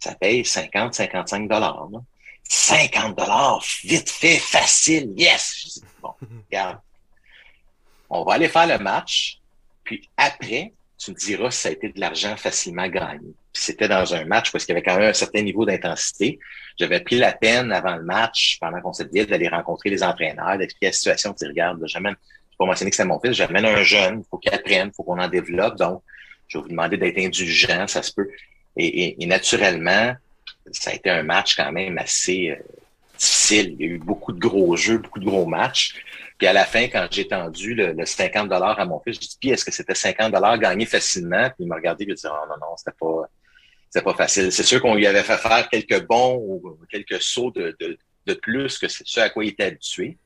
ça 0.00 0.14
paye 0.14 0.44
50, 0.44 0.94
55 0.94 1.48
dollars. 1.48 1.88
50 2.48 3.16
dollars, 3.16 3.62
vite 3.84 4.08
fait, 4.08 4.38
facile, 4.38 5.12
yes! 5.16 5.54
Je 5.60 5.68
dis, 5.68 5.82
bon, 6.02 6.14
regarde. 6.50 6.78
On 8.10 8.24
va 8.24 8.34
aller 8.34 8.48
faire 8.48 8.66
le 8.66 8.78
match. 8.78 9.38
Puis 9.84 10.08
après, 10.16 10.72
tu 10.98 11.12
me 11.12 11.16
diras 11.16 11.50
si 11.50 11.60
ça 11.60 11.68
a 11.68 11.72
été 11.72 11.90
de 11.90 12.00
l'argent 12.00 12.36
facilement 12.36 12.88
gagné. 12.88 13.32
C'était 13.52 13.88
dans 13.88 14.14
un 14.14 14.24
match 14.24 14.50
parce 14.50 14.64
qu'il 14.64 14.74
y 14.74 14.78
avait 14.78 14.84
quand 14.84 14.98
même 14.98 15.10
un 15.10 15.14
certain 15.14 15.42
niveau 15.42 15.64
d'intensité. 15.64 16.38
J'avais 16.78 17.00
pris 17.00 17.16
la 17.16 17.32
peine 17.32 17.72
avant 17.72 17.96
le 17.96 18.02
match, 18.02 18.58
pendant 18.60 18.80
qu'on 18.80 18.92
s'était 18.92 19.24
dit, 19.24 19.26
d'aller 19.26 19.48
rencontrer 19.48 19.90
les 19.90 20.02
entraîneurs, 20.02 20.58
d'expliquer 20.58 20.86
la 20.86 20.92
situation, 20.92 21.30
de 21.30 21.36
dire, 21.36 21.48
regarde, 21.48 21.82
j'amène, 21.86 22.16
je 22.50 22.56
pas 22.56 22.66
mentionner 22.66 22.90
que 22.90 22.96
c'est 22.96 23.04
mon 23.04 23.20
fils, 23.20 23.32
j'amène 23.32 23.64
un 23.64 23.82
jeune, 23.82 24.22
il 24.24 24.28
faut 24.28 24.38
qu'il 24.38 24.52
apprenne, 24.52 24.88
il 24.88 24.94
faut 24.94 25.04
qu'on 25.04 25.18
en 25.18 25.28
développe. 25.28 25.76
Donc, 25.76 26.02
je 26.48 26.58
vais 26.58 26.62
vous 26.62 26.68
demander 26.68 26.96
d'être 26.96 27.18
indulgent, 27.18 27.86
ça 27.86 28.02
se 28.02 28.12
peut. 28.12 28.28
Et, 28.76 29.14
naturellement, 29.26 30.14
ça 30.72 30.90
a 30.90 30.94
été 30.94 31.10
un 31.10 31.22
match 31.22 31.56
quand 31.56 31.72
même 31.72 31.98
assez 31.98 32.50
euh, 32.50 32.56
difficile. 33.16 33.76
Il 33.78 33.86
y 33.86 33.90
a 33.90 33.92
eu 33.94 33.98
beaucoup 33.98 34.32
de 34.32 34.38
gros 34.38 34.76
jeux, 34.76 34.98
beaucoup 34.98 35.18
de 35.20 35.24
gros 35.24 35.46
matchs. 35.46 35.94
Puis 36.38 36.46
à 36.46 36.52
la 36.52 36.64
fin, 36.64 36.84
quand 36.84 37.06
j'ai 37.10 37.26
tendu 37.26 37.74
le, 37.74 37.94
50 38.04 38.48
dollars 38.48 38.78
à 38.78 38.86
mon 38.86 39.00
fils, 39.00 39.16
je 39.16 39.20
dis 39.20 39.36
puis 39.40 39.50
est-ce 39.50 39.64
que 39.64 39.72
c'était 39.72 39.94
50 39.94 40.32
dollars 40.32 40.56
gagnés 40.58 40.86
facilement? 40.86 41.48
Puis 41.50 41.64
il 41.64 41.66
m'a 41.66 41.74
regardé 41.74 42.04
et 42.04 42.06
il 42.06 42.12
a 42.12 42.14
dit 42.14 42.22
oh, 42.26 42.48
non 42.48 42.54
non, 42.60 42.76
c'était 42.76 42.96
pas 42.98 43.28
c'était 43.90 44.04
pas 44.04 44.14
facile. 44.14 44.52
C'est 44.52 44.62
sûr 44.62 44.80
qu'on 44.80 44.94
lui 44.94 45.06
avait 45.06 45.22
fait 45.22 45.38
faire 45.38 45.68
quelques 45.68 46.06
bons 46.06 46.36
ou 46.36 46.78
quelques 46.90 47.20
sauts 47.20 47.50
de, 47.50 47.76
de, 47.80 47.98
de 48.26 48.34
plus 48.34 48.78
que 48.78 48.86
ce 48.88 49.20
à 49.20 49.30
quoi 49.30 49.44
il 49.44 49.48
était 49.48 49.64
habitué. 49.64 50.18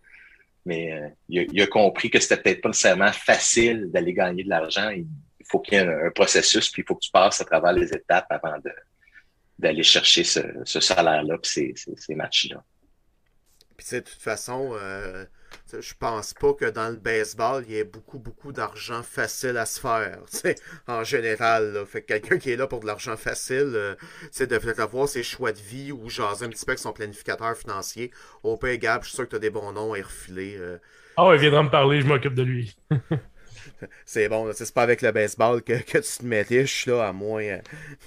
Mais 0.65 0.93
euh, 0.93 1.09
il, 1.29 1.63
a, 1.63 1.67
compris 1.67 2.11
que 2.11 2.21
c'était 2.21 2.37
peut-être 2.37 2.61
pas 2.61 2.69
nécessairement 2.69 3.13
facile 3.13 3.91
d'aller 3.91 4.13
gagner 4.13 4.45
de 4.45 4.49
l'argent. 4.49 4.91
Il, 4.91 5.07
faut 5.45 5.61
qu'il 5.61 5.75
y 5.75 5.77
ait 5.79 5.87
un, 5.87 6.11
processus, 6.11 6.71
puis 6.71 6.83
il 6.83 6.85
faut 6.87 6.95
que 6.95 7.05
tu 7.05 7.11
passes 7.11 7.41
à 7.41 7.45
travers 7.45 7.73
les 7.73 7.93
étapes 7.93 8.27
avant 8.31 8.59
de 8.59 8.73
d'aller 9.59 9.83
chercher 9.83 10.25
ce, 10.25 10.41
ce 10.65 10.81
salaire-là, 10.81 11.39
puis 11.39 11.75
ces, 11.77 11.95
ces, 11.97 12.15
matchs-là. 12.17 12.65
Puis 13.77 13.87
de 13.93 14.01
toute 14.01 14.21
façon, 14.21 14.73
euh, 14.75 15.25
je 15.81 15.95
pense 15.99 16.35
pas 16.35 16.53
que 16.55 16.71
dans 16.71 16.91
le 16.91 16.97
baseball, 16.97 17.65
il 17.67 17.75
y 17.75 17.79
ait 17.79 17.85
beaucoup, 17.85 18.19
beaucoup 18.19 18.53
d'argent 18.53 19.03
facile 19.03 19.57
à 19.57 19.67
se 19.67 19.81
faire, 19.81 20.19
en 20.87 21.05
général. 21.05 21.85
Fait 21.87 22.03
que 22.03 22.07
quelqu'un 22.09 22.39
qui 22.39 22.51
est 22.51 22.57
là 22.57 22.67
pour 22.67 22.81
de 22.81 22.87
l'argent 22.87 23.17
facile, 23.17 23.73
euh, 23.75 23.95
devrait 24.41 24.81
avoir 24.81 25.09
ses 25.09 25.23
choix 25.23 25.53
de 25.53 25.59
vie 25.59 25.93
ou 25.93 26.09
jaser 26.09 26.47
un 26.47 26.49
petit 26.49 26.65
peu 26.65 26.73
avec 26.73 26.79
son 26.79 26.93
planificateur 26.93 27.57
financier. 27.57 28.11
Au 28.43 28.57
pire, 28.57 28.77
Gab, 28.77 29.03
je 29.03 29.09
suis 29.09 29.17
sûr 29.17 29.25
que 29.25 29.31
tu 29.31 29.37
as 29.37 29.41
des 29.41 29.51
bons 29.51 29.73
noms 29.73 29.95
à 29.95 29.99
refiler. 29.99 30.57
Euh. 30.59 30.79
Ah 31.17 31.27
ouais, 31.29 31.37
il 31.37 31.41
viendra 31.41 31.63
me 31.63 31.71
parler, 31.71 32.01
je 32.01 32.07
m'occupe 32.07 32.35
de 32.35 32.43
lui. 32.43 32.77
c'est 34.07 34.29
bon, 34.29 34.51
c'est 34.55 34.73
pas 34.73 34.83
avec 34.83 35.03
le 35.03 35.13
baseball 35.13 35.63
que, 35.63 35.75
que 35.75 35.99
tu 35.99 36.19
te 36.19 36.25
mets 36.25 36.43
riche, 36.43 36.87
là, 36.87 37.09
à 37.09 37.13
moins, 37.13 37.43
euh, 37.43 37.61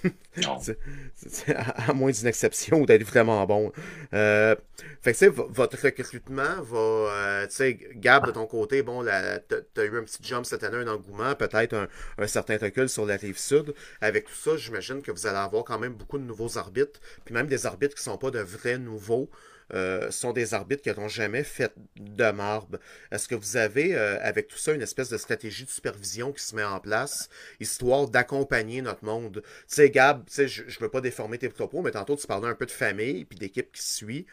à, 1.55 1.93
moins 1.93 2.11
d'une 2.11 2.27
exception 2.27 2.81
ou 2.81 2.85
d'être 2.85 3.03
vraiment 3.03 3.45
bon. 3.45 3.71
Euh, 4.13 4.55
fait 5.01 5.13
que, 5.13 5.17
tu 5.17 5.25
sais, 5.25 5.27
votre 5.29 5.81
recrutement 5.81 6.61
va, 6.61 6.77
euh, 6.77 7.47
tu 7.47 7.53
sais, 7.53 7.79
Gab, 7.95 8.25
de 8.25 8.31
ton 8.31 8.45
côté, 8.45 8.83
bon, 8.83 9.03
t'as 9.05 9.83
eu 9.83 9.97
un 9.97 10.03
petit 10.03 10.23
jump 10.23 10.45
cette 10.45 10.63
année, 10.63 10.77
un 10.77 10.87
engouement, 10.87 11.33
peut-être 11.35 11.73
un, 11.73 11.87
un, 12.17 12.27
certain 12.27 12.57
recul 12.57 12.89
sur 12.89 13.05
la 13.05 13.15
rive 13.15 13.37
sud. 13.37 13.73
Avec 14.01 14.25
tout 14.25 14.35
ça, 14.35 14.57
j'imagine 14.57 15.01
que 15.01 15.11
vous 15.11 15.27
allez 15.27 15.37
avoir 15.37 15.63
quand 15.63 15.79
même 15.79 15.93
beaucoup 15.93 16.17
de 16.17 16.23
nouveaux 16.23 16.57
arbitres, 16.57 16.99
puis 17.23 17.33
même 17.33 17.47
des 17.47 17.65
arbitres 17.65 17.95
qui 17.95 18.03
sont 18.03 18.17
pas 18.17 18.31
de 18.31 18.39
vrais 18.39 18.77
nouveaux. 18.77 19.29
Euh, 19.73 20.11
sont 20.11 20.31
des 20.31 20.53
arbitres 20.53 20.83
qui 20.83 20.99
n'ont 20.99 21.07
jamais 21.07 21.43
fait 21.43 21.73
de 21.95 22.31
marbre. 22.31 22.77
Est-ce 23.11 23.27
que 23.27 23.33
vous 23.33 23.57
avez, 23.57 23.95
euh, 23.95 24.19
avec 24.21 24.47
tout 24.47 24.57
ça, 24.57 24.73
une 24.73 24.81
espèce 24.81 25.09
de 25.09 25.17
stratégie 25.17 25.65
de 25.65 25.69
supervision 25.69 26.31
qui 26.31 26.43
se 26.43 26.55
met 26.55 26.63
en 26.63 26.79
place, 26.79 27.29
histoire 27.59 28.07
d'accompagner 28.07 28.81
notre 28.83 29.03
monde? 29.03 29.41
Tu 29.43 29.51
sais, 29.67 29.89
Gab, 29.89 30.23
je 30.29 30.61
ne 30.63 30.79
veux 30.79 30.89
pas 30.89 31.01
déformer 31.01 31.39
tes 31.39 31.49
propos, 31.49 31.81
mais 31.81 31.91
tantôt 31.91 32.15
tu 32.15 32.27
parlais 32.27 32.47
un 32.47 32.55
peu 32.55 32.67
de 32.67 32.71
famille 32.71 33.25
puis 33.25 33.39
d'équipe 33.39 33.71
qui 33.71 33.81
suit. 33.81 34.25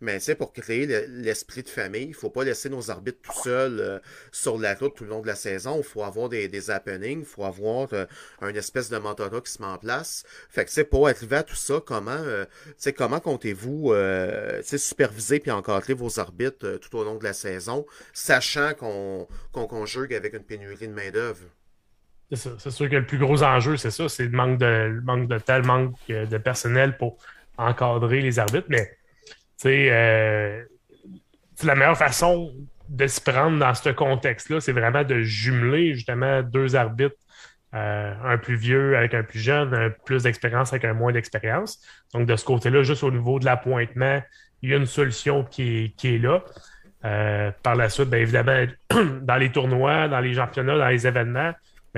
Mais 0.00 0.20
c'est 0.20 0.36
pour 0.36 0.52
créer 0.52 0.86
l'esprit 1.08 1.64
de 1.64 1.68
famille, 1.68 2.06
il 2.06 2.14
faut 2.14 2.30
pas 2.30 2.44
laisser 2.44 2.68
nos 2.68 2.88
arbitres 2.88 3.18
tout 3.20 3.42
seuls 3.42 3.80
euh, 3.80 3.98
sur 4.30 4.56
la 4.56 4.74
route 4.74 4.94
tout 4.94 5.02
le 5.02 5.10
long 5.10 5.22
de 5.22 5.26
la 5.26 5.34
saison. 5.34 5.78
Il 5.78 5.82
faut 5.82 6.04
avoir 6.04 6.28
des, 6.28 6.46
des 6.46 6.70
happenings, 6.70 7.20
il 7.20 7.24
faut 7.24 7.44
avoir 7.44 7.88
euh, 7.92 8.06
un 8.40 8.54
espèce 8.54 8.90
de 8.90 8.98
mentorat 8.98 9.40
qui 9.40 9.50
se 9.50 9.60
met 9.60 9.66
en 9.66 9.76
place. 9.76 10.24
Fait 10.50 10.64
que 10.64 10.70
c'est 10.70 10.84
pour 10.84 11.08
arriver 11.08 11.36
à 11.36 11.42
tout 11.42 11.56
ça, 11.56 11.82
comment 11.84 12.12
euh, 12.12 12.44
comment 12.96 13.18
comptez-vous 13.18 13.92
euh, 13.92 14.62
superviser 14.62 15.40
puis 15.40 15.50
encadrer 15.50 15.94
vos 15.94 16.20
arbitres 16.20 16.78
tout 16.80 16.96
au 16.96 17.02
long 17.02 17.16
de 17.16 17.24
la 17.24 17.32
saison, 17.32 17.84
sachant 18.12 18.74
qu'on 18.74 19.26
qu'on 19.50 19.66
conjugue 19.66 20.14
avec 20.14 20.34
une 20.34 20.44
pénurie 20.44 20.86
de 20.86 20.94
main-d'œuvre? 20.94 21.42
C'est 22.30 22.70
sûr 22.70 22.90
que 22.90 22.96
le 22.96 23.06
plus 23.06 23.18
gros 23.18 23.42
enjeu, 23.42 23.78
c'est 23.78 23.90
ça, 23.90 24.08
c'est 24.08 24.24
le 24.24 24.30
manque 24.30 24.58
de, 24.58 24.66
le 24.66 25.00
manque 25.00 25.28
de 25.28 25.38
tel 25.38 25.64
manque 25.64 25.94
de 26.08 26.38
personnel 26.38 26.98
pour 26.98 27.16
encadrer 27.56 28.20
les 28.20 28.38
arbitres. 28.38 28.66
Mais 28.68 28.97
euh, 29.66 30.64
la 31.64 31.74
meilleure 31.74 31.96
façon 31.96 32.52
de 32.88 33.06
se 33.06 33.20
prendre 33.20 33.58
dans 33.58 33.74
ce 33.74 33.90
contexte-là, 33.90 34.60
c'est 34.60 34.72
vraiment 34.72 35.04
de 35.04 35.20
jumeler 35.20 35.94
justement 35.94 36.42
deux 36.42 36.76
arbitres, 36.76 37.16
euh, 37.74 38.14
un 38.24 38.38
plus 38.38 38.56
vieux 38.56 38.96
avec 38.96 39.12
un 39.14 39.22
plus 39.22 39.40
jeune, 39.40 39.74
un 39.74 39.90
plus 39.90 40.22
d'expérience 40.22 40.72
avec 40.72 40.84
un 40.84 40.94
moins 40.94 41.12
d'expérience. 41.12 41.80
Donc, 42.14 42.26
de 42.26 42.36
ce 42.36 42.44
côté-là, 42.44 42.82
juste 42.82 43.02
au 43.02 43.10
niveau 43.10 43.38
de 43.38 43.44
l'appointement, 43.44 44.22
il 44.62 44.70
y 44.70 44.74
a 44.74 44.76
une 44.76 44.86
solution 44.86 45.44
qui 45.44 45.94
est, 46.02 46.18
là. 46.18 46.42
Euh, 47.04 47.52
par 47.62 47.76
la 47.76 47.88
suite, 47.88 48.08
bien 48.08 48.20
évidemment, 48.20 48.64
dans 49.22 49.36
les 49.36 49.52
tournois, 49.52 50.08
dans 50.08 50.20
les 50.20 50.34
championnats, 50.34 50.78
dans 50.78 50.88
les 50.88 51.06
événements, 51.06 51.52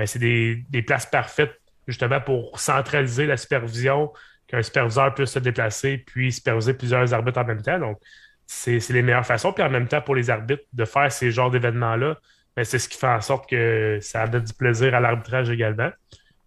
c'est 0.05 0.19
des, 0.19 0.81
places 0.85 1.05
parfaites 1.05 1.59
justement 1.87 2.21
pour 2.21 2.59
centraliser 2.59 3.25
la 3.25 3.37
supervision, 3.37 4.11
qu'un 4.51 4.61
superviseur 4.61 5.13
puisse 5.13 5.31
se 5.31 5.39
déplacer 5.39 5.97
puis 5.97 6.31
superviser 6.31 6.73
plusieurs 6.73 7.13
arbitres 7.13 7.39
en 7.39 7.45
même 7.45 7.61
temps. 7.61 7.79
Donc, 7.79 7.97
c'est 8.45 8.89
les 8.89 9.01
meilleures 9.01 9.25
façons. 9.25 9.53
Puis 9.53 9.63
en 9.63 9.69
même 9.69 9.87
temps, 9.87 10.01
pour 10.01 10.13
les 10.13 10.29
arbitres, 10.29 10.63
de 10.73 10.85
faire 10.85 11.11
ces 11.11 11.31
genres 11.31 11.49
d'événements-là, 11.49 12.17
ben, 12.55 12.65
c'est 12.65 12.79
ce 12.79 12.89
qui 12.89 12.97
fait 12.97 13.07
en 13.07 13.21
sorte 13.21 13.49
que 13.49 13.99
ça 14.01 14.27
donne 14.27 14.43
du 14.43 14.53
plaisir 14.53 14.93
à 14.93 14.99
l'arbitrage 14.99 15.49
également. 15.49 15.89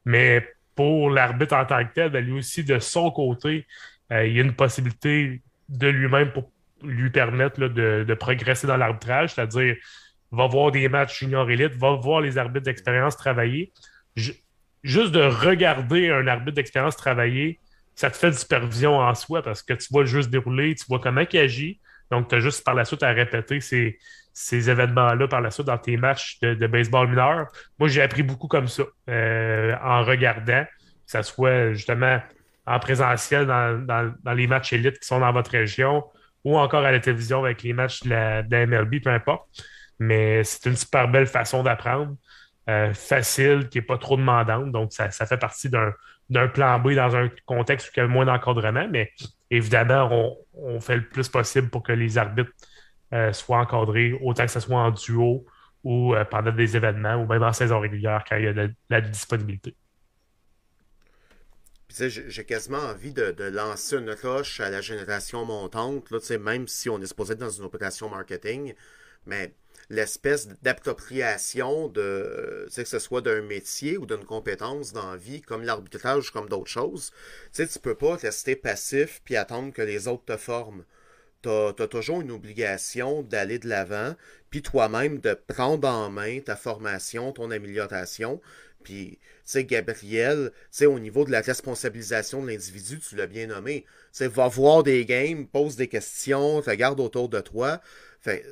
Mais 0.05 0.47
pour 0.75 1.09
l'arbitre 1.09 1.57
en 1.57 1.64
tant 1.64 1.83
que 1.83 1.95
tel, 1.95 2.11
ben, 2.11 2.23
lui 2.23 2.33
aussi, 2.33 2.62
de 2.62 2.79
son 2.79 3.11
côté, 3.11 3.67
euh, 4.12 4.27
il 4.27 4.37
y 4.37 4.38
a 4.38 4.43
une 4.43 4.55
possibilité 4.55 5.40
de 5.71 5.88
lui-même 5.88 6.31
pour 6.33 6.51
lui 6.83 7.09
permettre 7.09 7.59
de, 7.59 8.14
progresser 8.14 8.67
dans 8.67 8.77
l'arbitrage, 8.77 9.35
c'est-à-dire 9.35 9.77
va 10.31 10.47
voir 10.47 10.73
des 10.73 10.88
matchs 10.88 11.21
junior 11.21 11.49
élite, 11.49 11.75
va 11.77 11.93
voir 11.93 12.21
les 12.21 12.37
arbitres 12.37 12.64
d'expérience 12.64 13.17
travailler. 13.17 13.73
juste 14.83 15.12
de 15.12 15.23
regarder 15.23 16.11
un 16.11 16.27
arbitre 16.27 16.57
d'expérience 16.57 16.97
travailler, 16.97 17.61
ça 17.94 18.11
te 18.11 18.16
fait 18.16 18.30
de 18.30 18.37
supervision 18.37 18.98
en 18.98 19.14
soi 19.14 19.42
parce 19.42 19.62
que 19.62 19.74
tu 19.74 19.88
vois 19.90 20.04
juste 20.04 20.30
dérouler, 20.30 20.74
tu 20.74 20.85
vois 20.88 20.98
comment 20.98 21.22
il 21.30 21.38
agit. 21.38 21.80
Donc, 22.11 22.28
tu 22.28 22.35
as 22.35 22.40
juste 22.40 22.64
par 22.64 22.74
la 22.74 22.85
suite 22.85 23.02
à 23.02 23.12
répéter 23.12 23.61
ces, 23.61 23.98
ces 24.35 24.68
événements-là 24.68 25.28
par 25.28 25.40
la 25.40 25.50
suite 25.50 25.66
dans 25.66 25.78
tes 25.78 25.96
matchs 25.96 26.38
de, 26.40 26.66
baseball 26.66 27.09
mineur. 27.09 27.46
Moi, 27.78 27.88
j'ai 27.88 28.02
appris 28.02 28.24
beaucoup 28.24 28.48
comme 28.48 28.66
ça 28.66 28.83
euh, 29.09 29.74
en 29.83 30.02
regardant, 30.02 30.64
que 30.64 30.70
ce 31.07 31.22
soit 31.22 31.72
justement 31.72 32.20
en 32.66 32.78
présentiel 32.80 33.46
dans, 33.46 34.35
les 34.35 34.46
matchs 34.46 34.72
élites 34.72 34.98
qui 34.98 35.07
sont 35.07 35.20
dans 35.20 35.33
votre 35.33 35.52
région 35.52 36.04
ou 36.42 36.59
encore 36.59 36.85
à 36.85 36.90
la 36.90 36.98
télévision 36.98 37.44
avec 37.44 37.62
les 37.62 37.72
matchs 37.72 38.02
de 38.02 38.11
la, 38.11 38.66
MLB, 38.66 39.02
peu 39.02 39.11
importe. 39.11 39.46
Mais 40.00 40.42
c'est 40.42 40.68
une 40.68 40.76
super 40.76 41.09
belle 41.09 41.26
façon 41.26 41.62
d'apprendre, 41.62 42.16
euh, 42.68 42.92
facile, 42.92 43.68
qui 43.70 43.78
n'est 43.78 43.85
pas 43.85 43.98
trop 43.98 44.16
demandante. 44.16 44.72
Donc, 44.72 44.92
ça, 44.92 45.09
fait 45.11 45.38
partie 45.38 45.70
d'un 45.70 45.92
plan 46.53 46.79
B 46.79 46.95
dans 46.95 47.15
un 47.17 47.31
contexte 47.47 47.89
où 47.89 47.91
il 47.97 48.01
y 48.01 48.03
a 48.03 48.07
moins 48.07 48.25
d'encadrement, 48.25 48.89
mais 48.91 49.13
évidemment, 49.51 50.37
on, 50.55 50.81
fait 50.81 50.97
le 50.97 51.09
plus 51.09 51.29
possible 51.29 51.69
pour 51.69 51.83
que 51.83 51.93
les 51.93 52.19
arbitres 52.19 52.53
euh, 53.13 53.33
soient 53.33 53.59
encadrés, 53.59 54.13
autant 54.23 54.45
que 54.45 54.51
ce 54.51 54.61
soit 54.61 54.79
en 54.79 54.91
duo 54.91 55.45
ou 55.83 56.15
euh, 56.15 56.25
pendant 56.25 56.53
des 56.53 56.77
événements 56.77 57.17
ou 57.17 57.27
même 57.27 57.43
en 57.43 57.53
saison 57.53 57.81
régulière 57.81 58.25
quand 58.29 58.37
il 58.37 58.45
y 58.45 58.49
a 58.49 58.53
de 58.53 58.73
la 58.89 59.01
disponibilité. 59.01 59.77
J'ai 61.97 62.45
quasiment 62.45 62.79
envie 62.79 63.13
de, 63.13 63.35
lancer 63.51 63.97
une 63.97 64.11
roche 64.11 64.59
à 64.59 64.69
la 64.69 64.81
génération 64.81 65.45
montante, 65.45 66.11
même 66.41 66.67
si 66.67 66.91
on 66.91 67.01
est 67.01 67.07
supposé 67.07 67.35
être 67.35 67.39
dans 67.39 67.51
une 67.51 67.65
opération 67.65 68.09
marketing, 68.09 68.75
mais 69.27 69.55
l'espèce 69.90 70.49
d'appropriation 70.62 71.88
de 71.88 72.68
que 72.75 72.85
ce 72.85 72.99
soit 72.99 73.20
d'un 73.20 73.42
métier 73.42 73.97
ou 73.99 74.07
d'une 74.07 74.25
compétence 74.25 74.92
dans 74.92 75.12
la 75.12 75.16
vie, 75.16 75.40
comme 75.40 75.62
l'arbitrage, 75.62 76.31
comme 76.31 76.49
d'autres 76.49 76.70
choses, 76.70 77.12
tu 77.53 77.62
ne 77.62 77.79
peux 77.81 77.94
pas 77.94 78.16
rester 78.16 78.57
passif 78.57 79.20
puis 79.25 79.37
attendre 79.37 79.73
que 79.73 79.83
les 79.83 80.09
autres 80.09 80.25
te 80.25 80.37
forment. 80.37 80.85
Tu 81.42 81.51
as, 81.51 81.88
toujours 81.88 82.23
une 82.23 82.31
obligation 82.31 83.23
d'aller 83.23 83.59
de 83.59 83.68
l'avant, 83.68 84.14
puis 84.51 84.62
toi-même 84.62 85.18
de 85.18 85.35
prendre 85.35 85.87
en 85.87 86.09
main 86.09 86.40
ta 86.40 86.57
formation, 86.57 87.33
ton 87.33 87.51
amélioration, 87.51 88.40
puis, 88.85 89.18
tu 89.18 89.18
sais, 89.44 89.64
Gabriel, 89.64 90.53
tu 90.53 90.61
sais, 90.70 90.87
au 90.87 90.99
niveau 91.01 91.25
de 91.25 91.33
la 91.33 91.40
responsabilisation 91.40 92.42
de 92.42 92.49
l'individu, 92.49 93.01
tu 93.01 93.16
l'as 93.16 93.27
bien 93.27 93.47
nommé. 93.49 93.87
Tu 94.12 94.27
va 94.27 94.47
voir 94.47 94.83
des 94.83 95.05
games, 95.07 95.47
pose 95.47 95.75
des 95.75 95.88
questions, 95.88 96.61
regarde 96.61 97.01
autour 97.01 97.29
de 97.29 97.40
toi. 97.40 97.81
Fait, 98.20 98.44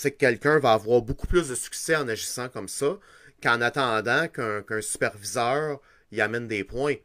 tu 0.00 0.10
quelqu'un 0.12 0.58
va 0.58 0.72
avoir 0.72 1.02
beaucoup 1.02 1.26
plus 1.26 1.48
de 1.48 1.54
succès 1.54 1.96
en 1.96 2.08
agissant 2.08 2.48
comme 2.48 2.68
ça 2.68 2.98
qu'en 3.42 3.60
attendant 3.60 4.28
qu'un 4.28 4.80
superviseur 4.80 5.80
y 6.12 6.20
amène 6.20 6.46
des 6.46 6.64
points. 6.64 6.96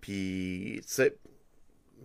Puis, 0.00 0.80
tu 0.82 0.92
sais, 0.92 1.16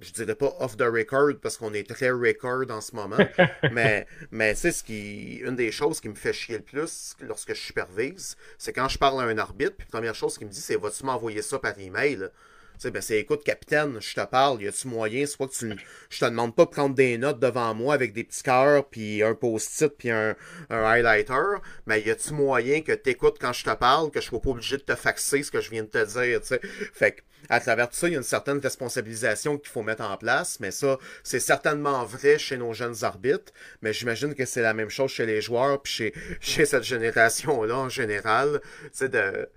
je 0.02 0.12
dirais 0.12 0.36
pas 0.36 0.56
off 0.60 0.78
the 0.78 0.84
record 0.84 1.40
parce 1.42 1.58
qu'on 1.58 1.74
est 1.74 1.90
très 1.90 2.12
record 2.12 2.70
en 2.70 2.82
ce 2.82 2.96
moment, 2.96 3.18
mais, 3.72 4.06
mais 4.32 4.54
tu 4.54 4.62
sais, 4.62 4.72
ce 4.72 4.84
qui, 4.84 5.38
une 5.38 5.56
des 5.56 5.72
choses 5.72 6.00
qui 6.00 6.10
me 6.10 6.16
fait 6.16 6.34
chier 6.34 6.58
le 6.58 6.64
plus 6.64 7.16
lorsque 7.22 7.54
je 7.54 7.60
supervise, 7.60 8.36
c'est 8.58 8.74
quand 8.74 8.88
je 8.88 8.98
parle 8.98 9.22
à 9.22 9.26
un 9.26 9.38
arbitre, 9.38 9.76
puis 9.78 9.88
la 9.88 9.98
première 9.98 10.16
chose 10.16 10.38
qu'il 10.38 10.48
me 10.48 10.52
dit, 10.52 10.62
c'est 10.62 10.76
vas-tu 10.76 11.04
m'envoyer 11.04 11.42
ça 11.42 11.60
par 11.60 11.78
email? 11.80 12.30
Sais, 12.78 12.92
ben 12.92 13.02
c'est 13.02 13.18
écoute, 13.18 13.44
capitaine, 13.44 13.98
je 14.00 14.14
te 14.14 14.24
parle, 14.24 14.62
y 14.62 14.68
a-tu 14.68 14.88
moyen, 14.88 15.26
soit 15.26 15.48
que 15.48 15.54
tu 15.54 15.76
je 16.12 16.20
te 16.20 16.26
demande 16.26 16.56
pas 16.56 16.66
de 16.66 16.70
prendre 16.70 16.94
des 16.94 17.18
notes 17.18 17.40
devant 17.40 17.74
moi 17.74 17.96
avec 17.96 18.14
des 18.14 18.24
petits 18.24 18.44
cœurs, 18.44 18.88
puis 18.88 19.24
un 19.24 19.34
post-it, 19.34 19.92
puis 19.98 20.12
un, 20.12 20.36
un, 20.70 20.84
highlighter, 20.84 21.60
mais 21.88 22.02
y 22.02 22.12
a-tu 22.12 22.34
moyen 22.34 22.82
que 22.82 22.92
t'écoutes 22.92 23.38
quand 23.42 23.52
je 23.52 23.64
te 23.64 23.74
parle, 23.74 24.12
que 24.12 24.22
je 24.22 24.28
sois 24.28 24.40
pas 24.40 24.52
obligé 24.52 24.78
de 24.78 24.84
te 24.84 24.94
faxer 24.94 25.42
ce 25.42 25.50
que 25.50 25.60
je 25.60 25.72
viens 25.72 25.84
de 25.84 25.88
te 25.88 26.06
dire, 26.06 26.40
tu 26.42 26.48
sais? 26.48 26.62
Fait 26.94 27.14
que, 27.14 27.22
à 27.50 27.60
travers 27.60 27.90
tout 27.90 27.96
ça, 27.96 28.08
il 28.08 28.14
y 28.14 28.16
a 28.16 28.18
une 28.18 28.24
certaine 28.24 28.60
responsabilisation 28.60 29.58
qu'il 29.58 29.70
faut 29.70 29.84
mettre 29.84 30.04
en 30.04 30.18
place, 30.18 30.60
mais 30.60 30.72
ça, 30.72 30.98
c'est 31.24 31.40
certainement 31.40 32.04
vrai 32.04 32.38
chez 32.38 32.58
nos 32.58 32.74
jeunes 32.74 33.04
arbitres, 33.04 33.54
mais 33.82 33.94
j'imagine 33.94 34.34
que 34.36 34.46
c'est 34.46 34.62
la 34.62 34.74
même 34.74 34.90
chose 34.90 35.12
chez 35.12 35.26
les 35.26 35.42
joueurs, 35.42 35.82
puis 35.82 35.94
chez, 35.94 36.14
chez 36.42 36.66
cette 36.66 36.84
génération-là 36.84 37.76
en 37.78 37.90
général, 37.90 38.62
c'est 38.92 39.10
de, 39.10 39.50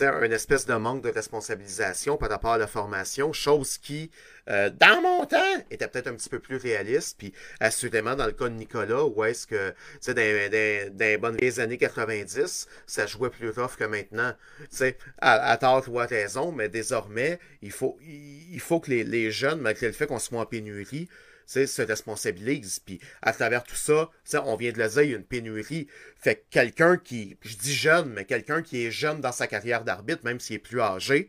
un 0.00 0.30
espèce 0.30 0.66
de 0.66 0.74
manque 0.74 1.02
de 1.02 1.10
responsabilisation 1.10 2.16
par 2.16 2.30
rapport 2.30 2.52
à 2.52 2.58
la 2.58 2.66
formation, 2.66 3.32
chose 3.32 3.78
qui, 3.78 4.10
euh, 4.48 4.70
dans 4.70 5.00
mon 5.00 5.24
temps, 5.24 5.38
était 5.70 5.86
peut-être 5.86 6.08
un 6.08 6.14
petit 6.14 6.28
peu 6.28 6.40
plus 6.40 6.56
réaliste. 6.56 7.16
Puis, 7.18 7.32
assurément, 7.60 8.16
dans 8.16 8.26
le 8.26 8.32
cas 8.32 8.48
de 8.48 8.54
Nicolas, 8.54 9.04
où 9.04 9.24
est-ce 9.24 9.46
que, 9.46 9.70
tu 9.70 9.76
sais, 10.00 10.14
dans, 10.14 10.98
les 10.98 11.18
bonnes 11.18 11.38
années 11.58 11.78
90, 11.78 12.66
ça 12.86 13.06
jouait 13.06 13.30
plus 13.30 13.50
rough 13.50 13.76
que 13.78 13.84
maintenant. 13.84 14.34
Tu 14.62 14.66
sais, 14.70 14.98
à, 15.20 15.56
tort 15.56 15.84
ou 15.88 16.00
à 16.00 16.06
raison, 16.06 16.50
mais 16.50 16.68
désormais, 16.68 17.21
il 17.62 17.70
faut, 17.70 17.98
il, 18.02 18.60
faut 18.60 18.80
que 18.80 18.90
les, 18.90 19.04
les, 19.04 19.30
jeunes, 19.30 19.60
malgré 19.60 19.86
le 19.86 19.92
fait 19.92 20.06
qu'on 20.06 20.18
soit 20.18 20.40
en 20.40 20.46
pénurie, 20.46 21.08
se 21.46 21.82
responsabilisent. 21.82 22.80
Puis 22.80 23.00
à 23.20 23.32
travers 23.32 23.64
tout 23.64 23.76
ça, 23.76 24.10
on 24.44 24.56
vient 24.56 24.72
de 24.72 24.78
le 24.78 24.88
dire, 24.88 25.02
il 25.02 25.10
y 25.10 25.14
a 25.14 25.16
une 25.16 25.24
pénurie. 25.24 25.86
Fait 26.16 26.36
que 26.36 26.42
quelqu'un 26.50 26.96
qui, 26.96 27.36
je 27.42 27.56
dis 27.56 27.74
jeune, 27.74 28.10
mais 28.10 28.24
quelqu'un 28.24 28.62
qui 28.62 28.84
est 28.84 28.90
jeune 28.90 29.20
dans 29.20 29.32
sa 29.32 29.46
carrière 29.46 29.84
d'arbitre, 29.84 30.24
même 30.24 30.40
s'il 30.40 30.56
est 30.56 30.60
plus 30.60 30.80
âgé, 30.80 31.28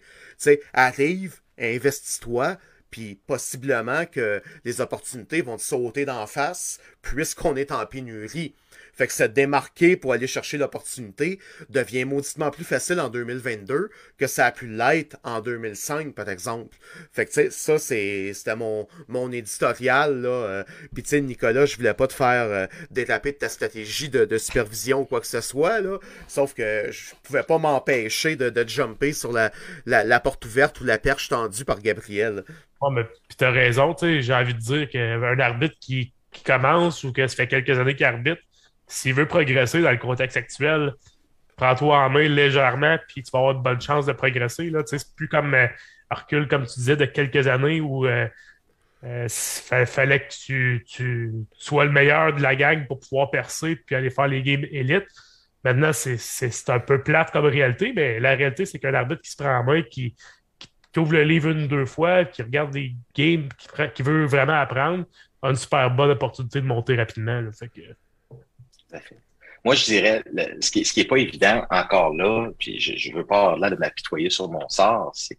arrive, 0.74 1.42
investis-toi, 1.58 2.58
puis 2.90 3.16
possiblement 3.26 4.06
que 4.06 4.42
les 4.66 4.82
opportunités 4.82 5.42
vont 5.42 5.58
te 5.58 5.64
sauter 5.64 6.06
d'en 6.06 6.28
face 6.28 6.80
puisqu'on 7.02 7.56
est 7.56 7.72
en 7.72 7.86
pénurie. 7.86 8.54
Fait 8.94 9.08
que 9.08 9.14
se 9.14 9.24
démarquer 9.24 9.98
pour 9.98 10.14
aller 10.14 10.28
chercher 10.28 10.58
l'opportunité 10.58 11.40
devient 11.70 12.06
mauditement 12.06 12.52
plus 12.52 12.64
facile 12.64 13.00
en 13.00 13.10
2022 13.10 13.90
que 14.18 14.28
ça 14.28 14.46
a 14.46 14.52
pu 14.52 14.68
l'être 14.68 15.18
en 15.24 15.42
2005, 15.42 16.14
par 16.14 16.30
exemple. 16.30 16.78
Fait 17.12 17.26
que, 17.26 17.32
tu 17.32 17.50
sais, 17.50 17.50
ça, 17.50 17.80
c'était 17.80 18.56
mon, 18.56 18.88
mon 19.08 19.32
éditorial, 19.32 20.22
là. 20.22 20.30
Euh, 20.30 20.64
tu 20.96 21.02
sais, 21.06 21.22
Nicolas, 21.22 21.66
je 21.66 21.76
voulais 21.78 21.94
pas 21.94 22.08
te 22.08 22.14
faire 22.14 22.44
euh, 22.44 22.68
détaper 22.92 23.32
de 23.32 23.38
ta 23.38 23.50
stratégie 23.50 24.10
de, 24.10 24.38
supervision 24.38 25.02
ou 25.02 25.06
quoi 25.06 25.22
que 25.22 25.28
ce 25.28 25.42
soit, 25.42 25.82
là. 25.82 25.98
Sauf 26.28 26.54
que 26.54 26.92
je 26.92 27.14
pouvais 27.24 27.44
pas 27.44 27.58
m'empêcher 27.58 28.36
de, 28.36 28.50
de 28.50 28.68
jumper 28.68 29.14
sur 29.14 29.32
la, 29.32 29.52
la, 29.86 30.20
porte 30.20 30.46
ouverte 30.46 30.80
ou 30.82 30.84
la 30.84 30.98
perche 30.98 31.30
tendue 31.30 31.66
par 31.66 31.82
Gabriel. 31.82 32.44
Oh, 32.82 32.90
mais 32.90 33.06
tu 33.38 33.44
as 33.44 33.52
raison, 33.52 33.96
j'ai 34.02 34.34
envie 34.34 34.54
de 34.54 34.60
dire 34.60 34.90
qu'un 34.90 35.40
arbitre 35.40 35.76
qui, 35.80 36.14
qui 36.32 36.44
commence 36.44 37.04
ou 37.04 37.14
que 37.14 37.26
ça 37.28 37.36
fait 37.36 37.48
quelques 37.48 37.78
années 37.78 37.96
qu'il 37.96 38.06
arbitre, 38.06 38.42
s'il 38.88 39.14
veut 39.14 39.28
progresser 39.28 39.82
dans 39.82 39.92
le 39.92 39.98
contexte 39.98 40.38
actuel, 40.38 40.94
prends-toi 41.56 41.98
en 41.98 42.10
main 42.10 42.28
légèrement, 42.28 42.98
puis 43.08 43.24
tu 43.24 43.32
vas 43.32 43.40
avoir 43.40 43.56
de 43.56 43.62
bonnes 43.62 43.82
chances 43.82 44.06
de 44.06 44.14
progresser. 44.14 44.70
Là. 44.70 44.82
C'est 44.86 45.16
plus 45.16 45.28
comme 45.28 45.54
euh, 45.54 45.68
recul, 46.10 46.48
comme 46.48 46.66
tu 46.66 46.80
disais, 46.80 46.96
de 46.96 47.06
quelques 47.06 47.48
années 47.48 47.82
où 47.82 48.06
il 48.06 48.12
euh, 48.12 48.28
euh, 49.04 49.86
fallait 49.86 50.28
que 50.28 50.84
tu, 50.86 51.34
sois 51.54 51.86
le 51.86 51.92
meilleur 51.92 52.34
de 52.34 52.42
la 52.42 52.56
gang 52.56 52.86
pour 52.88 53.00
pouvoir 53.00 53.32
percer 53.32 53.76
puis 53.76 53.96
aller 53.96 54.10
faire 54.10 54.28
les 54.28 54.42
games 54.42 54.66
élites. 54.72 55.08
Maintenant, 55.64 55.92
c'est 55.94 56.70
un 56.70 56.80
peu 56.80 57.02
plate 57.02 57.32
comme 57.32 57.46
réalité, 57.46 57.94
mais 57.96 58.20
la 58.20 58.36
réalité, 58.36 58.66
c'est 58.66 58.80
qu'un 58.80 58.94
arbitre 58.94 59.22
qui 59.22 59.32
se 59.32 59.38
prend 59.38 59.58
en 59.60 59.64
main, 59.64 59.82
qui, 59.82 60.14
ouvre 60.98 61.14
le 61.14 61.24
livre 61.24 61.50
une 61.50 61.64
ou 61.64 61.68
deux 61.68 61.86
fois, 61.86 62.26
qui 62.26 62.42
regarde 62.44 62.72
des 62.72 62.96
games, 63.16 63.48
qui, 63.96 64.04
veut 64.04 64.26
vraiment 64.26 64.60
apprendre, 64.60 65.06
a 65.42 65.50
une 65.50 65.56
super 65.56 65.90
bonne 65.90 66.12
opportunité 66.12 66.60
de 66.60 66.66
monter 66.66 66.96
rapidement. 66.96 67.42
Moi, 69.64 69.76
je 69.76 69.86
dirais, 69.86 70.24
ce 70.60 70.72
qui 70.72 70.80
n'est 70.82 71.04
est 71.04 71.08
pas 71.08 71.18
évident 71.18 71.66
encore 71.70 72.14
là, 72.14 72.50
puis 72.60 72.80
je 72.80 73.10
ne 73.10 73.16
veux 73.16 73.26
pas 73.26 73.56
là 73.58 73.70
de 73.70 73.76
m'apitoyer 73.76 74.30
sur 74.30 74.50
mon 74.50 74.68
sort, 74.70 75.12
c'est 75.14 75.38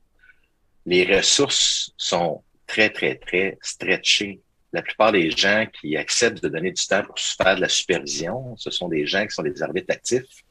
les 0.86 1.16
ressources 1.16 1.92
sont 1.96 2.42
très, 2.66 2.90
très, 2.90 3.16
très 3.16 3.58
stretchées. 3.62 4.40
La 4.72 4.82
plupart 4.82 5.12
des 5.12 5.30
gens 5.30 5.66
qui 5.80 5.96
acceptent 5.96 6.42
de 6.42 6.48
donner 6.48 6.72
du 6.72 6.86
temps 6.86 7.02
pour 7.02 7.18
faire 7.18 7.56
de 7.56 7.60
la 7.60 7.68
supervision, 7.68 8.56
ce 8.56 8.70
sont 8.70 8.88
des 8.88 9.06
gens 9.06 9.24
qui 9.26 9.34
sont 9.34 9.42
des 9.42 9.62
arbitres 9.62 9.92
actifs. 9.92 10.42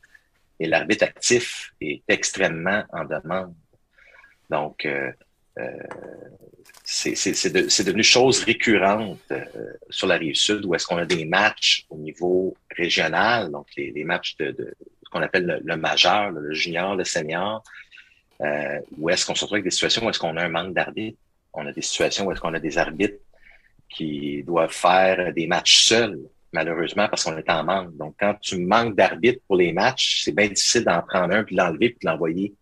Et 0.59 0.67
l'arbitre 0.67 1.03
actif 1.03 1.73
est 1.81 2.03
extrêmement 2.07 2.83
en 2.93 3.03
demande. 3.05 3.53
Donc, 4.49 4.85
euh, 4.85 5.11
euh, 5.59 5.71
c'est 6.83 7.51
de, 7.51 7.83
devenu 7.83 8.03
chose 8.03 8.43
récurrente 8.43 9.19
euh, 9.31 9.43
sur 9.89 10.07
la 10.07 10.15
rive 10.15 10.35
sud 10.35 10.65
où 10.65 10.75
est-ce 10.75 10.85
qu'on 10.85 10.97
a 10.97 11.05
des 11.05 11.25
matchs 11.25 11.85
au 11.89 11.97
niveau 11.97 12.56
régional, 12.71 13.51
donc 13.51 13.67
les, 13.77 13.91
les 13.91 14.04
matchs 14.04 14.35
de, 14.37 14.51
de 14.51 14.73
ce 15.04 15.10
qu'on 15.10 15.21
appelle 15.21 15.62
le, 15.63 15.77
majeur, 15.77 16.31
le 16.31 16.54
junior, 16.54 16.95
le 16.95 17.04
senior. 17.04 17.63
euh, 18.41 18.79
où 18.97 19.10
est-ce 19.10 19.25
qu'on 19.25 19.35
se 19.35 19.41
retrouve 19.41 19.56
avec 19.58 19.65
des 19.65 19.71
situations 19.71 20.06
où 20.06 20.10
est-ce 20.10 20.19
qu'on 20.19 20.37
a 20.37 20.43
un 20.43 20.49
manque 20.49 20.73
d'arbitres. 20.73 21.17
On 21.54 21.65
a 21.67 21.71
des 21.71 21.81
situations 21.81 22.25
où 22.25 22.31
est-ce 22.31 22.41
qu'on 22.41 22.54
a 22.54 22.60
des 22.60 22.77
arbitres 22.77 23.19
qui 23.89 24.43
doivent 24.43 24.71
faire 24.73 25.31
des 25.33 25.45
matchs 25.47 25.83
seuls, 25.85 26.19
malheureusement, 26.51 27.08
parce 27.08 27.23
qu'on 27.23 27.37
est 27.37 27.49
en 27.49 27.63
manque. 27.63 27.95
Donc, 27.95 28.15
quand 28.19 28.35
tu 28.41 28.58
manques 28.58 28.95
d'arbitres 28.95 29.41
pour 29.47 29.56
les 29.58 29.71
matchs, 29.71 30.23
c'est 30.23 30.35
bien 30.35 30.47
difficile 30.47 30.83
d'en 30.83 31.01
prendre 31.04 31.33
un, 31.35 31.43
puis 31.43 31.56
l'enlever, 31.56 31.89
puis 31.89 31.99
de 32.04 32.10
l'envoyer 32.10 32.54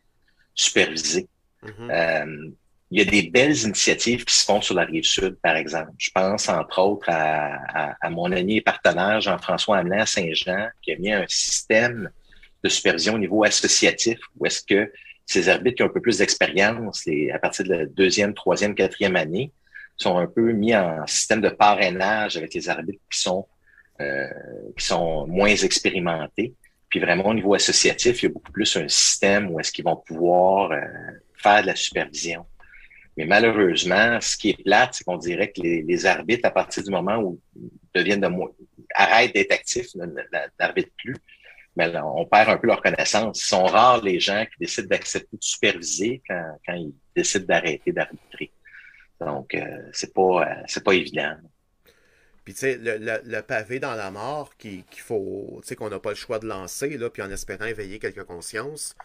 superviser. 0.53 1.27
Mm-hmm. 1.63 1.91
euh, 1.91 2.51
il 2.91 2.99
y 2.99 3.01
a 3.01 3.09
des 3.09 3.29
belles 3.29 3.57
initiatives 3.63 4.25
qui 4.25 4.35
se 4.35 4.43
font 4.43 4.61
sur 4.61 4.75
la 4.75 4.83
rive 4.83 5.05
sud, 5.05 5.37
par 5.41 5.55
exemple. 5.55 5.91
Je 5.97 6.09
pense, 6.11 6.49
entre 6.49 6.79
autres, 6.79 7.09
à, 7.09 7.95
à, 8.01 8.09
mon 8.09 8.31
ami 8.31 8.57
et 8.57 8.61
partenaire 8.61 9.21
Jean-François 9.21 9.77
Hamelin 9.77 10.01
à 10.01 10.05
Saint-Jean, 10.05 10.67
qui 10.81 10.91
a 10.91 10.97
mis 10.97 11.13
un 11.13 11.25
système 11.27 12.09
de 12.63 12.69
supervision 12.69 13.15
au 13.15 13.17
niveau 13.17 13.45
associatif, 13.45 14.19
où 14.37 14.45
est-ce 14.45 14.61
que 14.61 14.91
ces 15.25 15.47
arbitres 15.47 15.77
qui 15.77 15.83
ont 15.83 15.85
un 15.85 15.93
peu 15.93 16.01
plus 16.01 16.17
d'expérience, 16.17 17.07
à 17.33 17.39
partir 17.39 17.65
de 17.65 17.69
la 17.73 17.85
deuxième, 17.85 18.33
troisième, 18.33 18.75
quatrième 18.75 19.15
année, 19.15 19.51
sont 19.95 20.17
un 20.17 20.27
peu 20.27 20.51
mis 20.51 20.75
en 20.75 21.07
système 21.07 21.39
de 21.41 21.49
parrainage 21.49 22.35
avec 22.35 22.53
les 22.53 22.67
arbitres 22.69 23.03
qui 23.11 23.19
sont 23.19 23.47
euh, 24.01 24.27
qui 24.77 24.85
sont 24.85 25.27
moins 25.27 25.55
expérimentés. 25.55 26.55
Puis 26.89 26.99
vraiment 26.99 27.27
au 27.27 27.33
niveau 27.33 27.53
associatif, 27.53 28.21
il 28.21 28.25
y 28.25 28.29
a 28.29 28.33
beaucoup 28.33 28.51
plus 28.51 28.75
un 28.75 28.87
système 28.87 29.51
où 29.51 29.59
est-ce 29.59 29.71
qu'ils 29.71 29.85
vont 29.85 29.95
pouvoir 29.95 30.71
euh, 30.71 30.81
faire 31.37 31.61
de 31.61 31.67
la 31.67 31.75
supervision. 31.75 32.45
Mais 33.18 33.26
malheureusement, 33.26 34.20
ce 34.22 34.38
qui 34.38 34.51
est 34.51 34.64
plate, 34.64 34.93
c'est 34.93 35.03
qu'on 35.03 35.18
dirait 35.18 35.51
que 35.51 35.62
les, 35.62 36.05
arbitres, 36.05 36.47
à 36.47 36.51
partir 36.51 36.84
du 36.84 36.91
moment 36.91 37.18
où 37.18 37.39
ils 37.55 37.70
deviennent 37.93 38.22
de 38.22 38.28
moins, 38.28 38.49
arrêtent 38.93 39.34
d'être 39.34 39.51
actifs, 39.51 39.88
n'arbitrent 40.59 40.95
plus, 40.97 41.16
mais 41.76 41.91
on 41.97 42.26
perd 42.26 42.49
un 42.49 42.57
peu 42.57 42.68
leur 42.68 42.82
connaissance. 42.82 43.41
Ils 43.43 43.47
sont 43.47 43.66
rares 43.66 44.01
les 44.01 44.20
gens 44.20 44.45
qui 44.45 44.59
décident 44.59 44.88
d'accepter 44.88 45.38
de 45.38 45.43
superviser 45.43 46.22
quand, 46.28 46.74
ils 46.74 46.93
décident 47.16 47.45
d'arrêter 47.45 47.91
d'arbitrer. 47.91 48.51
Donc, 49.20 49.53
euh, 49.53 49.89
c'est 49.93 50.14
pas 50.14 50.49
euh, 50.49 50.64
c'est 50.68 50.84
pas 50.84 50.93
évident. 50.93 51.36
Puis, 52.43 52.55
tu 52.55 52.62
sais, 52.62 52.80
le, 52.82 53.41
pavé 53.41 53.80
dans 53.80 53.93
la 53.93 54.09
mort 54.09 54.57
qu'il 54.57 54.84
faut, 54.97 55.59
tu 55.62 55.68
sais, 55.68 55.76
qu'on 55.76 55.89
n'a 55.89 55.99
pas 55.99 56.09
le 56.09 56.16
choix 56.16 56.39
de 56.39 56.47
lancer, 56.47 56.97
puis 57.14 57.22
en 57.22 57.30
espérant 57.30 57.66
éveiller 57.66 57.99
quelques 57.99 58.24
consciences, 58.24 58.95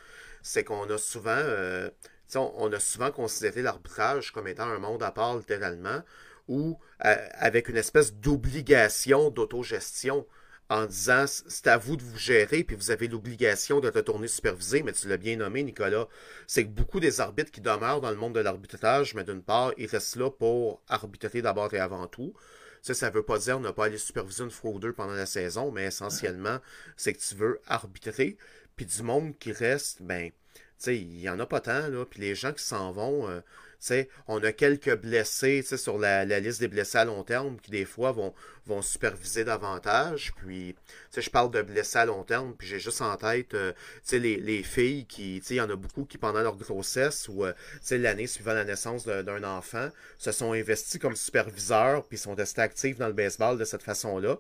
c'est 0.43 0.65
qu'on 0.65 0.89
a 0.89 0.97
souvent, 0.97 1.37
euh, 1.37 1.91
on, 2.35 2.73
a 2.73 2.81
souvent 2.81 3.11
considéré 3.11 3.63
l'arbitrage 3.63 4.33
comme 4.33 4.49
étant 4.49 4.65
un 4.65 4.79
monde 4.79 5.03
à 5.03 5.13
part, 5.13 5.37
littéralement, 5.37 6.03
ou 6.49 6.79
euh, 7.05 7.17
avec 7.33 7.69
une 7.69 7.77
espèce 7.77 8.15
d'obligation 8.15 9.31
d'autogestion 9.31 10.27
en 10.69 10.87
disant 10.87 11.25
c'est 11.27 11.69
à 11.69 11.79
vous 11.79 11.97
de 11.97 12.03
vous 12.03 12.19
gérer, 12.19 12.65
puis 12.65 12.77
vous 12.77 12.91
avez 12.91 13.07
l'obligation 13.09 13.81
de 13.81 13.89
retourner 13.89 14.27
superviser, 14.27 14.83
mais 14.83 14.93
tu 14.93 15.09
l'as 15.09 15.17
bien 15.17 15.37
nommé, 15.37 15.63
Nicolas, 15.63 16.09
c'est 16.47 16.65
que 16.65 16.71
beaucoup 16.71 16.99
des 16.99 17.21
arbitres 17.21 17.53
qui 17.53 17.61
demeurent 17.61 18.01
dans 18.01 18.11
le 18.11 18.17
monde 18.17 18.35
de 18.35 18.41
l'arbitrage, 18.41 19.15
mais 19.15 19.25
d'une 19.25 19.43
part, 19.43 19.73
ils 19.77 19.87
restent 19.87 20.17
là 20.17 20.31
pour 20.31 20.83
arbitrer 20.89 21.43
d'abord 21.43 21.73
et 21.75 21.79
avant 21.79 22.07
tout. 22.09 22.35
Ça, 22.83 22.95
ça 22.95 23.11
veut 23.11 23.23
pas 23.23 23.39
dire 23.39 23.61
ne 23.61 23.71
pas 23.71 23.87
aller 23.87 23.99
superviser 23.99 24.45
une 24.45 24.51
fois 24.51 24.73
pendant 24.97 25.13
la 25.13 25.27
saison, 25.27 25.71
mais 25.71 25.87
essentiellement, 25.87 26.59
c'est 26.97 27.13
que 27.13 27.21
tu 27.21 27.35
veux 27.35 27.61
arbitrer, 27.67 28.37
puis 28.75 28.87
du 28.87 29.03
monde 29.03 29.39
qui 29.39 29.53
reste, 29.53 30.03
ben, 30.03 30.31
il 30.87 31.09
n'y 31.09 31.29
en 31.29 31.39
a 31.41 31.47
pas 31.47 31.61
tant, 31.61 31.89
là. 31.89 32.05
Puis 32.05 32.21
les 32.21 32.35
gens 32.35 32.53
qui 32.53 32.63
s'en 32.63 32.93
vont, 32.93 33.29
euh, 33.29 33.41
on 34.27 34.43
a 34.43 34.53
quelques 34.53 34.97
blessés 34.97 35.63
sur 35.63 35.99
la, 35.99 36.25
liste 36.25 36.61
des 36.61 36.69
blessés 36.69 36.99
à 36.99 37.05
long 37.05 37.23
terme 37.23 37.57
qui, 37.61 37.71
des 37.71 37.85
fois, 37.85 38.13
vont, 38.13 38.35
vont 38.67 38.83
superviser 38.83 39.45
davantage. 39.45 40.33
Puis, 40.37 40.75
je 41.17 41.31
parle 41.31 41.51
de 41.51 41.63
blessés 41.63 41.99
à 41.99 42.07
long 42.07 42.25
terme, 42.25 42.55
puis 42.57 42.67
j'ai 42.67 42.79
juste 42.79 43.01
en 43.01 43.17
tête 43.17 43.55
euh, 43.55 43.73
les, 44.13 44.37
les 44.37 44.63
filles 44.63 45.07
qui, 45.07 45.39
il 45.39 45.57
y 45.57 45.61
en 45.61 45.71
a 45.71 45.77
beaucoup 45.77 46.05
qui, 46.05 46.19
pendant 46.19 46.43
leur 46.43 46.57
grossesse 46.57 47.29
ou 47.29 47.45
euh, 47.45 47.53
l'année 47.91 48.27
suivant 48.27 48.55
la 48.55 48.65
naissance 48.65 49.07
d'un 49.07 49.45
enfant, 49.45 49.89
se 50.19 50.33
sont 50.33 50.53
investis 50.53 51.01
comme 51.01 51.17
superviseurs, 51.17 52.05
puis 52.05 52.19
sont 52.19 52.35
restés 52.35 52.61
actifs 52.61 52.99
dans 52.99 53.07
le 53.07 53.13
baseball 53.13 53.59
de 53.59 53.65
cette 53.65 53.83
façon-là. 53.83 54.39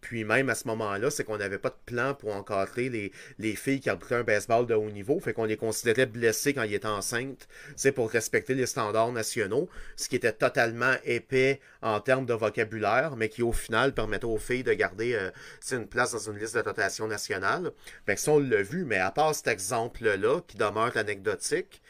Puis, 0.00 0.24
même 0.24 0.48
à 0.48 0.54
ce 0.54 0.66
moment-là, 0.68 1.10
c'est 1.10 1.24
qu'on 1.24 1.38
n'avait 1.38 1.58
pas 1.58 1.70
de 1.70 1.76
plan 1.86 2.14
pour 2.14 2.34
encadrer 2.34 2.88
les, 2.88 3.12
les 3.38 3.56
filles 3.56 3.80
qui 3.80 3.90
arbitraient 3.90 4.16
un 4.16 4.24
baseball 4.24 4.66
de 4.66 4.74
haut 4.74 4.90
niveau, 4.90 5.18
fait 5.20 5.32
qu'on 5.32 5.44
les 5.44 5.56
considérait 5.56 6.06
blessés 6.06 6.54
quand 6.54 6.62
ils 6.62 6.74
étaient 6.74 6.86
enceintes, 6.86 7.48
pour 7.94 8.10
respecter 8.10 8.54
les 8.54 8.66
standards 8.66 9.12
nationaux, 9.12 9.68
ce 9.96 10.08
qui 10.08 10.16
était 10.16 10.32
totalement 10.32 10.94
épais 11.04 11.60
en 11.82 12.00
termes 12.00 12.26
de 12.26 12.34
vocabulaire, 12.34 13.16
mais 13.16 13.28
qui 13.28 13.42
au 13.42 13.52
final 13.64 13.94
permettait 13.94 14.24
aux 14.24 14.38
filles 14.38 14.62
de 14.62 14.72
garder 14.72 15.14
euh, 15.14 15.30
une 15.72 15.86
place 15.86 16.12
dans 16.12 16.30
une 16.30 16.38
liste 16.38 16.54
de 16.54 16.60
rotation 16.60 17.06
nationale. 17.06 17.72
Ben, 18.06 18.16
on 18.26 18.38
l'a 18.38 18.62
vu, 18.62 18.84
mais 18.84 18.98
à 18.98 19.10
part 19.10 19.34
cet 19.34 19.48
exemple-là, 19.48 20.40
qui 20.46 20.56
demeure 20.56 20.96
anecdotique, 20.96 21.82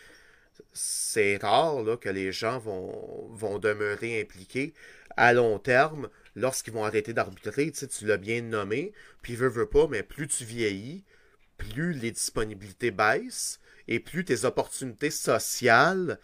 c'est 0.72 1.36
rare 1.36 1.98
que 2.00 2.08
les 2.08 2.32
gens 2.32 2.58
vont, 2.58 3.58
demeurer 3.58 4.20
impliqués 4.20 4.74
à 5.16 5.32
long 5.32 5.58
terme 5.58 6.08
lorsqu'ils 6.34 6.72
vont 6.72 6.84
arrêter 6.84 7.12
d'arbitrer. 7.12 7.70
Tu, 7.70 7.86
tu 7.88 8.06
l'as 8.06 8.16
bien 8.16 8.42
nommé, 8.42 8.92
puis 9.22 9.36
veut, 9.36 9.48
veut 9.48 9.68
pas, 9.68 9.86
mais 9.88 10.02
plus 10.02 10.28
tu 10.28 10.44
vieillis, 10.44 11.04
plus 11.56 11.92
les 11.92 12.10
disponibilités 12.10 12.90
baissent 12.90 13.60
et 13.88 14.00
plus 14.00 14.24
tes 14.24 14.44
opportunités 14.44 15.10
sociales 15.10 16.18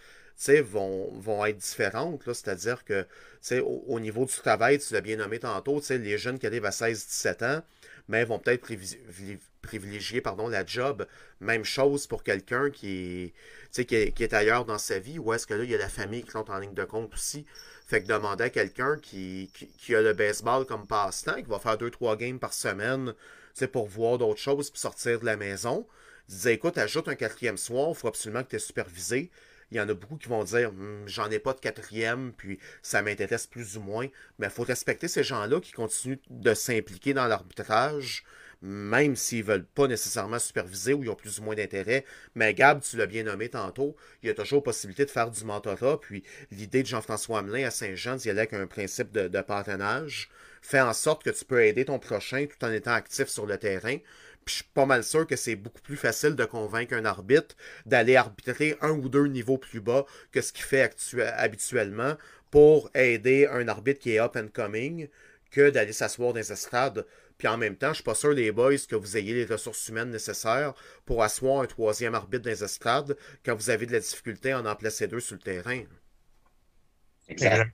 vont, 0.48 1.10
vont 1.18 1.44
être 1.44 1.58
différentes. 1.58 2.22
C'est-à-dire 2.24 2.84
que 2.84 3.06
au, 3.52 3.84
au, 3.86 4.00
niveau 4.00 4.24
du 4.24 4.34
travail, 4.34 4.78
tu 4.78 4.94
l'as 4.94 5.00
bien 5.00 5.16
nommé 5.16 5.38
tantôt, 5.38 5.80
les 5.90 6.18
jeunes 6.18 6.38
qui 6.38 6.46
arrivent 6.46 6.64
à 6.64 6.70
16-17 6.70 7.44
ans, 7.44 7.62
mais 8.08 8.24
vont 8.24 8.38
peut-être 8.38 8.66
privilégier 9.62 10.20
pardon, 10.20 10.48
la 10.48 10.64
job. 10.64 11.06
Même 11.40 11.64
chose 11.64 12.06
pour 12.06 12.22
quelqu'un 12.22 12.70
qui 12.70 13.32
est, 13.76 13.84
qui, 13.84 14.12
qui 14.12 14.22
est 14.22 14.34
ailleurs 14.34 14.64
dans 14.64 14.78
sa 14.78 14.98
vie, 14.98 15.18
ou 15.18 15.32
est-ce 15.32 15.46
que 15.46 15.54
là, 15.54 15.64
il 15.64 15.70
y 15.70 15.74
a 15.74 15.78
la 15.78 15.88
famille 15.88 16.22
qui 16.22 16.30
compte 16.30 16.50
en 16.50 16.58
ligne 16.58 16.74
de 16.74 16.84
compte 16.84 17.14
aussi. 17.14 17.46
Fait 17.86 18.02
que 18.02 18.06
demander 18.06 18.44
à 18.44 18.50
quelqu'un 18.50 18.96
qui, 19.02 19.50
qui, 19.78 19.94
a 19.94 20.00
le 20.00 20.12
baseball 20.12 20.64
comme 20.64 20.86
passe-temps, 20.86 21.42
qui 21.42 21.50
va 21.50 21.58
faire 21.58 21.76
2-3 21.76 22.16
games 22.16 22.38
par 22.38 22.52
semaine 22.52 23.14
pour 23.72 23.88
voir 23.88 24.16
d'autres 24.16 24.40
choses 24.40 24.70
puis 24.70 24.80
sortir 24.80 25.20
de 25.20 25.26
la 25.26 25.36
maison, 25.36 25.86
disait 26.28 26.54
écoute, 26.54 26.78
ajoute 26.78 27.08
un 27.08 27.16
quatrième 27.16 27.58
soir, 27.58 27.88
il 27.90 27.96
faut 27.96 28.08
absolument 28.08 28.44
que 28.44 28.50
tu 28.50 28.56
es 28.56 28.60
supervisé 28.60 29.30
il 29.70 29.76
y 29.76 29.80
en 29.80 29.88
a 29.88 29.94
beaucoup 29.94 30.16
qui 30.16 30.28
vont 30.28 30.44
dire 30.44 30.72
hmm, 30.72 31.06
j'en 31.06 31.30
ai 31.30 31.38
pas 31.38 31.52
de 31.52 31.60
quatrième, 31.60 32.32
puis 32.36 32.58
ça 32.82 33.02
m'intéresse 33.02 33.46
plus 33.46 33.76
ou 33.76 33.80
moins. 33.80 34.06
Mais 34.38 34.46
il 34.46 34.52
faut 34.52 34.62
respecter 34.62 35.08
ces 35.08 35.24
gens-là 35.24 35.60
qui 35.60 35.72
continuent 35.72 36.18
de 36.28 36.54
s'impliquer 36.54 37.14
dans 37.14 37.26
l'arbitrage, 37.26 38.24
même 38.62 39.16
s'ils 39.16 39.44
veulent 39.44 39.64
pas 39.64 39.86
nécessairement 39.86 40.38
superviser 40.38 40.92
ou 40.92 41.04
ils 41.04 41.10
ont 41.10 41.14
plus 41.14 41.38
ou 41.38 41.42
moins 41.44 41.54
d'intérêt. 41.54 42.04
Mais 42.34 42.52
Gab, 42.54 42.82
tu 42.82 42.96
l'as 42.96 43.06
bien 43.06 43.22
nommé 43.24 43.48
tantôt, 43.48 43.96
il 44.22 44.26
y 44.26 44.30
a 44.30 44.34
toujours 44.34 44.62
possibilité 44.62 45.04
de 45.04 45.10
faire 45.10 45.30
du 45.30 45.44
mentorat. 45.44 46.00
Puis 46.00 46.24
l'idée 46.50 46.82
de 46.82 46.88
Jean-François 46.88 47.38
Hamelin 47.38 47.66
à 47.66 47.70
Saint-Jean 47.70 48.16
d'y 48.16 48.30
aller 48.30 48.40
avec 48.40 48.54
un 48.54 48.66
principe 48.66 49.12
de, 49.12 49.28
de 49.28 49.40
partenage 49.40 50.28
fait 50.62 50.80
en 50.80 50.92
sorte 50.92 51.22
que 51.22 51.30
tu 51.30 51.44
peux 51.44 51.64
aider 51.64 51.86
ton 51.86 51.98
prochain 51.98 52.46
tout 52.46 52.62
en 52.64 52.72
étant 52.72 52.92
actif 52.92 53.28
sur 53.28 53.46
le 53.46 53.56
terrain 53.56 53.96
je 54.50 54.54
suis 54.56 54.64
pas 54.74 54.86
mal 54.86 55.04
sûr 55.04 55.26
que 55.26 55.36
c'est 55.36 55.56
beaucoup 55.56 55.80
plus 55.80 55.96
facile 55.96 56.34
de 56.36 56.44
convaincre 56.44 56.94
un 56.94 57.04
arbitre 57.04 57.56
d'aller 57.86 58.16
arbitrer 58.16 58.76
un 58.80 58.90
ou 58.90 59.08
deux 59.08 59.26
niveaux 59.26 59.58
plus 59.58 59.80
bas 59.80 60.04
que 60.32 60.40
ce 60.40 60.52
qu'il 60.52 60.64
fait 60.64 60.92
habituellement 61.36 62.16
pour 62.50 62.90
aider 62.94 63.46
un 63.46 63.68
arbitre 63.68 64.00
qui 64.00 64.12
est 64.12 64.20
up 64.20 64.36
and 64.36 64.48
coming 64.52 65.08
que 65.50 65.70
d'aller 65.70 65.92
s'asseoir 65.92 66.32
dans 66.32 66.38
les 66.38 66.52
estrades. 66.52 67.06
Puis 67.38 67.48
en 67.48 67.56
même 67.56 67.76
temps, 67.76 67.90
je 67.90 67.94
suis 67.94 68.04
pas 68.04 68.14
sûr, 68.14 68.32
les 68.32 68.52
boys, 68.52 68.76
que 68.88 68.96
vous 68.96 69.16
ayez 69.16 69.32
les 69.32 69.46
ressources 69.46 69.88
humaines 69.88 70.10
nécessaires 70.10 70.74
pour 71.06 71.22
asseoir 71.22 71.62
un 71.62 71.66
troisième 71.66 72.14
arbitre 72.14 72.44
dans 72.44 72.50
les 72.50 72.62
estrades 72.62 73.16
quand 73.44 73.54
vous 73.54 73.70
avez 73.70 73.86
de 73.86 73.92
la 73.92 74.00
difficulté 74.00 74.52
à 74.52 74.60
en 74.60 74.76
placer 74.76 75.08
deux 75.08 75.20
sur 75.20 75.36
le 75.36 75.40
terrain. 75.40 75.82
Exact. 77.28 77.72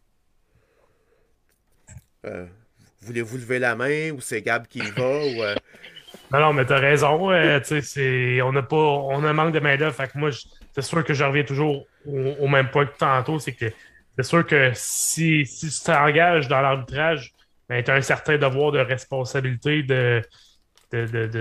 Euh, 2.26 2.46
voulez-vous 3.00 3.38
lever 3.38 3.58
la 3.58 3.74
main 3.76 4.10
ou 4.10 4.20
c'est 4.20 4.42
Gab 4.42 4.66
qui 4.66 4.80
y 4.80 4.90
va 4.90 5.24
ou, 5.24 5.42
euh, 5.42 5.54
Non, 6.32 6.40
non, 6.40 6.52
mais 6.52 6.64
t'as 6.64 6.78
raison. 6.78 7.30
Euh, 7.30 7.60
on 8.42 8.56
a 8.56 8.62
pas, 8.62 8.76
on 8.76 9.24
a 9.24 9.28
un 9.28 9.32
manque 9.32 9.54
de 9.54 9.60
main-d'œuvre. 9.60 9.94
Fait 9.94 10.08
que 10.08 10.18
moi, 10.18 10.30
c'est 10.74 10.82
sûr 10.82 11.04
que 11.04 11.14
je 11.14 11.24
reviens 11.24 11.44
toujours 11.44 11.86
au, 12.06 12.48
même 12.48 12.68
point 12.70 12.86
que 12.86 12.96
tantôt. 12.96 13.38
C'est 13.38 13.52
que 13.52 13.66
c'est 14.16 14.24
sûr 14.24 14.46
que 14.46 14.70
si, 14.74 15.46
si 15.46 15.70
tu 15.70 15.84
t'engages 15.84 16.48
dans 16.48 16.60
l'arbitrage, 16.60 17.32
ben, 17.68 17.82
tu 17.82 17.90
as 17.90 17.94
un 17.94 18.00
certain 18.00 18.38
devoir 18.38 18.72
de 18.72 18.78
responsabilité 18.78 19.82
de, 19.82 20.22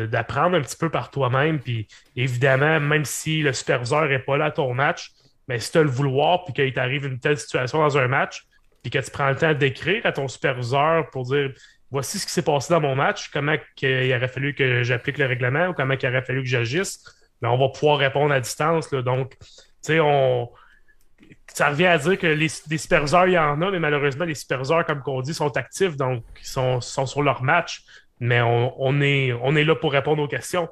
d'apprendre 0.07 0.57
un 0.57 0.61
petit 0.61 0.77
peu 0.77 0.89
par 0.89 1.09
toi-même. 1.09 1.59
Puis 1.59 1.87
évidemment, 2.15 2.79
même 2.79 3.05
si 3.05 3.41
le 3.41 3.53
superviseur 3.53 4.07
n'est 4.07 4.19
pas 4.19 4.37
là 4.37 4.45
à 4.45 4.51
ton 4.51 4.73
match, 4.73 5.11
mais 5.47 5.55
ben, 5.55 5.61
si 5.61 5.71
tu 5.71 5.77
as 5.77 5.83
le 5.83 5.89
vouloir 5.89 6.43
puis 6.43 6.53
qu'il 6.53 6.73
t'arrive 6.73 7.05
une 7.05 7.19
telle 7.19 7.37
situation 7.37 7.79
dans 7.79 7.97
un 7.97 8.07
match, 8.07 8.45
puis 8.81 8.91
que 8.91 8.99
tu 8.99 9.09
prends 9.09 9.29
le 9.29 9.35
temps 9.35 9.53
d'écrire 9.53 10.05
à 10.05 10.11
ton 10.11 10.27
superviseur 10.27 11.09
pour 11.09 11.23
dire 11.23 11.51
voici 11.95 12.19
ce 12.19 12.25
qui 12.25 12.33
s'est 12.33 12.41
passé 12.41 12.73
dans 12.73 12.81
mon 12.81 12.93
match, 12.93 13.29
comment 13.31 13.55
il 13.81 14.13
aurait 14.13 14.27
fallu 14.27 14.53
que 14.53 14.83
j'applique 14.83 15.17
le 15.17 15.27
règlement 15.27 15.67
ou 15.67 15.73
comment 15.73 15.93
il 15.93 16.05
aurait 16.05 16.23
fallu 16.23 16.43
que 16.43 16.49
j'agisse, 16.49 17.01
mais 17.41 17.47
on 17.47 17.57
va 17.57 17.69
pouvoir 17.69 17.99
répondre 17.99 18.33
à 18.33 18.41
distance. 18.41 18.89
Donc, 18.91 19.37
tu 19.39 19.45
sais, 19.81 19.99
on. 20.01 20.49
Ça 21.47 21.69
revient 21.69 21.85
à 21.85 21.97
dire 21.97 22.19
que 22.19 22.27
les, 22.27 22.49
superviseurs, 22.49 23.27
il 23.27 23.33
y 23.33 23.37
en 23.37 23.61
a, 23.61 23.71
mais 23.71 23.79
malheureusement, 23.79 24.25
les 24.25 24.35
superviseurs, 24.35 24.85
comme 24.85 25.01
on 25.05 25.21
dit, 25.21 25.33
sont 25.33 25.55
actifs, 25.55 25.95
donc 25.95 26.25
ils 26.41 26.45
sont, 26.45 26.81
sur 26.81 27.23
leur 27.23 27.43
match, 27.43 27.83
mais 28.19 28.41
on, 28.41 28.99
est, 28.99 29.31
on 29.31 29.51
là 29.53 29.75
pour 29.75 29.93
répondre 29.93 30.21
aux 30.21 30.27
questions. 30.27 30.67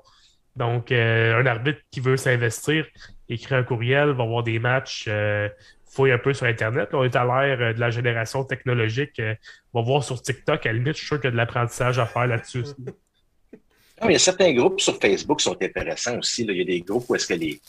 Donc, 0.58 0.92
euh, 0.92 1.40
un 1.40 1.46
arbitre 1.46 1.80
qui 1.90 2.02
veut 2.02 2.18
s'investir, 2.18 2.86
écrit 3.30 3.56
un 3.56 3.64
courriel, 3.64 4.10
va 4.10 4.26
voir 4.26 4.44
des 4.44 4.60
matchs, 4.60 5.06
euh, 5.08 5.48
fouille 5.94 6.12
un 6.12 6.18
peu 6.18 6.34
sur 6.34 6.46
Internet. 6.46 6.90
on 6.94 7.04
est 7.04 7.16
à 7.16 7.24
l'ère 7.24 7.62
euh, 7.62 7.74
de 7.74 7.80
la 7.80 7.92
génération 7.92 8.44
technologique. 8.44 9.20
Euh, 9.20 9.36
on 9.74 9.82
va 9.82 9.86
voir 9.86 10.04
sur 10.04 10.22
TikTok, 10.22 10.66
à 10.66 10.70
la 10.70 10.74
limite, 10.74 10.94
je 10.94 11.00
suis 11.00 11.08
sûr 11.08 11.18
qu'il 11.18 11.26
y 11.26 11.28
a 11.30 11.32
de 11.32 11.38
l'apprentissage 11.38 12.00
à 12.00 12.06
faire 12.06 12.28
là-dessus. 12.28 12.64
il 14.04 14.12
y 14.12 14.16
a 14.16 14.20
certains 14.20 14.54
groupes 14.54 14.82
sur 14.82 15.00
Facebook 15.00 15.40
qui 15.40 15.46
sont 15.46 15.58
intéressants 15.62 16.18
aussi. 16.18 16.44
Il 16.44 16.58
y 16.58 16.62
a 16.62 16.66
des 16.66 16.82
groupes 16.82 17.06
où 17.08 17.16
est-ce 17.16 17.28
que 17.28 17.36
les, 17.36 17.62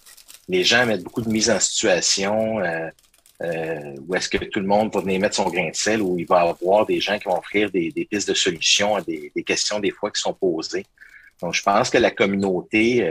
les 0.49 0.65
gens 0.65 0.87
mettent 0.87 1.03
beaucoup 1.03 1.23
de 1.23 1.29
mise 1.29 1.51
en 1.51 1.61
situation, 1.61 2.61
euh, 2.61 3.95
où 4.09 4.15
est-ce 4.15 4.29
que 4.29 4.39
tout 4.39 4.61
le 4.61 4.67
monde 4.67 4.93
va 4.93 5.01
venir 5.01 5.21
mettre 5.21 5.37
son 5.37 5.49
grain 5.49 5.69
de 5.69 5.75
sel, 5.75 6.01
où 6.01 6.19
il 6.19 6.27
va 6.27 6.45
y 6.45 6.49
avoir 6.49 6.87
des 6.87 7.01
gens 7.01 7.19
qui 7.19 7.25
vont 7.27 7.39
offrir 7.39 7.71
des, 7.71 7.93
pistes 8.11 8.29
de 8.29 8.35
solutions 8.35 8.97
à 8.97 9.03
des, 9.03 9.31
questions 9.45 9.81
des 9.81 9.91
fois 9.91 10.11
qui 10.11 10.21
sont 10.21 10.35
posées. 10.35 10.87
Donc, 11.43 11.53
je 11.53 11.63
pense 11.63 11.91
que 11.91 11.99
la 11.99 12.11
communauté 12.11 13.07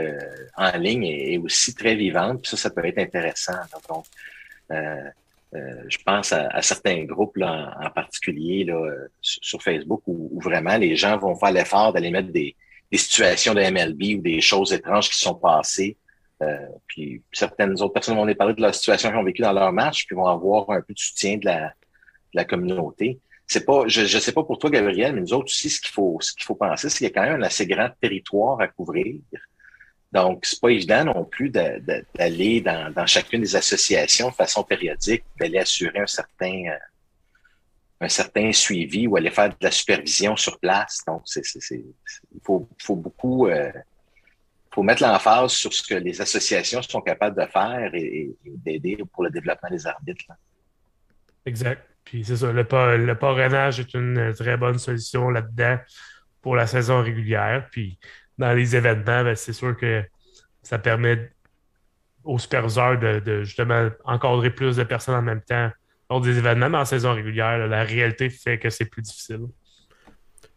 en 0.56 0.76
ligne 0.78 1.04
est, 1.04 1.38
aussi 1.38 1.74
très 1.74 1.94
vivante, 1.94 2.42
puis 2.42 2.50
ça, 2.50 2.56
ça 2.56 2.70
peut 2.70 2.84
être 2.84 2.98
intéressant. 2.98 3.52
Donc, 3.88 4.06
je 4.70 5.98
pense 6.04 6.32
à, 6.32 6.62
certains 6.62 7.04
groupes 7.04 7.36
là, 7.36 7.76
en, 7.80 7.90
particulier 7.90 8.64
là, 8.64 8.90
sur, 9.20 9.62
Facebook 9.62 10.02
où, 10.06 10.40
vraiment 10.40 10.76
les 10.76 10.96
gens 10.96 11.16
vont 11.18 11.36
faire 11.36 11.52
l'effort 11.52 11.92
d'aller 11.92 12.10
mettre 12.10 12.32
des, 12.32 12.56
situations 12.92 13.54
de 13.54 13.60
MLB 13.60 14.20
ou 14.20 14.22
des 14.22 14.40
choses 14.40 14.72
étranges 14.72 15.10
qui 15.10 15.18
sont 15.18 15.34
passées. 15.34 15.96
Euh, 16.42 16.56
puis 16.86 17.22
certaines 17.32 17.72
autres 17.82 17.92
personnes 17.92 18.14
vont 18.14 18.22
aller 18.22 18.36
parler 18.36 18.54
de 18.54 18.60
leur 18.60 18.72
situation 18.72 19.08
qu'ils 19.10 19.18
ont 19.18 19.24
vécu 19.24 19.42
dans 19.42 19.52
leur 19.52 19.72
match, 19.72 20.06
puis 20.06 20.14
vont 20.14 20.26
avoir 20.26 20.70
un 20.70 20.80
peu 20.80 20.94
de 20.94 20.98
soutien 20.98 21.36
de 21.38 21.44
la, 21.44 21.68
de 21.68 21.72
la 22.34 22.44
communauté. 22.44 23.18
C'est 23.46 23.64
pas, 23.64 23.84
je 23.86 24.02
ne 24.02 24.20
sais 24.20 24.32
pas 24.32 24.42
pour 24.42 24.58
toi, 24.58 24.70
Gabriel, 24.70 25.14
mais 25.14 25.20
nous 25.20 25.34
autres 25.34 25.46
aussi, 25.46 25.68
ce 25.68 25.80
qu'il 25.80 25.90
faut, 25.90 26.18
ce 26.20 26.32
qu'il 26.32 26.44
faut 26.44 26.54
penser, 26.54 26.88
c'est 26.88 26.98
qu'il 26.98 27.06
y 27.06 27.10
a 27.10 27.12
quand 27.12 27.22
même 27.22 27.40
un 27.40 27.44
assez 27.44 27.66
grand 27.66 27.90
territoire 28.00 28.60
à 28.60 28.68
couvrir. 28.68 29.16
Donc, 30.14 30.46
c'est 30.46 30.60
pas 30.60 30.68
évident 30.68 31.04
non 31.06 31.24
plus 31.24 31.50
d'aller 31.50 32.60
dans, 32.60 33.06
chacune 33.06 33.40
des 33.40 33.56
associations 33.56 34.28
de 34.28 34.34
façon 34.34 34.62
périodique, 34.62 35.24
d'aller 35.40 35.58
assurer 35.58 35.98
un 35.98 36.06
certain, 36.06 36.66
euh, 36.68 36.78
un 38.00 38.08
certain 38.08 38.52
suivi 38.52 39.08
ou 39.08 39.16
aller 39.16 39.32
faire 39.32 39.48
de 39.48 39.56
la 39.60 39.72
supervision 39.72 40.36
sur 40.36 40.60
place. 40.60 41.00
Donc, 41.04 41.24
il 41.34 42.40
faut, 42.44 42.68
beaucoup, 42.94 43.48
euh, 43.48 43.72
faut 44.72 44.84
mettre 44.84 45.02
l'emphase 45.02 45.50
sur 45.50 45.74
ce 45.74 45.82
que 45.82 45.94
les 45.94 46.20
associations 46.20 46.80
sont 46.80 47.00
capables 47.00 47.36
de 47.36 47.46
faire 47.50 47.90
et, 47.92 48.30
d'aider 48.44 48.96
pour 49.12 49.24
le 49.24 49.30
développement 49.30 49.68
des 49.68 49.84
arbitres. 49.84 50.26
Exact. 51.44 51.82
Puis 52.04 52.24
c'est 52.24 52.36
ça, 52.36 52.52
le, 52.52 52.62
le 53.04 53.18
parrainage 53.18 53.80
est 53.80 53.94
une 53.94 54.32
très 54.34 54.56
bonne 54.56 54.78
solution 54.78 55.28
là-dedans 55.30 55.78
pour 56.40 56.54
la 56.54 56.68
saison 56.68 57.02
régulière. 57.02 57.66
Puis 57.72 57.98
dans 58.38 58.52
les 58.52 58.76
événements, 58.76 59.24
ben, 59.24 59.36
c'est 59.36 59.52
sûr 59.52 59.76
que 59.76 60.02
ça 60.62 60.78
permet 60.78 61.30
aux 62.24 62.38
superviseurs 62.38 62.98
de, 62.98 63.42
justement 63.44 63.90
encadrer 64.04 64.50
plus 64.50 64.76
de 64.76 64.84
personnes 64.84 65.14
en 65.14 65.22
même 65.22 65.42
temps 65.42 65.70
lors 66.10 66.20
des 66.20 66.38
événements, 66.38 66.70
mais 66.70 66.78
en 66.78 66.84
saison 66.84 67.14
régulière, 67.14 67.66
la 67.66 67.84
réalité 67.84 68.30
fait 68.30 68.58
que 68.58 68.70
c'est 68.70 68.86
plus 68.86 69.02
difficile. 69.02 69.46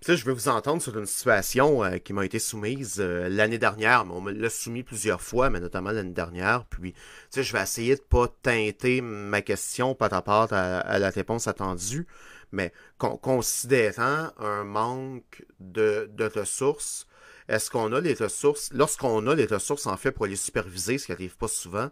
je 0.05 0.25
vais 0.25 0.33
vous 0.33 0.47
entendre 0.47 0.81
sur 0.81 0.97
une 0.97 1.05
situation 1.05 1.83
euh, 1.83 1.97
qui 1.97 2.13
m'a 2.13 2.25
été 2.25 2.39
soumise 2.39 2.97
euh, 2.99 3.27
l'année 3.29 3.57
dernière, 3.57 4.05
mais 4.05 4.13
on 4.13 4.21
me 4.21 4.31
l'a 4.31 4.49
soumis 4.49 4.83
plusieurs 4.83 5.21
fois, 5.21 5.49
mais 5.49 5.59
notamment 5.59 5.91
l'année 5.91 6.13
dernière. 6.13 6.65
Puis, 6.65 6.93
je 7.35 7.53
vais 7.53 7.61
essayer 7.61 7.95
de 7.95 8.01
ne 8.01 8.05
pas 8.05 8.27
teinter 8.41 9.01
ma 9.01 9.41
question 9.41 9.95
par 9.95 10.11
rapport 10.11 10.51
à 10.51 10.99
la 10.99 11.09
réponse 11.09 11.47
attendue, 11.47 12.07
mais 12.51 12.71
considérant 12.97 14.29
un 14.37 14.63
manque 14.63 15.45
de 15.59 16.31
ressources, 16.33 17.06
est-ce 17.47 17.71
qu'on 17.71 17.93
a 17.93 18.01
les 18.01 18.13
ressources, 18.13 18.69
lorsqu'on 18.73 19.25
a 19.27 19.35
les 19.35 19.45
ressources 19.45 19.87
en 19.87 19.97
fait 19.97 20.11
pour 20.11 20.25
les 20.25 20.35
superviser, 20.35 20.97
ce 20.97 21.05
qui 21.05 21.11
n'arrive 21.11 21.37
pas 21.37 21.47
souvent, 21.47 21.89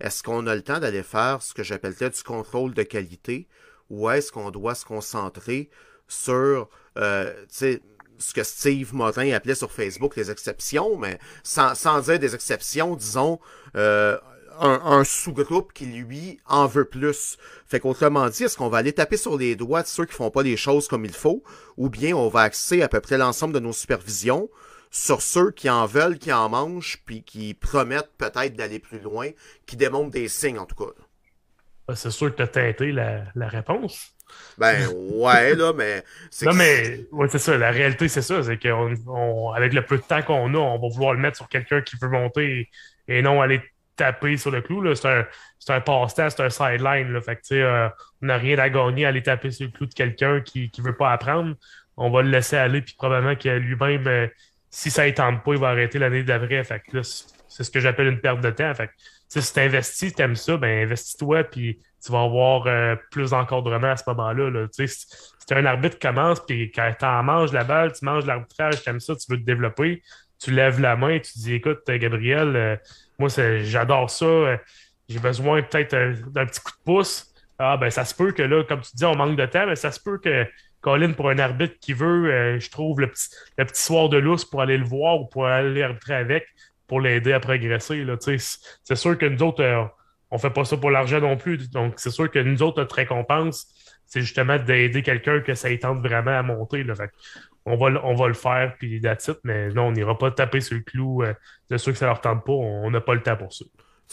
est-ce 0.00 0.22
qu'on 0.22 0.46
a 0.46 0.54
le 0.54 0.62
temps 0.62 0.80
d'aller 0.80 1.02
faire 1.02 1.42
ce 1.42 1.54
que 1.54 1.62
j'appellerais 1.62 2.10
du 2.10 2.22
contrôle 2.22 2.74
de 2.74 2.82
qualité 2.82 3.48
ou 3.90 4.08
est-ce 4.10 4.32
qu'on 4.32 4.50
doit 4.50 4.74
se 4.74 4.84
concentrer 4.84 5.70
sur 6.08 6.68
euh, 6.98 7.32
ce 7.48 8.34
que 8.34 8.42
Steve 8.42 8.94
Motin 8.94 9.32
appelait 9.32 9.54
sur 9.54 9.70
Facebook 9.70 10.16
les 10.16 10.30
exceptions, 10.30 10.96
mais 10.96 11.18
sans, 11.42 12.00
dire 12.00 12.18
des 12.18 12.34
exceptions, 12.34 12.96
disons 12.96 13.38
euh, 13.76 14.18
un, 14.60 15.04
sous-groupe 15.04 15.72
qui, 15.72 15.86
lui, 15.86 16.38
en 16.46 16.66
veut 16.66 16.84
plus. 16.84 17.36
Fait 17.66 17.80
qu'autrement 17.80 18.28
dit, 18.28 18.44
est-ce 18.44 18.56
qu'on 18.56 18.68
va 18.68 18.78
aller 18.78 18.92
taper 18.92 19.16
sur 19.16 19.36
les 19.36 19.56
doigts 19.56 19.82
de 19.82 19.88
ceux 19.88 20.04
qui 20.04 20.14
font 20.14 20.30
pas 20.30 20.42
les 20.42 20.56
choses 20.56 20.88
comme 20.88 21.04
il 21.04 21.14
faut, 21.14 21.42
ou 21.76 21.88
bien 21.88 22.14
on 22.14 22.28
va 22.28 22.42
axer 22.42 22.82
à 22.82 22.88
peu 22.88 23.00
près 23.00 23.18
l'ensemble 23.18 23.54
de 23.54 23.60
nos 23.60 23.72
supervisions 23.72 24.48
sur 24.92 25.22
ceux 25.22 25.50
qui 25.50 25.70
en 25.70 25.86
veulent, 25.86 26.18
qui 26.18 26.32
en 26.32 26.50
mangent, 26.50 26.98
puis 27.06 27.24
qui 27.24 27.54
promettent 27.54 28.12
peut-être 28.18 28.54
d'aller 28.54 28.78
plus 28.78 29.00
loin, 29.00 29.30
qui 29.66 29.76
démontrent 29.76 30.10
des 30.10 30.28
signes 30.28 30.58
en 30.58 30.66
tout 30.66 30.76
cas. 30.76 30.92
Ben, 31.88 31.94
c'est 31.94 32.10
sûr 32.10 32.30
que 32.30 32.36
tu 32.36 32.42
as 32.42 32.46
teinté 32.46 32.92
la, 32.92 33.48
réponse. 33.48 34.12
Ben 34.58 34.86
ouais, 35.14 35.54
là, 35.54 35.72
mais. 35.72 36.04
Non, 36.42 36.52
mais 36.52 37.06
ouais, 37.10 37.26
c'est 37.28 37.38
ça. 37.38 37.56
La 37.56 37.70
réalité, 37.70 38.08
c'est 38.08 38.22
ça. 38.22 38.42
C'est 38.42 38.58
qu'avec 38.58 39.72
le 39.72 39.80
peu 39.84 39.96
de 39.96 40.02
temps 40.02 40.22
qu'on 40.22 40.54
a, 40.54 40.58
on 40.58 40.78
va 40.78 40.88
vouloir 40.88 41.14
le 41.14 41.20
mettre 41.20 41.38
sur 41.38 41.48
quelqu'un 41.48 41.80
qui 41.80 41.96
veut 42.00 42.08
monter 42.08 42.70
et, 43.08 43.22
non 43.22 43.40
aller 43.40 43.62
taper 43.96 44.36
sur 44.36 44.50
le 44.50 44.60
clou. 44.60 44.94
C'est 44.94 45.08
un, 45.08 45.26
un 45.68 45.80
passe-temps, 45.80 46.30
c'est 46.30 46.42
un 46.42 46.50
sideline. 46.50 47.20
Fait 47.22 47.36
que, 47.36 47.54
euh, 47.54 47.88
on 48.22 48.26
n'a 48.26 48.36
rien 48.36 48.58
à 48.58 48.68
gagner 48.68 49.06
à 49.06 49.08
aller 49.08 49.22
taper 49.22 49.50
sur 49.50 49.66
le 49.66 49.72
clou 49.72 49.86
de 49.86 49.94
quelqu'un 49.94 50.40
qui 50.42 50.70
ne 50.78 50.82
veut 50.82 50.96
pas 50.96 51.12
apprendre. 51.12 51.56
On 51.96 52.10
va 52.10 52.22
le 52.22 52.30
laisser 52.30 52.56
aller, 52.56 52.80
puis 52.80 52.94
probablement 52.94 53.36
qu'il 53.36 53.52
lui-même 53.52 54.06
euh, 54.06 54.26
si 54.74 54.90
ça 54.90 55.04
ne 55.06 55.12
pas, 55.12 55.52
il 55.52 55.58
va 55.58 55.68
arrêter 55.68 55.98
l'année 55.98 56.24
d'après. 56.24 56.64
Fait 56.64 56.80
que 56.80 57.02
c'est 57.02 57.62
ce 57.62 57.70
que 57.70 57.78
j'appelle 57.78 58.06
une 58.06 58.20
perte 58.20 58.40
de 58.40 58.50
temps. 58.50 58.74
Fait 58.74 58.88
que, 58.88 58.92
si 59.28 59.52
tu 59.52 59.60
investis, 59.60 60.14
tu 60.14 60.22
aimes 60.22 60.34
ça, 60.34 60.56
ben 60.56 60.84
investis-toi, 60.84 61.44
puis 61.44 61.78
tu 62.04 62.10
vas 62.10 62.22
avoir 62.22 62.66
euh, 62.66 62.96
plus 63.10 63.30
d'encadrement 63.30 63.92
à 63.92 63.96
ce 63.96 64.04
moment-là. 64.08 64.50
Là. 64.50 64.66
Si, 64.72 65.06
un 65.50 65.66
arbitre 65.66 65.98
qui 65.98 66.06
commence, 66.06 66.40
puis 66.40 66.72
quand 66.72 66.90
tu 66.98 67.04
en 67.04 67.22
manges 67.22 67.52
la 67.52 67.64
balle, 67.64 67.92
tu 67.92 68.04
manges 68.06 68.24
l'arbitrage, 68.24 68.82
tu 68.82 68.88
aimes 68.88 69.00
ça, 69.00 69.14
tu 69.14 69.30
veux 69.30 69.38
te 69.38 69.44
développer, 69.44 70.02
tu 70.42 70.50
lèves 70.50 70.80
la 70.80 70.96
main, 70.96 71.18
tu 71.18 71.32
dis 71.38 71.54
Écoute, 71.54 71.82
Gabriel, 71.86 72.56
euh, 72.56 72.76
moi, 73.18 73.28
j'adore 73.62 74.08
ça, 74.08 74.24
euh, 74.24 74.56
j'ai 75.06 75.18
besoin 75.18 75.62
peut-être 75.62 75.94
d'un 76.30 76.46
petit 76.46 76.60
coup 76.60 76.72
de 76.72 76.84
pouce. 76.84 77.26
Ah, 77.58 77.76
ben, 77.76 77.90
ça 77.90 78.06
se 78.06 78.14
peut 78.14 78.32
que 78.32 78.42
là, 78.42 78.64
comme 78.64 78.80
tu 78.80 78.92
dis, 78.94 79.04
on 79.04 79.14
manque 79.14 79.36
de 79.36 79.44
temps, 79.44 79.66
mais 79.66 79.76
ça 79.76 79.92
se 79.92 80.00
peut 80.00 80.18
que 80.18 80.46
Colin, 80.82 81.12
pour 81.12 81.30
un 81.30 81.38
arbitre 81.38 81.76
qui 81.80 81.92
veut, 81.92 82.30
euh, 82.30 82.60
je 82.60 82.70
trouve 82.70 83.00
le 83.00 83.06
petit, 83.06 83.80
soir 83.80 84.08
de 84.08 84.18
lousse 84.18 84.44
pour 84.44 84.60
aller 84.60 84.76
le 84.76 84.84
voir 84.84 85.20
ou 85.20 85.26
pour 85.26 85.46
aller 85.46 85.82
arbitrer 85.82 86.14
avec, 86.14 86.46
pour 86.88 87.00
l'aider 87.00 87.32
à 87.32 87.40
progresser. 87.40 88.04
C'est 88.20 88.96
sûr 88.96 89.16
que 89.16 89.26
nous 89.26 89.42
autres, 89.42 89.62
euh, 89.62 89.84
on 90.30 90.36
ne 90.36 90.40
fait 90.40 90.50
pas 90.50 90.64
ça 90.64 90.76
pour 90.76 90.90
l'argent 90.90 91.20
non 91.20 91.36
plus. 91.36 91.70
Donc, 91.70 91.94
c'est 91.96 92.10
sûr 92.10 92.30
que 92.30 92.40
nous 92.40 92.62
autres, 92.62 92.80
notre 92.80 92.96
récompense, 92.96 93.68
c'est 94.06 94.20
justement 94.20 94.58
d'aider 94.58 95.02
quelqu'un 95.02 95.40
que 95.40 95.54
ça 95.54 95.74
tente 95.78 96.00
vraiment 96.00 96.36
à 96.36 96.42
monter. 96.42 96.82
Là. 96.82 96.94
on, 97.64 97.76
va, 97.76 98.28
le 98.28 98.34
faire, 98.34 98.74
puis 98.76 99.00
that's 99.00 99.30
mais 99.44 99.68
non, 99.68 99.86
on 99.86 99.92
n'ira 99.92 100.18
pas 100.18 100.32
taper 100.32 100.60
sur 100.60 100.74
le 100.74 100.82
clou 100.82 101.22
euh, 101.22 101.32
de 101.70 101.76
ceux 101.78 101.92
que 101.92 101.98
ça 101.98 102.06
leur 102.06 102.20
tente 102.20 102.44
pas. 102.44 102.52
On 102.52 102.90
n'a 102.90 103.00
pas 103.00 103.14
le 103.14 103.22
temps 103.22 103.36
pour 103.36 103.52
ça 103.52 103.64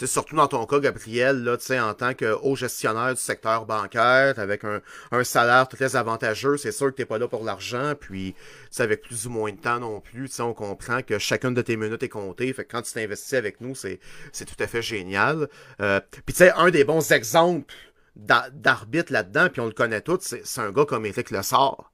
surtout 0.08 0.36
dans 0.36 0.47
ton 0.47 0.66
cas, 0.66 0.80
Gabriel, 0.80 1.43
là, 1.43 1.58
en 1.82 1.93
tant 1.93 2.14
que 2.14 2.38
haut 2.41 2.56
gestionnaire 2.56 3.14
du 3.14 3.22
secteur 3.22 3.66
bancaire, 3.66 4.38
avec 4.38 4.64
un, 4.64 5.24
salaire 5.24 5.68
très 5.68 5.95
avantageux, 5.95 6.58
c'est 6.58 6.72
sûr 6.72 6.88
que 6.88 6.95
tu 6.95 7.02
n'es 7.02 7.06
pas 7.06 7.18
là 7.18 7.28
pour 7.28 7.43
l'argent, 7.43 7.93
puis 8.00 8.36
avec 8.78 9.02
plus 9.02 9.28
ou 9.28 9.30
moins 9.30 9.52
de 9.52 9.58
temps 9.58 9.80
non 9.80 10.00
plus, 10.00 10.39
on 10.39 10.54
comprend 10.54 11.02
que 11.02 11.20
chacune 11.20 11.54
de 11.54 11.62
tes 11.62 11.76
minutes 11.76 12.04
est 12.04 12.10
comptée. 12.10 12.52
Fait 12.54 12.66
que 12.66 12.72
quand 12.72 12.82
tu 12.82 12.93
t'investis 12.93 13.34
avec 13.34 13.62
nous, 13.62 13.76
c'est 13.76 14.00
tout 14.34 14.64
à 14.64 14.68
fait 14.68 14.82
génial. 14.82 15.47
Euh, 15.82 16.00
puis 16.26 16.34
tu 16.34 16.43
un 16.43 16.70
des 16.70 16.84
bons 16.84 17.12
exemples 17.12 17.74
d'arbitre 18.16 19.14
là-dedans, 19.14 19.50
puis 19.50 19.62
on 19.62 19.66
le 19.66 19.72
connaît 19.72 20.02
tous, 20.02 20.36
c'est 20.43 20.62
un 20.62 20.72
gars 20.72 20.86
comme 20.86 21.06
Eric 21.06 21.32
Lessard. 21.32 21.91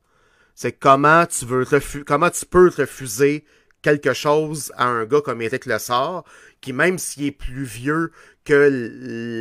C'est 0.55 0.71
comment 0.71 1.25
tu 1.25 1.45
veux 1.45 1.65
comment 2.05 2.29
tu 2.29 2.45
peux 2.45 2.69
refuser 2.69 3.43
quelque 3.85 4.13
chose 4.13 4.73
à 4.77 4.87
un 4.87 5.05
gars 5.05 5.21
comme 5.21 5.43
Eric 5.43 5.67
Lessard, 5.67 6.23
qui 6.59 6.73
même 6.73 6.97
s'il 6.97 7.25
est 7.27 7.31
plus 7.31 7.65
vieux 7.65 8.11
que 8.43 8.67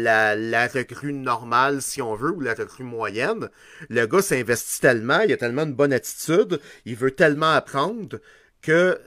la, 0.04 0.66
recrue 0.66 1.14
normale, 1.14 1.80
si 1.80 2.02
on 2.02 2.14
veut, 2.14 2.30
ou 2.30 2.40
la 2.40 2.52
recrue 2.52 2.84
moyenne, 2.84 3.48
le 3.88 4.04
gars 4.04 4.20
s'investit 4.20 4.82
tellement, 4.82 5.20
il 5.20 5.32
a 5.32 5.38
tellement 5.38 5.62
une 5.62 5.72
bonne 5.72 5.94
attitude, 5.94 6.60
il 6.84 6.94
veut 6.94 7.12
tellement 7.12 7.52
apprendre 7.52 8.18
que 8.60 9.00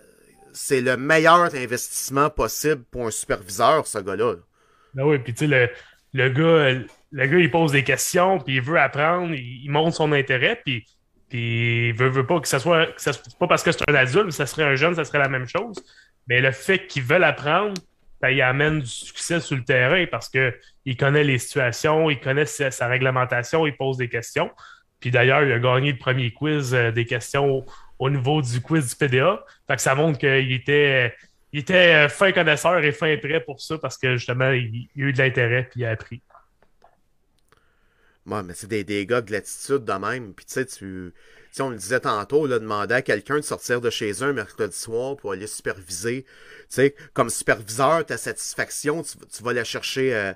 c'est 0.54 0.82
le 0.82 0.98
meilleur 0.98 1.54
investissement 1.54 2.32
possible 2.32 2.84
pour 2.90 3.06
un 3.06 3.12
superviseur, 3.12 3.86
ce 3.86 4.00
gars-là. 4.00 4.38
Ben 4.96 5.06
oui, 5.06 5.20
puis 5.20 5.36
tu 5.36 5.48
sais, 5.48 5.48
le, 5.48 5.70
le, 6.14 6.30
gars, 6.30 6.84
le 7.12 7.28
gars, 7.28 7.38
il 7.38 7.52
pose 7.52 7.74
des 7.74 7.84
questions, 7.84 8.40
puis 8.40 8.56
il 8.56 8.62
veut 8.64 8.80
apprendre, 8.80 9.36
il, 9.36 9.70
montre 9.70 9.98
son 9.98 10.14
intérêt, 10.14 10.60
puis 10.66 10.84
puis, 11.30 11.92
veut, 11.92 12.10
veut 12.10 12.26
pas 12.26 12.40
que 12.40 12.48
ce 12.48 12.60
soit, 12.60 12.88
que 12.88 13.02
soit 13.02 13.22
pas 13.40 13.48
parce 13.48 13.64
que 13.64 13.72
c'est 13.72 13.90
un 13.90 13.96
adulte, 13.96 14.26
mais 14.26 14.32
ça 14.32 14.46
serait 14.46 14.64
un 14.64 14.76
jeune, 14.76 14.96
ça 14.96 15.04
serait 15.04 15.20
la 15.20 15.28
même 15.28 15.48
chose. 15.48 15.76
Mais 16.28 16.42
le 16.42 16.52
fait 16.52 16.88
qu'ils 16.88 17.04
veulent 17.04 17.24
apprendre, 17.24 17.74
ben, 18.22 18.30
il 18.30 18.42
amène 18.42 18.80
du 18.80 18.88
succès 18.88 19.40
sur 19.40 19.56
le 19.56 19.64
terrain 19.64 20.06
parce 20.10 20.30
qu'il 20.30 20.98
connaît 20.98 21.24
les 21.24 21.38
situations, 21.38 22.10
il 22.10 22.20
connaît 22.20 22.46
sa, 22.46 22.88
réglementation, 22.88 23.68
il 23.68 23.76
pose 23.76 23.98
des 23.98 24.10
questions. 24.10 24.52
Puis 25.00 25.12
d'ailleurs, 25.12 25.44
il 25.44 25.52
a 25.52 25.60
gagné 25.60 25.92
le 25.92 25.98
premier 25.98 26.32
quiz 26.32 26.74
euh, 26.74 26.92
des 26.92 27.06
questions 27.06 27.64
au, 28.00 28.10
niveau 28.10 28.42
du 28.42 28.62
quiz 28.62 28.90
du 28.90 28.96
PDA. 28.96 29.44
Fait 29.68 29.76
que 29.76 29.82
ça 29.82 29.96
montre 29.96 30.18
qu'il 30.18 30.52
était, 30.52 31.14
il 31.52 31.60
était 31.60 32.10
fin 32.10 32.32
connaisseur 32.32 32.84
et 32.84 32.92
fin 32.92 33.16
prêt 33.18 33.42
pour 33.42 33.62
ça 33.62 33.78
parce 33.78 33.98
que 33.98 34.18
justement, 34.18 34.52
il, 34.52 34.88
il 34.96 35.04
a 35.04 35.08
eu 35.08 35.14
de 35.14 35.18
l'intérêt 35.20 35.68
puis 35.70 35.82
il 35.82 35.86
a 35.86 35.92
appris. 35.92 36.22
Ouais, 38.28 38.44
mais 38.44 38.54
c'est 38.54 38.68
des, 38.68 38.84
des 38.84 39.06
de 39.06 39.32
l'attitude 39.32 39.86
de 39.86 39.94
même. 39.94 40.34
Puis 40.34 40.46
tu 40.46 40.54
sais, 40.54 40.66
tu. 40.66 41.14
on 41.60 41.70
le 41.70 41.78
disait 41.78 42.02
tantôt, 42.02 42.46
là, 42.46 42.60
demander 42.60 42.96
à 42.96 43.02
quelqu'un 43.02 43.38
de 43.38 43.42
sortir 43.42 43.80
de 43.80 43.90
chez 43.90 44.12
eux 44.12 44.24
un 44.24 44.34
mercredi 44.34 44.78
soir 44.78 45.16
pour 45.16 45.32
aller 45.32 45.48
superviser. 45.48 46.24
Tu 46.24 46.66
sais, 46.68 46.96
comme 47.14 47.30
superviseur, 47.30 48.06
ta 48.06 48.18
satisfaction, 48.18 49.02
tu, 49.04 49.18
tu 49.34 49.44
vas 49.44 49.54
la 49.54 49.64
chercher. 49.64 50.14
Euh, 50.14 50.34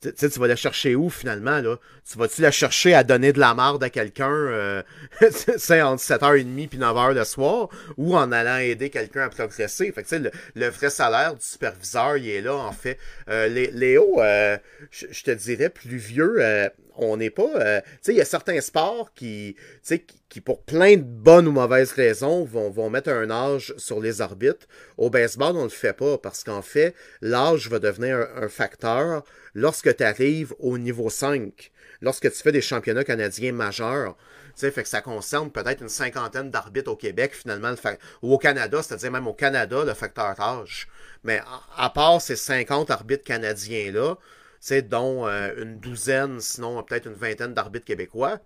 tu 0.00 0.10
sais, 0.16 0.30
tu 0.30 0.40
vas 0.40 0.48
la 0.48 0.56
chercher 0.56 0.96
où 0.96 1.10
finalement, 1.10 1.60
là? 1.60 1.78
Tu 2.10 2.18
vas-tu 2.18 2.42
la 2.42 2.50
chercher 2.50 2.94
à 2.94 3.04
donner 3.04 3.32
de 3.32 3.38
la 3.38 3.54
marde 3.54 3.82
à 3.84 3.90
quelqu'un, 3.90 4.30
euh, 4.30 4.82
entre 5.22 6.02
7h30 6.02 6.68
puis 6.68 6.78
9h 6.78 7.14
le 7.14 7.24
soir, 7.24 7.68
ou 7.96 8.16
en 8.16 8.32
allant 8.32 8.56
aider 8.56 8.90
quelqu'un 8.90 9.22
à 9.22 9.28
progresser? 9.28 9.92
Fait 9.92 10.02
que, 10.02 10.08
tu 10.08 10.16
sais, 10.16 10.18
le, 10.18 10.30
le, 10.56 10.68
vrai 10.70 10.90
salaire 10.90 11.34
du 11.34 11.44
superviseur, 11.44 12.16
il 12.16 12.28
est 12.28 12.40
là, 12.40 12.54
en 12.54 12.72
fait. 12.72 12.98
Euh, 13.28 13.46
Léo, 13.48 14.20
euh, 14.20 14.58
je 14.90 15.22
te 15.22 15.30
dirais, 15.30 15.70
plus 15.70 15.98
vieux, 15.98 16.36
euh, 16.40 16.68
on 16.96 17.16
n'est 17.16 17.30
pas. 17.30 17.50
Euh, 17.56 17.80
tu 17.80 17.88
sais, 18.02 18.12
il 18.12 18.18
y 18.18 18.20
a 18.20 18.24
certains 18.24 18.60
sports 18.60 19.12
qui, 19.14 19.56
qui, 19.82 20.04
qui, 20.28 20.40
pour 20.40 20.62
plein 20.62 20.96
de 20.96 21.02
bonnes 21.02 21.46
ou 21.46 21.52
mauvaises 21.52 21.92
raisons, 21.92 22.44
vont, 22.44 22.90
mettre 22.90 23.10
un 23.10 23.30
âge 23.30 23.74
sur 23.76 24.00
les 24.00 24.20
arbitres. 24.20 24.66
Au 24.96 25.10
baseball, 25.10 25.56
on 25.56 25.64
le 25.64 25.68
fait 25.68 25.92
pas 25.92 26.18
parce 26.18 26.44
qu'en 26.44 26.62
fait, 26.62 26.94
l'âge 27.20 27.68
va 27.68 27.78
devenir 27.78 28.26
un, 28.36 28.48
facteur 28.48 29.24
lorsque 29.54 29.96
tu 29.96 30.04
arrives 30.04 30.54
au 30.58 30.78
niveau 30.78 31.10
5, 31.10 31.70
lorsque 32.00 32.30
tu 32.30 32.42
fais 32.42 32.52
des 32.52 32.60
championnats 32.60 33.04
canadiens 33.04 33.52
majeurs. 33.52 34.16
Tu 34.54 34.60
sais, 34.60 34.70
fait 34.70 34.82
que 34.82 34.88
ça 34.88 35.00
concerne 35.00 35.50
peut-être 35.50 35.80
une 35.80 35.88
cinquantaine 35.88 36.50
d'arbitres 36.50 36.90
au 36.90 36.96
Québec, 36.96 37.34
finalement, 37.34 37.70
le 37.70 37.76
ou 38.20 38.34
au 38.34 38.38
Canada, 38.38 38.82
c'est-à-dire 38.82 39.10
même 39.10 39.26
au 39.26 39.32
Canada, 39.32 39.84
le 39.84 39.94
facteur 39.94 40.38
âge. 40.38 40.88
Mais 41.24 41.38
à, 41.38 41.84
à 41.84 41.90
part 41.90 42.20
ces 42.20 42.36
50 42.36 42.90
arbitres 42.90 43.24
canadiens-là, 43.24 44.16
c'est 44.62 44.82
dont 44.82 45.26
euh, 45.26 45.52
une 45.60 45.80
douzaine, 45.80 46.40
sinon 46.40 46.80
peut-être 46.84 47.06
une 47.06 47.14
vingtaine 47.14 47.52
d'arbitres 47.52 47.84
québécois. 47.84 48.38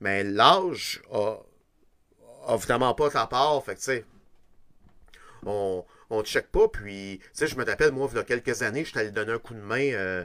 Mais 0.00 0.24
l'âge 0.24 1.02
a, 1.12 1.36
a 2.46 2.56
vraiment 2.56 2.94
pas 2.94 3.10
rapport. 3.10 3.62
Fait 3.62 3.74
tu 3.74 3.82
sais, 3.82 4.06
on 5.44 5.84
on 6.08 6.22
check 6.24 6.48
pas. 6.50 6.66
Puis, 6.68 7.18
tu 7.22 7.28
sais, 7.34 7.46
je 7.46 7.56
me 7.56 7.64
rappelle, 7.64 7.92
moi, 7.92 8.08
il 8.10 8.16
y 8.16 8.20
a 8.20 8.24
quelques 8.24 8.62
années, 8.62 8.86
j'étais 8.86 9.00
allé 9.00 9.10
donner 9.10 9.32
un 9.32 9.38
coup 9.38 9.52
de 9.52 9.60
main, 9.60 9.92
euh, 9.92 10.24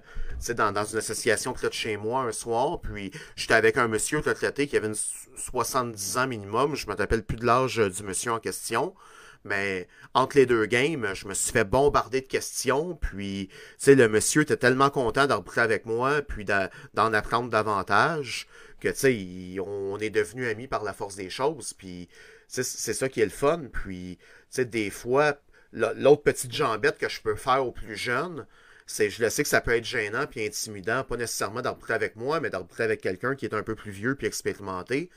dans, 0.56 0.72
dans, 0.72 0.86
une 0.86 0.98
association 0.98 1.52
près 1.52 1.68
de 1.68 1.74
chez 1.74 1.98
moi 1.98 2.22
un 2.22 2.32
soir. 2.32 2.80
Puis, 2.80 3.12
j'étais 3.36 3.56
avec 3.56 3.78
un 3.78 3.90
monsieur 3.90 4.20
retraité 4.20 4.68
qui 4.68 4.78
avait 4.78 4.88
une 4.88 4.96
70 4.96 6.18
ans 6.18 6.28
minimum. 6.28 6.76
Je 6.76 6.88
me 6.88 6.96
rappelle 6.96 7.24
plus 7.24 7.38
de 7.38 7.46
l'âge 7.46 7.76
du 7.76 8.04
monsieur 8.04 8.32
en 8.32 8.40
question. 8.40 8.96
Mais 9.46 9.88
entre 10.16 10.38
les 10.38 10.48
deux 10.48 10.66
games, 10.66 11.08
je 11.14 11.28
me 11.28 11.36
suis 11.36 11.52
fait 11.52 11.64
bombarder 11.64 12.22
de 12.22 12.28
questions. 12.28 12.96
Puis, 12.96 13.48
tu 13.50 13.56
sais, 13.78 13.96
le 13.96 14.10
monsieur 14.10 14.42
était 14.42 14.58
tellement 14.58 14.90
content 14.90 15.28
d'arbitrer 15.28 15.62
avec 15.62 15.86
moi, 15.86 16.24
puis 16.24 16.46
d'en 16.46 17.14
apprendre 17.14 17.50
davantage, 17.50 18.48
que, 18.82 18.90
tu 18.90 18.96
sais, 18.96 19.60
on 19.60 20.00
est 20.00 20.10
devenus 20.10 20.50
amis 20.50 20.68
par 20.68 20.84
la 20.84 20.94
force 20.94 21.16
des 21.16 21.30
choses. 21.30 21.74
Puis, 21.74 22.10
c'est 22.48 22.64
ça 22.64 23.08
qui 23.08 23.22
est 23.22 23.26
le 23.26 23.30
fun. 23.30 23.66
Puis, 23.72 24.18
tu 24.20 24.26
sais, 24.50 24.66
des 24.66 24.90
fois, 24.90 25.40
l'autre 25.72 26.24
petite 26.24 26.52
jambette 26.52 26.98
que 26.98 27.08
je 27.08 27.22
peux 27.22 27.36
faire 27.36 27.66
aux 27.66 27.72
plus 27.72 27.96
jeunes, 27.96 28.48
c'est, 28.88 29.10
je 29.10 29.24
le 29.24 29.30
sais 29.30 29.44
que 29.44 29.50
ça 29.50 29.62
peut 29.62 29.76
être 29.76 29.86
gênant 29.86 30.28
puis 30.28 30.46
intimidant, 30.46 31.04
pas 31.04 31.18
nécessairement 31.18 31.62
d'arbitrer 31.62 31.94
avec 31.94 32.16
moi, 32.16 32.40
mais 32.40 32.50
d'arbitrer 32.50 32.84
avec 32.84 33.02
quelqu'un 33.02 33.36
qui 33.36 33.46
est 33.46 33.54
un 33.54 33.64
peu 33.64 33.76
plus 33.76 33.92
vieux 33.92 34.16
puis 34.16 34.28
expérimenté. 34.28 35.10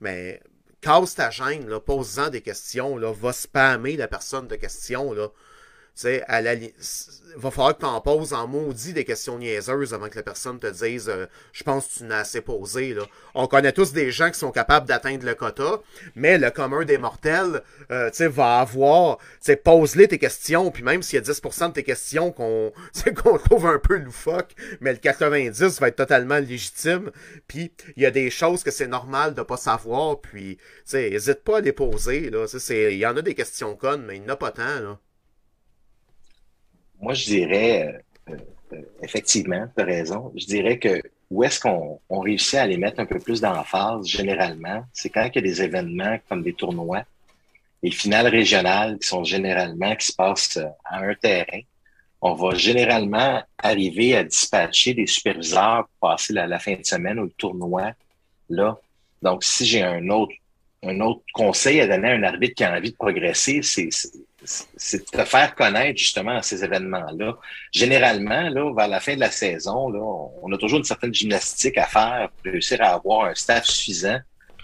Mais 0.00 0.40
casse 0.82 1.14
ta 1.14 1.30
gêne, 1.30 1.78
pose-en 1.80 2.28
des 2.28 2.42
questions, 2.42 2.98
là, 2.98 3.12
va 3.12 3.32
spammer 3.32 3.96
la 3.96 4.08
personne 4.08 4.48
de 4.48 4.56
questions, 4.56 5.14
là 5.14 5.28
sais, 5.94 6.22
à 6.28 6.40
la 6.40 6.54
va 7.36 7.50
falloir 7.50 7.74
que 7.74 7.80
tu 7.80 7.86
en 7.86 8.00
poses 8.00 8.32
en 8.32 8.46
maudit 8.46 8.92
des 8.92 9.04
questions 9.04 9.38
niaiseuses 9.38 9.94
avant 9.94 10.08
que 10.08 10.16
la 10.16 10.22
personne 10.22 10.58
te 10.58 10.66
dise 10.66 11.08
euh, 11.08 11.26
je 11.52 11.62
pense 11.62 11.86
que 11.86 11.98
tu 11.98 12.04
n'as 12.04 12.18
assez 12.18 12.40
posé. 12.40 12.94
Là. 12.94 13.02
On 13.34 13.46
connaît 13.46 13.72
tous 13.72 13.92
des 13.92 14.10
gens 14.10 14.30
qui 14.30 14.38
sont 14.38 14.50
capables 14.50 14.86
d'atteindre 14.86 15.24
le 15.24 15.34
quota, 15.34 15.80
mais 16.14 16.38
le 16.38 16.50
commun 16.50 16.84
des 16.84 16.98
mortels 16.98 17.62
euh, 17.90 18.10
va 18.28 18.60
avoir 18.60 19.18
pose-les 19.64 20.08
tes 20.08 20.18
questions, 20.18 20.70
puis 20.70 20.82
même 20.82 21.02
s'il 21.02 21.18
y 21.18 21.22
a 21.22 21.24
10% 21.24 21.68
de 21.68 21.72
tes 21.72 21.82
questions 21.82 22.32
qu'on 22.32 22.72
qu'on 23.22 23.38
trouve 23.38 23.66
un 23.66 23.78
peu 23.78 23.96
loufoque, 23.96 24.54
mais 24.80 24.92
le 24.92 24.98
90% 24.98 25.80
va 25.80 25.88
être 25.88 25.96
totalement 25.96 26.38
légitime. 26.38 27.10
Puis 27.48 27.72
il 27.96 28.02
y 28.02 28.06
a 28.06 28.10
des 28.10 28.30
choses 28.30 28.62
que 28.62 28.70
c'est 28.70 28.86
normal 28.86 29.34
de 29.34 29.42
pas 29.42 29.56
savoir, 29.56 30.20
puis 30.20 30.58
hésite 30.92 31.42
pas 31.44 31.58
à 31.58 31.60
les 31.60 31.72
poser. 31.72 32.30
Il 32.70 32.96
y 32.96 33.06
en 33.06 33.16
a 33.16 33.22
des 33.22 33.34
questions 33.34 33.74
connes, 33.76 34.04
mais 34.06 34.16
il 34.16 34.22
n'y 34.22 34.30
en 34.30 34.34
a 34.34 34.36
pas 34.36 34.50
tant. 34.50 34.80
Là 34.80 34.98
moi, 37.02 37.14
je 37.14 37.24
dirais, 37.24 38.00
euh, 38.30 38.36
euh, 38.72 38.82
effectivement, 39.02 39.66
tu 39.76 39.82
as 39.82 39.84
raison, 39.84 40.32
je 40.36 40.46
dirais 40.46 40.78
que 40.78 41.02
où 41.30 41.42
est-ce 41.42 41.58
qu'on 41.58 41.98
on 42.08 42.20
réussit 42.20 42.54
à 42.54 42.66
les 42.66 42.76
mettre 42.76 43.00
un 43.00 43.06
peu 43.06 43.18
plus 43.18 43.40
d'emphase, 43.40 44.06
généralement, 44.06 44.84
c'est 44.92 45.10
quand 45.10 45.28
il 45.34 45.34
y 45.34 45.38
a 45.38 45.42
des 45.42 45.62
événements 45.62 46.18
comme 46.28 46.42
des 46.42 46.52
tournois, 46.52 47.02
les 47.82 47.90
finales 47.90 48.28
régionales 48.28 48.98
qui 48.98 49.08
sont 49.08 49.24
généralement, 49.24 49.96
qui 49.96 50.06
se 50.06 50.14
passent 50.14 50.58
euh, 50.58 50.68
à 50.84 51.00
un 51.00 51.14
terrain, 51.14 51.60
on 52.20 52.34
va 52.34 52.54
généralement 52.54 53.42
arriver 53.58 54.14
à 54.14 54.22
dispatcher 54.22 54.94
des 54.94 55.08
superviseurs 55.08 55.88
pour 55.88 56.10
passer 56.10 56.32
la, 56.32 56.46
la 56.46 56.60
fin 56.60 56.74
de 56.74 56.84
semaine 56.84 57.18
ou 57.18 57.24
le 57.24 57.30
tournoi 57.30 57.92
là. 58.48 58.78
Donc, 59.22 59.42
si 59.42 59.66
j'ai 59.66 59.82
un 59.82 60.08
autre, 60.08 60.34
un 60.84 61.00
autre 61.00 61.22
conseil 61.32 61.80
à 61.80 61.88
donner 61.88 62.10
à 62.10 62.14
un 62.14 62.22
arbitre 62.22 62.54
qui 62.54 62.64
a 62.64 62.76
envie 62.76 62.92
de 62.92 62.96
progresser, 62.96 63.62
c'est 63.62 63.88
c'est 64.44 64.98
de 64.98 65.18
te 65.18 65.24
faire 65.24 65.54
connaître 65.54 65.98
justement 65.98 66.42
ces 66.42 66.64
événements-là. 66.64 67.38
Généralement, 67.72 68.48
là, 68.48 68.74
vers 68.74 68.88
la 68.88 69.00
fin 69.00 69.14
de 69.14 69.20
la 69.20 69.30
saison, 69.30 69.88
là, 69.88 70.00
on 70.42 70.52
a 70.52 70.58
toujours 70.58 70.78
une 70.78 70.84
certaine 70.84 71.14
gymnastique 71.14 71.78
à 71.78 71.86
faire 71.86 72.30
pour 72.30 72.52
réussir 72.52 72.80
à 72.82 72.94
avoir 72.94 73.26
un 73.26 73.34
staff 73.34 73.64
suffisant 73.64 74.18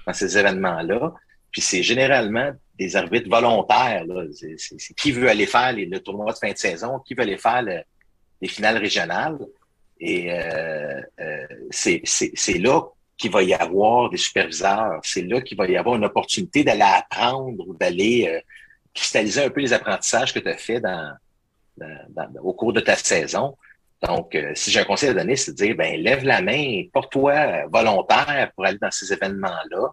dans 0.07 0.13
ces 0.13 0.37
événements-là. 0.37 1.13
Puis 1.53 1.61
c'est 1.61 1.83
généralement 1.83 2.53
des 2.79 2.97
arbitres 2.97 3.29
volontaires. 3.29 4.05
C'est 4.57 4.95
qui 4.95 5.13
veut 5.13 5.29
aller 5.29 5.47
faire 5.47 5.73
les, 5.73 5.87
le 5.87 6.01
tournoi 6.01 6.33
de 6.33 6.39
fin 6.39 6.53
de 6.53 6.59
saison, 6.59 6.99
qui 7.01 7.15
veut 7.15 7.23
aller 7.23 7.39
faire 7.39 7.63
les 7.63 8.49
finales 8.49 8.79
régionales. 8.79 9.39
Et 10.01 10.33
euh, 10.33 11.01
euh, 11.21 11.47
c'est 11.71 12.59
là 12.59 12.83
qu'il 13.17 13.33
va 13.33 13.43
y 13.43 13.53
avoir 13.53 14.11
des 14.11 14.17
superviseurs. 14.17 15.01
C'est 15.03 15.23
là 15.23 15.41
qu'il 15.41 15.59
va 15.59 15.67
y 15.67 15.77
avoir 15.77 15.97
une 15.97 16.05
opportunité 16.05 16.63
d'aller 16.63 16.83
apprendre 16.83 17.67
ou 17.67 17.75
d'aller 17.75 18.29
euh, 18.29 18.41
cristalliser 18.99 19.45
un 19.45 19.51
peu 19.51 19.61
les 19.61 19.73
apprentissages 19.73 20.35
que 20.35 20.41
tu 20.41 20.49
as 20.49 20.57
fait 20.57 20.81
dans, 20.81 21.15
au 22.43 22.53
cours 22.53 22.73
de 22.73 22.81
ta 22.81 22.97
saison. 22.97 23.57
Donc, 24.03 24.35
euh, 24.35 24.53
si 24.55 24.71
j'ai 24.71 24.81
un 24.81 24.85
conseil 24.85 25.11
à 25.11 25.15
donner, 25.15 25.37
c'est 25.37 25.53
de 25.53 25.57
dire, 25.57 25.77
ben, 25.77 26.01
lève 26.01 26.25
la 26.25 26.41
main, 26.41 26.83
porte-toi 26.93 27.67
volontaire 27.67 28.51
pour 28.55 28.65
aller 28.65 28.79
dans 28.81 28.91
ces 28.91 29.13
événements-là. 29.13 29.89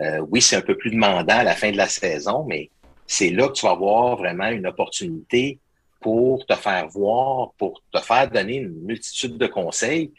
Euh, 0.00 0.18
oui, 0.30 0.40
c'est 0.40 0.56
un 0.56 0.62
peu 0.62 0.76
plus 0.76 0.90
demandant 0.90 1.38
à 1.38 1.44
la 1.44 1.54
fin 1.54 1.70
de 1.70 1.76
la 1.76 1.88
saison, 1.88 2.44
mais 2.48 2.70
c'est 3.06 3.30
là 3.30 3.48
que 3.48 3.52
tu 3.52 3.66
vas 3.66 3.72
avoir 3.72 4.16
vraiment 4.16 4.48
une 4.48 4.66
opportunité 4.66 5.58
pour 6.00 6.44
te 6.46 6.54
faire 6.54 6.88
voir, 6.88 7.52
pour 7.58 7.82
te 7.92 8.00
faire 8.00 8.30
donner 8.30 8.56
une 8.56 8.84
multitude 8.84 9.36
de 9.38 9.46
conseils. 9.46 10.12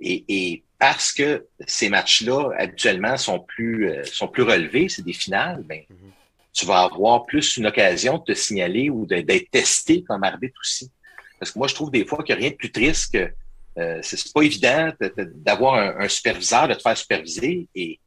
Et, 0.00 0.62
parce 0.78 1.12
que 1.12 1.46
ces 1.66 1.90
matchs-là, 1.90 2.52
habituellement, 2.56 3.16
sont 3.18 3.40
plus, 3.40 3.90
euh, 3.90 4.02
sont 4.04 4.28
plus 4.28 4.44
relevés, 4.44 4.88
c'est 4.88 5.04
des 5.04 5.12
finales, 5.12 5.62
ben, 5.62 5.80
mm-hmm 5.80 6.19
tu 6.52 6.66
vas 6.66 6.82
avoir 6.82 7.26
plus 7.26 7.56
une 7.56 7.66
occasion 7.66 8.18
de 8.18 8.24
te 8.24 8.34
signaler 8.34 8.90
ou 8.90 9.06
d'être 9.06 9.50
testé 9.50 10.02
comme 10.02 10.24
arbitre 10.24 10.58
aussi. 10.60 10.90
Parce 11.38 11.52
que 11.52 11.58
moi, 11.58 11.68
je 11.68 11.74
trouve 11.74 11.90
des 11.90 12.04
fois 12.04 12.22
qu'il 12.22 12.34
n'y 12.34 12.40
a 12.40 12.42
rien 12.42 12.50
de 12.50 12.56
plus 12.56 12.72
triste 12.72 13.12
que 13.12 13.32
euh, 13.78 14.00
c'est 14.02 14.32
pas 14.32 14.42
évident 14.42 14.92
d'avoir 15.36 15.74
un, 15.74 16.08
superviseur, 16.08 16.68
de 16.68 16.74
te 16.74 16.82
faire 16.82 16.96
superviser 16.96 17.68
et, 17.74 17.98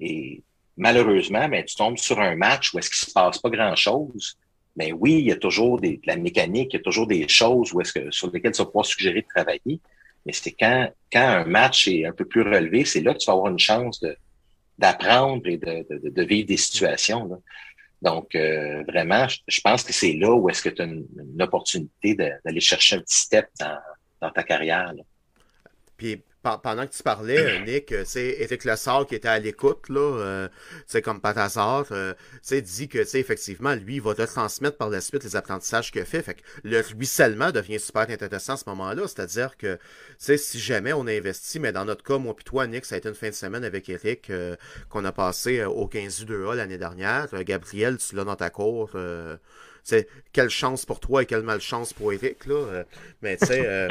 et 0.00 0.42
malheureusement, 0.76 1.48
ben, 1.48 1.64
tu 1.64 1.74
tombes 1.74 1.98
sur 1.98 2.20
un 2.20 2.36
match 2.36 2.72
où 2.72 2.78
est-ce 2.78 2.88
qu'il 2.88 3.06
se 3.06 3.12
passe 3.12 3.38
pas 3.38 3.50
grand-chose. 3.50 4.38
Mais 4.76 4.92
oui, 4.92 5.14
il 5.14 5.26
y 5.26 5.32
a 5.32 5.36
toujours 5.36 5.80
des, 5.80 5.96
de 5.96 6.06
la 6.06 6.16
mécanique, 6.16 6.72
il 6.72 6.76
y 6.76 6.80
a 6.80 6.82
toujours 6.82 7.08
des 7.08 7.26
choses 7.28 7.72
où 7.72 7.80
est-ce 7.80 7.92
que, 7.92 8.10
sur 8.10 8.30
lesquelles 8.30 8.52
tu 8.52 8.62
vas 8.62 8.66
pouvoir 8.66 8.86
suggérer 8.86 9.22
de 9.22 9.26
travailler. 9.26 9.80
Mais 10.24 10.32
c'est 10.32 10.52
quand, 10.52 10.88
quand 11.12 11.20
un 11.20 11.44
match 11.44 11.88
est 11.88 12.06
un 12.06 12.12
peu 12.12 12.24
plus 12.24 12.42
relevé, 12.42 12.84
c'est 12.84 13.00
là 13.00 13.12
que 13.12 13.18
tu 13.18 13.26
vas 13.26 13.32
avoir 13.32 13.50
une 13.50 13.58
chance 13.58 14.00
d'apprendre 14.78 15.46
et 15.46 15.56
de, 15.56 15.84
de, 15.90 16.10
de, 16.10 16.22
vivre 16.22 16.46
des 16.46 16.56
situations. 16.56 17.26
Là. 17.26 17.36
Donc, 18.00 18.34
euh, 18.34 18.84
vraiment, 18.84 19.26
je, 19.28 19.60
pense 19.60 19.82
que 19.82 19.92
c'est 19.92 20.12
là 20.12 20.32
où 20.32 20.48
est-ce 20.48 20.62
que 20.62 20.68
tu 20.68 20.82
as 20.82 20.84
une, 20.84 21.06
opportunité 21.40 22.14
d'aller 22.14 22.60
chercher 22.60 22.96
un 22.96 23.00
petit 23.00 23.16
step 23.16 23.48
dans, 23.58 24.30
ta 24.30 24.42
carrière. 24.42 24.92
Pendant 26.56 26.86
que 26.86 26.92
tu 26.92 27.02
parlais, 27.02 27.38
euh, 27.38 27.64
Nick, 27.64 27.94
c'est 28.04 28.30
euh, 28.30 28.42
Eric 28.42 28.64
Lessard 28.64 29.06
qui 29.06 29.14
était 29.14 29.28
à 29.28 29.38
l'écoute, 29.38 29.88
là, 29.88 30.00
euh, 30.00 30.48
c'est 30.86 31.02
comme 31.02 31.20
par 31.20 31.36
hasard, 31.36 31.86
euh, 31.90 32.14
dit 32.50 32.88
que, 32.88 32.98
effectivement, 33.16 33.74
lui, 33.74 33.96
il 33.96 34.02
va 34.02 34.14
te 34.14 34.22
transmettre 34.22 34.76
par 34.76 34.88
la 34.88 35.00
suite 35.00 35.24
les 35.24 35.36
apprentissages 35.36 35.92
qu'il 35.92 36.04
fait. 36.04 36.22
Fait 36.22 36.34
que 36.34 36.40
le 36.64 36.80
ruissellement 36.80 37.50
devient 37.50 37.78
super 37.78 38.08
intéressant 38.08 38.54
à 38.54 38.56
ce 38.56 38.64
moment-là. 38.68 39.02
C'est-à-dire 39.06 39.56
que, 39.56 39.78
si 40.18 40.58
jamais 40.58 40.92
on 40.92 41.06
a 41.06 41.12
investi, 41.12 41.60
mais 41.60 41.72
dans 41.72 41.84
notre 41.84 42.02
cas, 42.02 42.18
moi 42.18 42.34
puis 42.34 42.44
toi, 42.44 42.66
Nick, 42.66 42.84
ça 42.84 42.94
a 42.94 42.98
été 42.98 43.08
une 43.08 43.14
fin 43.14 43.28
de 43.28 43.34
semaine 43.34 43.64
avec 43.64 43.88
Eric 43.88 44.32
qu'on 44.88 45.04
a 45.04 45.12
passé 45.12 45.64
au 45.64 45.86
15 45.86 46.24
U2A 46.24 46.54
l'année 46.54 46.78
dernière. 46.78 47.28
Gabriel, 47.44 47.98
tu 47.98 48.16
l'as 48.16 48.24
dans 48.24 48.36
ta 48.36 48.50
cour 48.50 48.90
c'est 49.84 50.06
quelle 50.34 50.50
chance 50.50 50.84
pour 50.84 51.00
toi 51.00 51.22
et 51.22 51.26
quelle 51.26 51.42
malchance 51.42 51.94
pour 51.94 52.12
Eric, 52.12 52.44
là. 52.44 52.84
mais 53.22 53.38
tu 53.38 53.46
sais. 53.46 53.88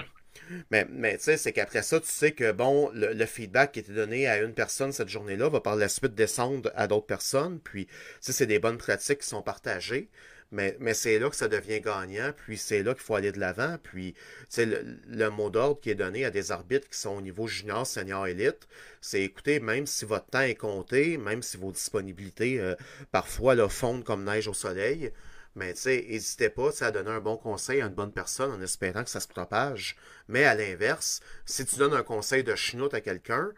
Mais, 0.71 0.85
tu 1.17 1.23
sais, 1.23 1.37
c'est 1.37 1.53
qu'après 1.53 1.83
ça, 1.83 1.99
tu 1.99 2.07
sais 2.07 2.31
que 2.31 2.51
bon, 2.51 2.89
le, 2.93 3.25
feedback 3.25 3.73
qui 3.73 3.79
était 3.79 3.93
donné 3.93 4.27
à 4.27 4.41
une 4.41 4.53
personne 4.53 4.91
cette 4.91 5.09
journée-là 5.09 5.49
va 5.49 5.59
par 5.59 5.75
la 5.75 5.89
suite 5.89 6.15
descendre 6.15 6.71
à 6.75 6.87
d'autres 6.87 7.05
personnes. 7.05 7.59
Puis, 7.59 7.87
c'est 8.21 8.45
des 8.45 8.59
bonnes 8.59 8.77
pratiques 8.77 9.19
qui 9.19 9.27
sont 9.27 9.41
partagées. 9.41 10.09
Mais, 10.51 10.77
c'est 10.93 11.19
là 11.19 11.29
que 11.29 11.35
ça 11.35 11.49
devient 11.49 11.81
gagnant, 11.81 12.31
puis 12.37 12.57
c'est 12.57 12.81
là 12.81 12.93
qu'il 12.93 13.03
faut 13.03 13.15
aller 13.15 13.33
de 13.33 13.39
l'avant. 13.39 13.77
Puis, 13.83 14.15
c'est 14.47 14.65
le, 14.65 14.99
le, 15.07 15.29
mot 15.29 15.49
d'ordre 15.49 15.81
qui 15.81 15.89
est 15.89 15.95
donné 15.95 16.23
à 16.23 16.31
des 16.31 16.51
arbitres 16.51 16.89
qui 16.89 16.97
sont 16.97 17.17
au 17.17 17.21
niveau 17.21 17.47
junior, 17.47 17.85
senior, 17.85 18.27
élite, 18.27 18.67
c'est 19.01 19.21
écoutez, 19.21 19.59
même 19.59 19.85
si 19.85 20.05
votre 20.05 20.27
temps 20.27 20.41
est 20.41 20.55
compté, 20.55 21.17
même 21.17 21.41
si 21.41 21.57
vos 21.57 21.71
disponibilités 21.71 22.59
euh, 22.59 22.75
parfois 23.11 23.55
le 23.55 23.67
fondent 23.67 24.03
comme 24.03 24.23
neige 24.23 24.47
au 24.47 24.53
soleil, 24.53 25.11
mais 25.57 25.73
tu 25.73 25.81
sais, 25.81 26.05
n'hésitez 26.07 26.49
pas 26.49 26.69
à 26.81 26.91
donner 26.91 27.09
un 27.09 27.19
bon 27.19 27.35
conseil 27.35 27.81
à 27.81 27.87
une 27.87 27.93
bonne 27.93 28.11
personne 28.11 28.51
en 28.51 28.61
espérant 28.61 29.03
que 29.03 29.09
ça 29.09 29.19
se 29.19 29.27
propage. 29.27 29.97
Mais 30.27 30.45
à 30.45 30.53
l'inverse, 30.53 31.19
si 31.45 31.65
tu 31.65 31.77
donnes 31.77 31.95
un 31.95 32.03
conseil 32.03 32.43
de 32.43 32.55
chenoute 32.55 32.93
à 32.93 33.01
quelqu'un, 33.01 33.49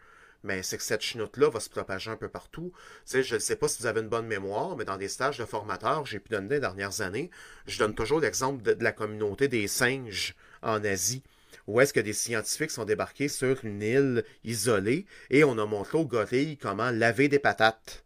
mais 0.42 0.62
c'est 0.62 0.78
que 0.78 0.82
cette 0.82 1.02
chenoute-là 1.02 1.50
va 1.50 1.60
se 1.60 1.68
propager 1.68 2.10
un 2.10 2.16
peu 2.16 2.28
partout. 2.28 2.72
Tu 3.06 3.22
je 3.22 3.34
ne 3.34 3.40
sais 3.40 3.56
pas 3.56 3.68
si 3.68 3.82
vous 3.82 3.86
avez 3.86 4.00
une 4.00 4.08
bonne 4.08 4.26
mémoire, 4.26 4.76
mais 4.76 4.86
dans 4.86 4.96
des 4.96 5.08
stages 5.08 5.36
de 5.36 5.44
formateurs, 5.44 6.06
j'ai 6.06 6.20
pu 6.20 6.30
donner 6.30 6.48
les 6.48 6.60
dernières 6.60 7.02
années, 7.02 7.30
je 7.66 7.78
donne 7.78 7.94
toujours 7.94 8.20
l'exemple 8.20 8.62
de, 8.62 8.82
la 8.82 8.92
communauté 8.92 9.48
des 9.48 9.68
singes 9.68 10.34
en 10.62 10.82
Asie 10.82 11.22
où 11.66 11.80
est-ce 11.80 11.92
que 11.92 12.00
des 12.00 12.14
scientifiques 12.14 12.70
sont 12.70 12.84
débarqués 12.84 13.28
sur 13.28 13.64
une 13.64 13.82
île 13.82 14.24
isolée 14.42 15.06
et 15.28 15.44
on 15.44 15.58
a 15.58 15.66
montré 15.66 15.98
aux 15.98 16.06
gorilles 16.06 16.56
comment 16.56 16.90
laver 16.90 17.28
des 17.28 17.38
patates. 17.38 18.04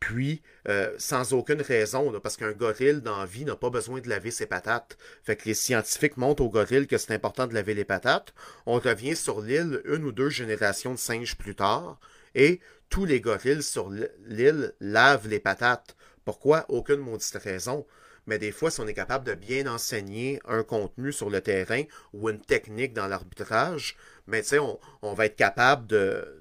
Puis, 0.00 0.42
euh, 0.68 0.94
sans 0.98 1.32
aucune 1.32 1.62
raison, 1.62 2.12
parce 2.20 2.36
qu'un 2.36 2.52
gorille 2.52 3.00
dans 3.00 3.18
la 3.18 3.26
vie 3.26 3.44
n'a 3.44 3.56
pas 3.56 3.70
besoin 3.70 4.00
de 4.00 4.08
laver 4.08 4.30
ses 4.30 4.46
patates. 4.46 4.98
Fait 5.22 5.36
que 5.36 5.46
les 5.46 5.54
scientifiques 5.54 6.16
montrent 6.16 6.42
au 6.42 6.50
gorille 6.50 6.86
que 6.86 6.98
c'est 6.98 7.14
important 7.14 7.46
de 7.46 7.54
laver 7.54 7.74
les 7.74 7.84
patates. 7.84 8.34
On 8.66 8.78
revient 8.78 9.16
sur 9.16 9.40
l'île 9.40 9.80
une 9.84 10.04
ou 10.04 10.12
deux 10.12 10.28
générations 10.28 10.92
de 10.92 10.98
singes 10.98 11.36
plus 11.36 11.54
tard, 11.54 11.98
et 12.34 12.60
tous 12.90 13.04
les 13.04 13.20
gorilles 13.20 13.62
sur 13.62 13.90
l'île 13.90 14.74
lavent 14.80 15.28
les 15.28 15.40
patates. 15.40 15.96
Pourquoi? 16.24 16.66
Aucune 16.68 17.00
maudite 17.00 17.38
raison. 17.42 17.86
Mais 18.26 18.38
des 18.38 18.52
fois, 18.52 18.70
si 18.70 18.80
on 18.80 18.88
est 18.88 18.94
capable 18.94 19.24
de 19.24 19.34
bien 19.34 19.66
enseigner 19.66 20.40
un 20.46 20.64
contenu 20.64 21.12
sur 21.12 21.30
le 21.30 21.40
terrain 21.40 21.84
ou 22.12 22.28
une 22.28 22.40
technique 22.40 22.92
dans 22.92 23.06
l'arbitrage, 23.06 23.96
mais 24.26 24.42
sais, 24.42 24.58
on 24.58 25.14
va 25.14 25.26
être 25.26 25.36
capable 25.36 25.86
de, 25.86 26.35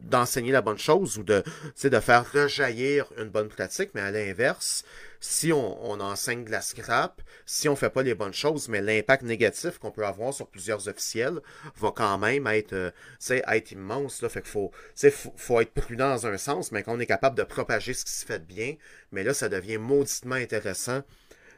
d'enseigner 0.00 0.52
la 0.52 0.62
bonne 0.62 0.78
chose 0.78 1.18
ou 1.18 1.22
de, 1.22 1.42
de 1.82 2.00
faire 2.00 2.30
rejaillir 2.30 3.06
une 3.18 3.28
bonne 3.28 3.48
pratique, 3.48 3.90
mais 3.94 4.00
à 4.00 4.10
l'inverse, 4.10 4.84
si 5.20 5.52
on, 5.52 5.90
on, 5.90 6.00
enseigne 6.00 6.44
de 6.44 6.50
la 6.50 6.60
scrap, 6.60 7.20
si 7.44 7.68
on 7.68 7.74
fait 7.74 7.90
pas 7.90 8.02
les 8.02 8.14
bonnes 8.14 8.32
choses, 8.34 8.68
mais 8.68 8.80
l'impact 8.80 9.24
négatif 9.24 9.78
qu'on 9.78 9.90
peut 9.90 10.06
avoir 10.06 10.32
sur 10.32 10.46
plusieurs 10.46 10.86
officiels 10.88 11.40
va 11.76 11.92
quand 11.94 12.18
même 12.18 12.46
être, 12.46 12.72
euh, 12.72 12.90
être 13.28 13.72
immense. 13.72 14.22
Là. 14.22 14.28
Fait 14.28 14.42
qu'il 14.42 14.50
faut, 14.50 14.70
faut, 14.94 15.34
faut 15.36 15.60
être 15.60 15.72
prudent 15.72 16.10
dans 16.10 16.26
un 16.26 16.38
sens, 16.38 16.70
mais 16.70 16.82
qu'on 16.82 17.00
est 17.00 17.06
capable 17.06 17.36
de 17.36 17.42
propager 17.42 17.94
ce 17.94 18.04
qui 18.04 18.12
se 18.12 18.24
fait 18.24 18.46
bien, 18.46 18.74
mais 19.10 19.24
là, 19.24 19.34
ça 19.34 19.48
devient 19.48 19.78
mauditement 19.78 20.36
intéressant. 20.36 21.02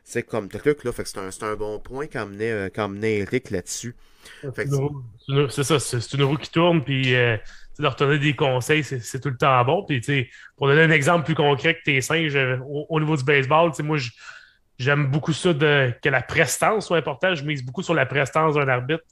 C'est 0.02 0.22
comme 0.22 0.48
truc, 0.48 0.84
là. 0.84 0.92
Fait 0.92 1.02
que 1.02 1.08
c'est 1.10 1.18
un, 1.18 1.48
un, 1.48 1.56
bon 1.56 1.78
point 1.78 2.06
qu'amenait 2.06 2.52
euh, 2.52 3.02
Eric 3.02 3.50
là-dessus. 3.50 3.94
C'est 5.50 5.64
ça, 5.64 5.78
c'est 5.78 6.12
une 6.14 6.22
roue 6.22 6.36
qui 6.36 6.50
tourne, 6.50 6.82
puis 6.82 7.14
euh, 7.14 7.36
leur 7.80 7.96
donner 7.96 8.18
des 8.18 8.34
conseils, 8.34 8.84
c'est 8.84 9.20
tout 9.20 9.30
le 9.30 9.36
temps 9.36 9.64
bon. 9.64 9.84
Puis, 9.84 10.30
pour 10.56 10.68
donner 10.68 10.82
un 10.82 10.90
exemple 10.90 11.24
plus 11.24 11.34
concret 11.34 11.74
que 11.74 11.82
tes 11.84 12.00
singes 12.00 12.36
euh, 12.36 12.58
au, 12.64 13.00
niveau 13.00 13.16
du 13.16 13.24
baseball, 13.24 13.72
moi, 13.82 13.98
j'aime 14.78 15.06
beaucoup 15.06 15.32
ça 15.32 15.52
de, 15.52 15.92
que 16.02 16.08
la 16.08 16.22
prestance 16.22 16.86
soit 16.86 16.98
importante. 16.98 17.36
Je 17.36 17.44
mise 17.44 17.64
beaucoup 17.64 17.82
sur 17.82 17.94
la 17.94 18.06
prestance 18.06 18.54
d'un 18.54 18.68
arbitre 18.68 19.04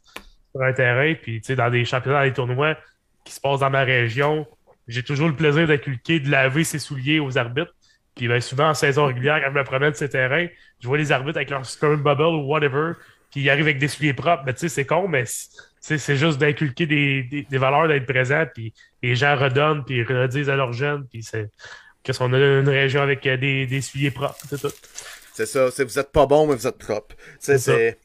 sur 0.52 0.62
un 0.62 0.72
terrain. 0.72 1.14
Puis, 1.14 1.40
dans 1.56 1.70
des 1.70 1.84
championnats, 1.84 2.20
dans 2.20 2.24
des 2.24 2.32
tournois 2.32 2.76
qui 3.24 3.32
se 3.32 3.40
passent 3.40 3.60
dans 3.60 3.70
ma 3.70 3.84
région, 3.84 4.46
j'ai 4.86 5.02
toujours 5.02 5.28
le 5.28 5.36
plaisir 5.36 5.66
d'inculquer, 5.66 6.20
de 6.20 6.30
laver 6.30 6.64
ses 6.64 6.78
souliers 6.78 7.20
aux 7.20 7.36
arbitres. 7.36 7.74
Puis 8.14 8.26
ben, 8.26 8.40
souvent, 8.40 8.70
en 8.70 8.74
saison 8.74 9.06
régulière, 9.06 9.40
quand 9.40 9.52
je 9.52 9.58
me 9.58 9.64
promène 9.64 9.92
de 9.92 9.96
ces 9.96 10.08
terrains, 10.08 10.48
je 10.80 10.88
vois 10.88 10.98
les 10.98 11.12
arbitres 11.12 11.36
avec 11.36 11.50
leur 11.50 11.64
scrum 11.64 12.02
bubble 12.02 12.22
ou 12.22 12.46
whatever, 12.46 12.94
puis 13.30 13.42
ils 13.42 13.50
arrivent 13.50 13.66
avec 13.66 13.78
des 13.78 13.86
souliers 13.86 14.14
propres. 14.14 14.42
Mais 14.44 14.54
tu 14.54 14.60
sais, 14.60 14.68
c'est 14.68 14.86
con, 14.86 15.06
mais 15.06 15.24
c'est 15.96 16.16
juste 16.16 16.38
d'inculquer 16.38 16.86
des, 16.86 17.46
valeurs, 17.52 17.88
d'être 17.88 18.06
présent, 18.06 18.44
puis 18.52 18.74
les 19.02 19.14
gens 19.14 19.36
redonnent, 19.36 19.84
puis 19.84 20.02
redisent 20.02 20.50
à 20.50 20.56
leurs 20.56 20.72
jeunes, 20.72 21.06
puis 21.08 21.22
c'est 21.22 21.50
qu'est-ce 22.02 22.18
qu'on 22.18 22.32
a 22.32 22.38
une 22.38 22.68
région 22.68 23.00
avec 23.00 23.26
euh, 23.26 23.36
des, 23.36 23.66
des 23.66 23.80
souliers 23.80 24.10
propres, 24.10 24.36
c'est 24.48 24.60
tout. 24.60 24.72
C'est 25.34 25.46
ça, 25.46 25.70
c'est 25.70 25.84
vous 25.84 25.98
êtes 25.98 26.10
pas 26.10 26.26
bon, 26.26 26.48
mais 26.48 26.56
vous 26.56 26.66
êtes 26.66 26.78
propre. 26.78 27.14
C'est 27.38 27.96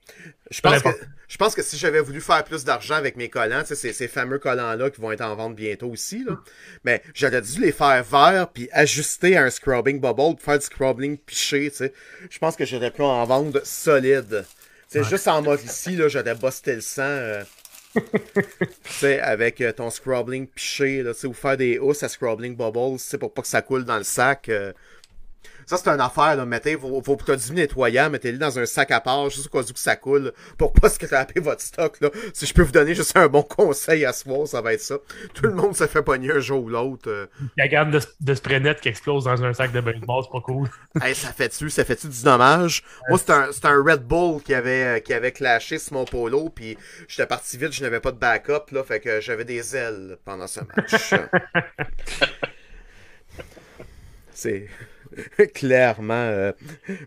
je 0.51 0.61
pense 0.61 0.83
que 0.83 0.89
je 1.27 1.37
pense 1.37 1.55
que 1.55 1.63
si 1.63 1.77
j'avais 1.77 1.99
voulu 1.99 2.21
faire 2.21 2.43
plus 2.43 2.63
d'argent 2.63 2.93
avec 2.93 3.15
mes 3.15 3.27
collants, 3.27 3.63
ces, 3.65 3.91
ces 3.91 4.07
fameux 4.07 4.37
collants-là 4.37 4.91
qui 4.91 5.01
vont 5.01 5.11
être 5.11 5.21
en 5.21 5.35
vente 5.35 5.55
bientôt 5.55 5.87
aussi, 5.87 6.23
là, 6.23 6.37
mais 6.83 7.01
j'aurais 7.15 7.41
dû 7.41 7.59
les 7.59 7.71
faire 7.71 8.03
verts 8.03 8.49
puis 8.53 8.69
ajuster 8.71 9.35
à 9.35 9.45
un 9.45 9.49
scrubbing 9.49 9.99
bubble 9.99 10.35
pour 10.35 10.41
faire 10.41 10.59
du 10.59 10.65
scrubbing 10.65 11.17
piché, 11.17 11.71
tu 11.71 11.77
sais. 11.77 11.93
Je 12.29 12.37
pense 12.37 12.55
que 12.55 12.67
j'aurais 12.67 12.91
pu 12.91 13.01
en 13.01 13.25
vendre 13.25 13.59
solide. 13.65 14.45
C'est 14.87 15.03
juste 15.03 15.27
en 15.27 15.43
ici, 15.55 15.95
là, 15.95 16.07
j'aurais 16.07 16.35
busté 16.35 16.75
le 16.75 16.81
sang. 16.81 17.01
Euh, 17.01 17.43
sais, 18.85 19.19
avec 19.19 19.61
euh, 19.61 19.71
ton 19.71 19.89
scrubbing 19.89 20.47
piché, 20.47 21.03
là, 21.03 21.11
ou 21.25 21.33
faire 21.33 21.57
des 21.57 21.79
housses 21.79 22.03
à 22.03 22.09
scrubbing 22.09 22.55
bubbles, 22.55 22.99
pour 23.19 23.33
pas 23.33 23.41
que 23.41 23.47
ça 23.47 23.61
coule 23.61 23.85
dans 23.85 23.97
le 23.97 24.03
sac. 24.03 24.49
Euh, 24.49 24.73
ça, 25.65 25.77
c'est 25.77 25.87
une 25.89 26.01
affaire, 26.01 26.35
là. 26.35 26.45
Mettez 26.45 26.75
vos, 26.75 27.01
vos 27.01 27.15
produits 27.15 27.51
nettoyants, 27.51 28.09
mettez-les 28.09 28.37
dans 28.37 28.59
un 28.59 28.65
sac 28.65 28.91
à 28.91 29.01
part, 29.01 29.29
juste 29.29 29.47
au 29.47 29.49
cas 29.49 29.63
où 29.67 29.73
que 29.73 29.79
ça 29.79 29.95
coule, 29.95 30.33
pour 30.57 30.73
pas 30.73 30.89
scraper 30.89 31.39
votre 31.39 31.61
stock, 31.61 31.99
là. 32.01 32.09
Si 32.33 32.45
je 32.45 32.53
peux 32.53 32.61
vous 32.61 32.71
donner 32.71 32.95
juste 32.95 33.15
un 33.17 33.27
bon 33.27 33.43
conseil 33.43 34.05
à 34.05 34.13
ce 34.13 34.23
soir, 34.23 34.47
ça 34.47 34.61
va 34.61 34.73
être 34.73 34.81
ça. 34.81 34.97
Tout 35.33 35.45
le 35.45 35.53
monde 35.53 35.75
se 35.75 35.87
fait 35.87 36.01
pogner 36.01 36.31
un 36.31 36.39
jour 36.39 36.63
ou 36.63 36.69
l'autre. 36.69 37.09
Euh. 37.09 37.27
La 37.57 37.67
gamme 37.67 37.91
de, 37.91 37.99
de 38.21 38.33
spray 38.33 38.59
net 38.59 38.81
qui 38.81 38.89
explose 38.89 39.25
dans 39.25 39.43
un 39.43 39.53
sac 39.53 39.71
de 39.71 39.81
baseball, 39.81 40.23
c'est 40.23 40.31
pas 40.31 40.41
cool. 40.41 40.69
hey, 41.01 41.15
ça 41.15 41.31
fait-tu, 41.31 41.69
ça 41.69 41.85
fait-tu 41.85 42.07
du 42.07 42.23
dommage? 42.23 42.83
Moi, 43.09 43.17
c'est 43.17 43.31
un, 43.31 43.49
un 43.63 43.83
Red 43.83 44.03
Bull 44.03 44.41
qui 44.41 44.53
avait, 44.53 44.97
euh, 44.97 44.99
qui 44.99 45.13
avait 45.13 45.31
clashé 45.31 45.79
sur 45.79 45.93
mon 45.93 46.05
polo, 46.05 46.49
puis 46.49 46.77
j'étais 47.07 47.27
parti 47.27 47.57
vite, 47.57 47.73
je 47.73 47.83
n'avais 47.83 47.99
pas 47.99 48.11
de 48.11 48.17
backup, 48.17 48.71
là, 48.71 48.83
fait 48.83 48.99
que 48.99 49.21
j'avais 49.21 49.45
des 49.45 49.75
ailes 49.75 50.17
pendant 50.25 50.47
ce 50.47 50.59
match. 50.61 51.13
c'est... 54.33 54.67
Clairement. 55.53 56.13
Euh, 56.13 56.51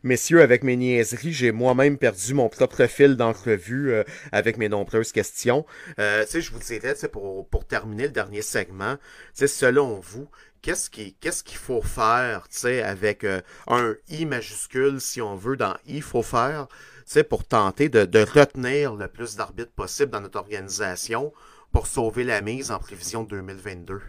messieurs, 0.02 0.42
avec 0.42 0.64
mes 0.64 0.76
niaiseries, 0.76 1.32
j'ai 1.32 1.52
moi-même 1.52 1.98
perdu 1.98 2.34
mon 2.34 2.48
propre 2.48 2.86
fil 2.86 3.16
d'entrevue 3.16 3.92
euh, 3.92 4.04
avec 4.32 4.56
mes 4.56 4.68
nombreuses 4.68 5.12
questions. 5.12 5.66
Euh, 5.98 6.24
je 6.32 6.50
vous 6.50 6.58
dirais, 6.58 6.94
pour, 7.12 7.48
pour 7.48 7.66
terminer 7.66 8.04
le 8.04 8.10
dernier 8.10 8.42
segment, 8.42 8.96
tu 9.36 9.48
selon 9.48 10.00
vous, 10.00 10.28
qu'est-ce 10.62 10.90
qu'il 10.90 11.14
qu'est-ce 11.14 11.42
qu'il 11.44 11.58
faut 11.58 11.82
faire, 11.82 12.48
tu 12.48 12.66
avec 12.80 13.24
un 13.66 13.94
I 14.08 14.26
majuscule, 14.26 15.00
si 15.00 15.20
on 15.20 15.36
veut, 15.36 15.56
dans 15.56 15.76
I, 15.86 16.00
faut 16.00 16.22
faire, 16.22 16.68
tu 17.10 17.22
pour 17.24 17.44
tenter 17.44 17.88
de, 17.88 18.04
de 18.04 18.20
retenir 18.20 18.94
le 18.94 19.08
plus 19.08 19.36
d'arbitres 19.36 19.72
possible 19.72 20.10
dans 20.10 20.20
notre 20.20 20.38
organisation 20.38 21.32
pour 21.72 21.86
sauver 21.86 22.24
la 22.24 22.40
mise 22.40 22.70
en 22.70 22.78
prévision 22.78 23.22
2022? 23.22 24.00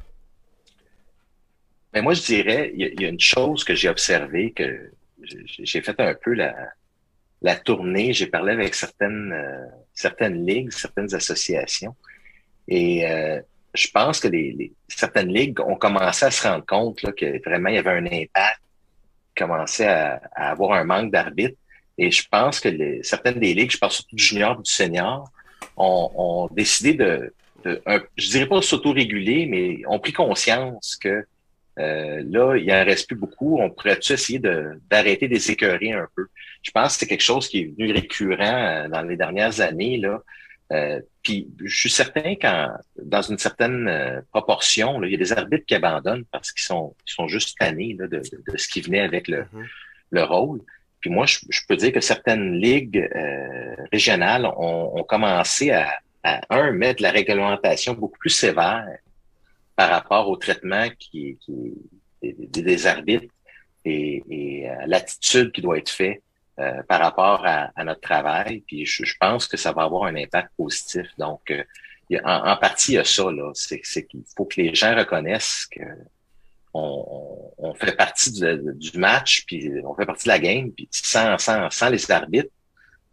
Mais 1.94 2.02
moi, 2.02 2.14
je 2.14 2.22
dirais, 2.22 2.72
il 2.76 3.02
y, 3.02 3.06
a 3.06 3.10
une 3.10 3.20
chose 3.20 3.64
que 3.64 3.74
j'ai 3.74 3.90
observée, 3.90 4.52
que 4.52 4.92
j'ai 5.22 5.82
fait 5.82 6.00
un 6.00 6.14
peu 6.14 6.34
la, 6.34 6.54
la 7.42 7.56
tournée, 7.56 8.14
j'ai 8.14 8.28
parlé 8.28 8.54
avec 8.54 8.76
certaines, 8.76 9.32
euh, 9.34 9.66
certaines 9.94 10.46
ligues, 10.46 10.72
certaines 10.72 11.14
associations, 11.16 11.96
et 12.68 13.10
euh, 13.10 13.42
je 13.74 13.88
pense 13.90 14.20
que 14.20 14.28
les, 14.28 14.74
certaines 14.88 15.30
ligues 15.30 15.60
ont 15.62 15.76
commencé 15.76 16.26
à 16.26 16.32
se 16.32 16.48
rendre 16.48 16.66
compte 16.66 17.02
là, 17.04 17.12
que 17.12 17.42
vraiment 17.48 17.70
il 17.70 17.76
y 17.76 17.78
avait 17.78 17.92
un 17.92 18.06
impact, 18.06 18.62
commençait 19.36 19.88
à, 19.88 20.22
à 20.36 20.52
avoir 20.52 20.74
un 20.74 20.84
manque 20.84 21.12
d'arbitres, 21.12 21.58
et 21.98 22.12
je 22.12 22.28
pense 22.30 22.60
que 22.60 22.70
les, 22.70 23.02
certaines 23.04 23.40
des 23.40 23.54
ligues, 23.54 23.72
je 23.72 23.78
parle 23.78 23.92
surtout 23.92 24.16
du 24.16 24.24
junior, 24.24 24.62
du 24.62 24.70
senior, 24.70 25.32
ont, 25.76 26.12
ont 26.16 26.48
décidé 26.54 26.94
de, 26.94 27.34
de 27.64 27.82
un, 27.86 28.02
je 28.18 28.30
dirais 28.30 28.48
pas 28.48 28.62
s'auto-réguler, 28.62 29.46
mais 29.48 29.82
ont 29.88 30.00
pris 30.00 30.14
conscience 30.14 30.98
que 30.98 31.26
euh, 31.80 32.24
là, 32.28 32.56
il 32.56 32.72
en 32.72 32.84
reste 32.84 33.08
plus 33.08 33.16
beaucoup. 33.16 33.60
On 33.60 33.70
pourrait-tu 33.70 34.14
essayer 34.14 34.40
d'arrêter 34.40 35.28
des 35.28 35.52
écœurer 35.52 35.92
un 35.92 36.08
peu? 36.16 36.28
Je 36.64 36.72
pense 36.72 36.94
que 36.94 37.00
c'est 37.00 37.08
quelque 37.08 37.24
chose 37.24 37.48
qui 37.48 37.62
est 37.62 37.76
venu 37.78 37.92
récurrent 37.92 38.40
euh, 38.42 38.88
dans 38.88 39.04
les 39.04 39.16
dernières 39.16 39.62
années. 39.62 39.98
Là. 39.98 40.22
Euh, 40.74 41.00
puis 41.24 41.48
je 41.64 41.76
suis 41.76 41.90
certain 41.90 42.36
qu'en 42.36 42.72
dans 43.02 43.22
une 43.22 43.38
certaine 43.38 44.24
proportion, 44.32 45.00
là, 45.00 45.08
il 45.08 45.12
y 45.12 45.16
a 45.16 45.18
des 45.18 45.34
arbitres 45.34 45.66
qui 45.66 45.76
abandonnent 45.76 46.26
parce 46.26 46.52
qu'ils 46.52 46.64
sont, 46.64 46.96
ils 47.08 47.14
sont 47.14 47.28
juste 47.28 47.58
tannés 47.58 47.96
là, 47.98 48.08
de, 48.08 48.18
de, 48.18 48.58
ce 48.58 48.68
qui 48.68 48.82
venait 48.82 49.02
avec 49.02 49.28
le, 49.28 49.44
mm-hmm. 49.44 49.66
le 50.12 50.24
rôle. 50.24 50.62
Puis 51.00 51.10
moi, 51.12 51.26
je, 51.28 51.60
peux 51.68 51.76
dire 51.76 51.94
que 51.94 52.02
certaines 52.02 52.54
ligues 52.54 53.08
régionales 53.92 54.46
ont, 54.46 54.94
ont 54.96 55.04
commencé 55.04 55.70
à, 55.72 55.94
à, 56.24 56.42
un, 56.50 56.72
mettre 56.72 57.04
la 57.04 57.12
réglementation 57.12 57.94
beaucoup 57.94 58.18
plus 58.18 58.32
sévère 58.32 58.88
par 59.78 59.90
rapport 59.90 60.28
au 60.28 60.36
traitement 60.36 60.90
qui, 61.00 61.38
qui 61.40 61.74
des, 62.22 62.62
des, 62.64 62.88
arbitres. 62.88 63.34
et, 63.86 64.68
l'attitude 64.86 65.54
qui 65.54 65.62
doit 65.62 65.78
être 65.78 65.90
faite 65.90 66.22
par 66.90 67.00
rapport 67.00 67.46
à, 67.46 67.72
notre 67.86 68.02
travail. 68.02 68.64
Puis 68.68 68.86
je, 68.86 69.14
pense 69.20 69.48
que 69.48 69.56
ça 69.56 69.72
va 69.72 69.84
avoir 69.84 70.06
un 70.06 70.16
impact 70.16 70.50
positif. 70.58 71.08
Donc, 71.18 71.54
en, 72.24 72.58
partie, 72.58 72.94
il 72.94 72.96
y 72.96 72.98
a 72.98 73.06
ça, 73.06 73.32
là. 73.32 73.52
C'est, 73.54 73.80
qu'il 73.80 74.24
faut 74.36 74.46
que 74.46 74.60
les 74.60 74.74
gens 74.74 74.96
reconnaissent 74.96 75.68
que 75.72 75.82
on, 76.74 77.74
fait 77.76 77.96
partie 77.96 78.32
du, 78.32 78.98
match, 78.98 79.44
puis 79.46 79.72
on 79.84 79.96
fait 79.96 80.06
partie 80.06 80.26
de 80.26 80.30
la 80.30 80.40
game, 80.40 80.72
puis 80.72 80.88
sans, 80.92 81.38
sans, 81.38 81.70
sans 81.70 81.90
les 81.90 82.12
arbitres, 82.12 82.52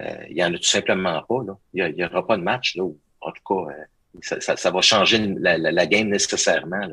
euh, 0.02 0.26
il 0.28 0.36
y 0.36 0.44
en 0.44 0.52
a 0.52 0.58
tout 0.58 0.64
simplement 0.64 1.22
pas. 1.22 1.42
Là. 1.46 1.56
Il 1.72 1.94
n'y 1.94 2.04
aura 2.04 2.26
pas 2.26 2.36
de 2.36 2.42
match. 2.42 2.76
Là, 2.76 2.84
en 3.20 3.32
tout 3.32 3.42
cas, 3.46 3.72
euh, 4.32 4.40
ça, 4.40 4.70
va 4.70 4.80
changer 4.80 5.18
la, 5.18 5.86
game 5.86 6.08
nécessairement. 6.08 6.88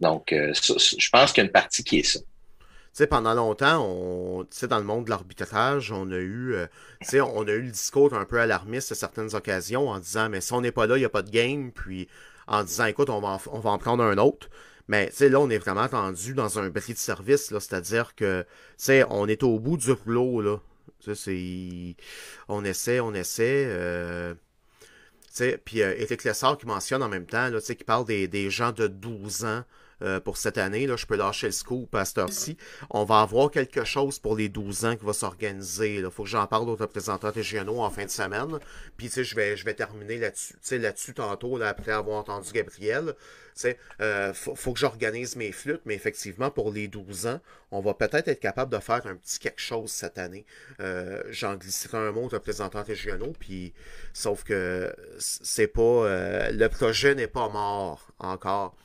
Donc, 0.00 0.32
euh, 0.32 0.52
je 0.54 1.10
pense 1.10 1.32
qu'il 1.32 1.42
y 1.42 1.44
a 1.44 1.46
une 1.46 1.52
partie 1.52 1.84
qui 1.84 2.00
est 2.00 2.02
ça. 2.02 2.20
Tu 2.20 3.04
sais, 3.04 3.06
pendant 3.06 3.34
longtemps, 3.34 3.84
on, 3.84 4.46
dans 4.66 4.78
le 4.78 4.84
monde 4.84 5.04
de 5.04 5.10
l'arbitrage, 5.10 5.92
on 5.92 6.10
a 6.10 6.16
eu, 6.16 6.54
on 7.12 7.46
a 7.46 7.52
eu 7.52 7.62
le 7.62 7.70
discours 7.70 8.12
un 8.14 8.24
peu 8.24 8.40
alarmiste 8.40 8.92
à 8.92 8.94
certaines 8.94 9.34
occasions 9.34 9.88
en 9.88 9.98
disant, 9.98 10.28
mais 10.28 10.40
si 10.40 10.52
on 10.52 10.60
n'est 10.60 10.72
pas 10.72 10.86
là, 10.86 10.96
il 10.96 11.00
n'y 11.00 11.06
a 11.06 11.10
pas 11.10 11.22
de 11.22 11.30
game, 11.30 11.70
puis 11.70 12.08
en 12.48 12.64
disant, 12.64 12.86
écoute, 12.86 13.10
on 13.10 13.20
va 13.20 13.28
en, 13.28 13.40
on 13.52 13.60
va 13.60 13.70
en 13.70 13.78
prendre 13.78 14.02
un 14.02 14.18
autre. 14.18 14.48
Mais 14.88 15.12
là, 15.20 15.38
on 15.38 15.50
est 15.50 15.58
vraiment 15.58 15.86
tendu 15.86 16.32
dans 16.32 16.58
un 16.58 16.70
bris 16.70 16.94
de 16.94 16.98
service, 16.98 17.48
c'est-à-dire 17.48 18.14
que 18.14 18.46
on 19.10 19.28
est 19.28 19.42
au 19.42 19.58
bout 19.58 19.76
du 19.76 19.92
rouleau. 19.92 20.40
Là. 20.40 20.56
On 22.48 22.64
essaie, 22.64 23.00
on 23.00 23.14
essaie. 23.14 23.66
Euh... 23.68 24.34
Puis 25.64 25.82
euh, 25.82 25.94
Eric 25.96 26.24
Lessard 26.24 26.58
qui 26.58 26.66
mentionne 26.66 27.02
en 27.02 27.08
même 27.08 27.26
temps, 27.26 27.50
qui 27.74 27.84
parle 27.84 28.04
des, 28.04 28.28
des 28.28 28.50
gens 28.50 28.72
de 28.72 28.86
12 28.86 29.44
ans 29.44 29.62
euh, 30.02 30.20
pour 30.20 30.36
cette 30.36 30.58
année. 30.58 30.86
Là, 30.86 30.96
je 30.96 31.06
peux 31.06 31.16
lâcher 31.16 31.46
le 31.46 31.52
scoop 31.52 31.94
à 31.94 32.04
cette 32.04 32.18
heure-ci. 32.18 32.56
On 32.90 33.04
va 33.04 33.20
avoir 33.20 33.50
quelque 33.50 33.84
chose 33.84 34.18
pour 34.18 34.36
les 34.36 34.48
12 34.48 34.84
ans 34.84 34.96
qui 34.96 35.04
va 35.04 35.12
s'organiser. 35.12 35.96
Il 35.96 36.10
faut 36.10 36.24
que 36.24 36.28
j'en 36.28 36.46
parle 36.46 36.68
aux 36.68 36.76
représentants 36.76 37.30
régionaux 37.30 37.80
en 37.80 37.90
fin 37.90 38.04
de 38.04 38.10
semaine. 38.10 38.58
Puis 38.96 39.10
je 39.10 39.34
vais, 39.34 39.56
je 39.56 39.64
vais 39.64 39.74
terminer 39.74 40.18
là-dessus, 40.18 40.54
là-dessus 40.78 41.14
tantôt, 41.14 41.58
là, 41.58 41.68
après 41.68 41.92
avoir 41.92 42.18
entendu 42.18 42.52
Gabriel. 42.52 43.14
Euh, 44.00 44.32
faut, 44.32 44.54
faut 44.54 44.72
que 44.72 44.78
j'organise 44.78 45.36
mes 45.36 45.52
flûtes, 45.52 45.82
mais 45.84 45.94
effectivement, 45.94 46.50
pour 46.50 46.70
les 46.70 46.88
12 46.88 47.26
ans, 47.26 47.40
on 47.70 47.80
va 47.80 47.94
peut-être 47.94 48.28
être 48.28 48.40
capable 48.40 48.72
de 48.72 48.78
faire 48.78 49.06
un 49.06 49.16
petit 49.16 49.38
quelque 49.38 49.60
chose 49.60 49.90
cette 49.90 50.18
année. 50.18 50.46
Euh, 50.80 51.22
J'en 51.30 51.56
glisserai 51.56 51.98
un 51.98 52.12
mot 52.12 52.22
aux 52.22 52.28
représentants 52.28 52.82
régionaux, 52.82 53.32
puis 53.38 53.72
sauf 54.12 54.44
que 54.44 54.94
c'est 55.18 55.66
pas. 55.66 55.82
Euh, 55.82 56.50
le 56.52 56.68
projet 56.68 57.14
n'est 57.14 57.26
pas 57.26 57.48
mort 57.48 58.08
encore. 58.18 58.76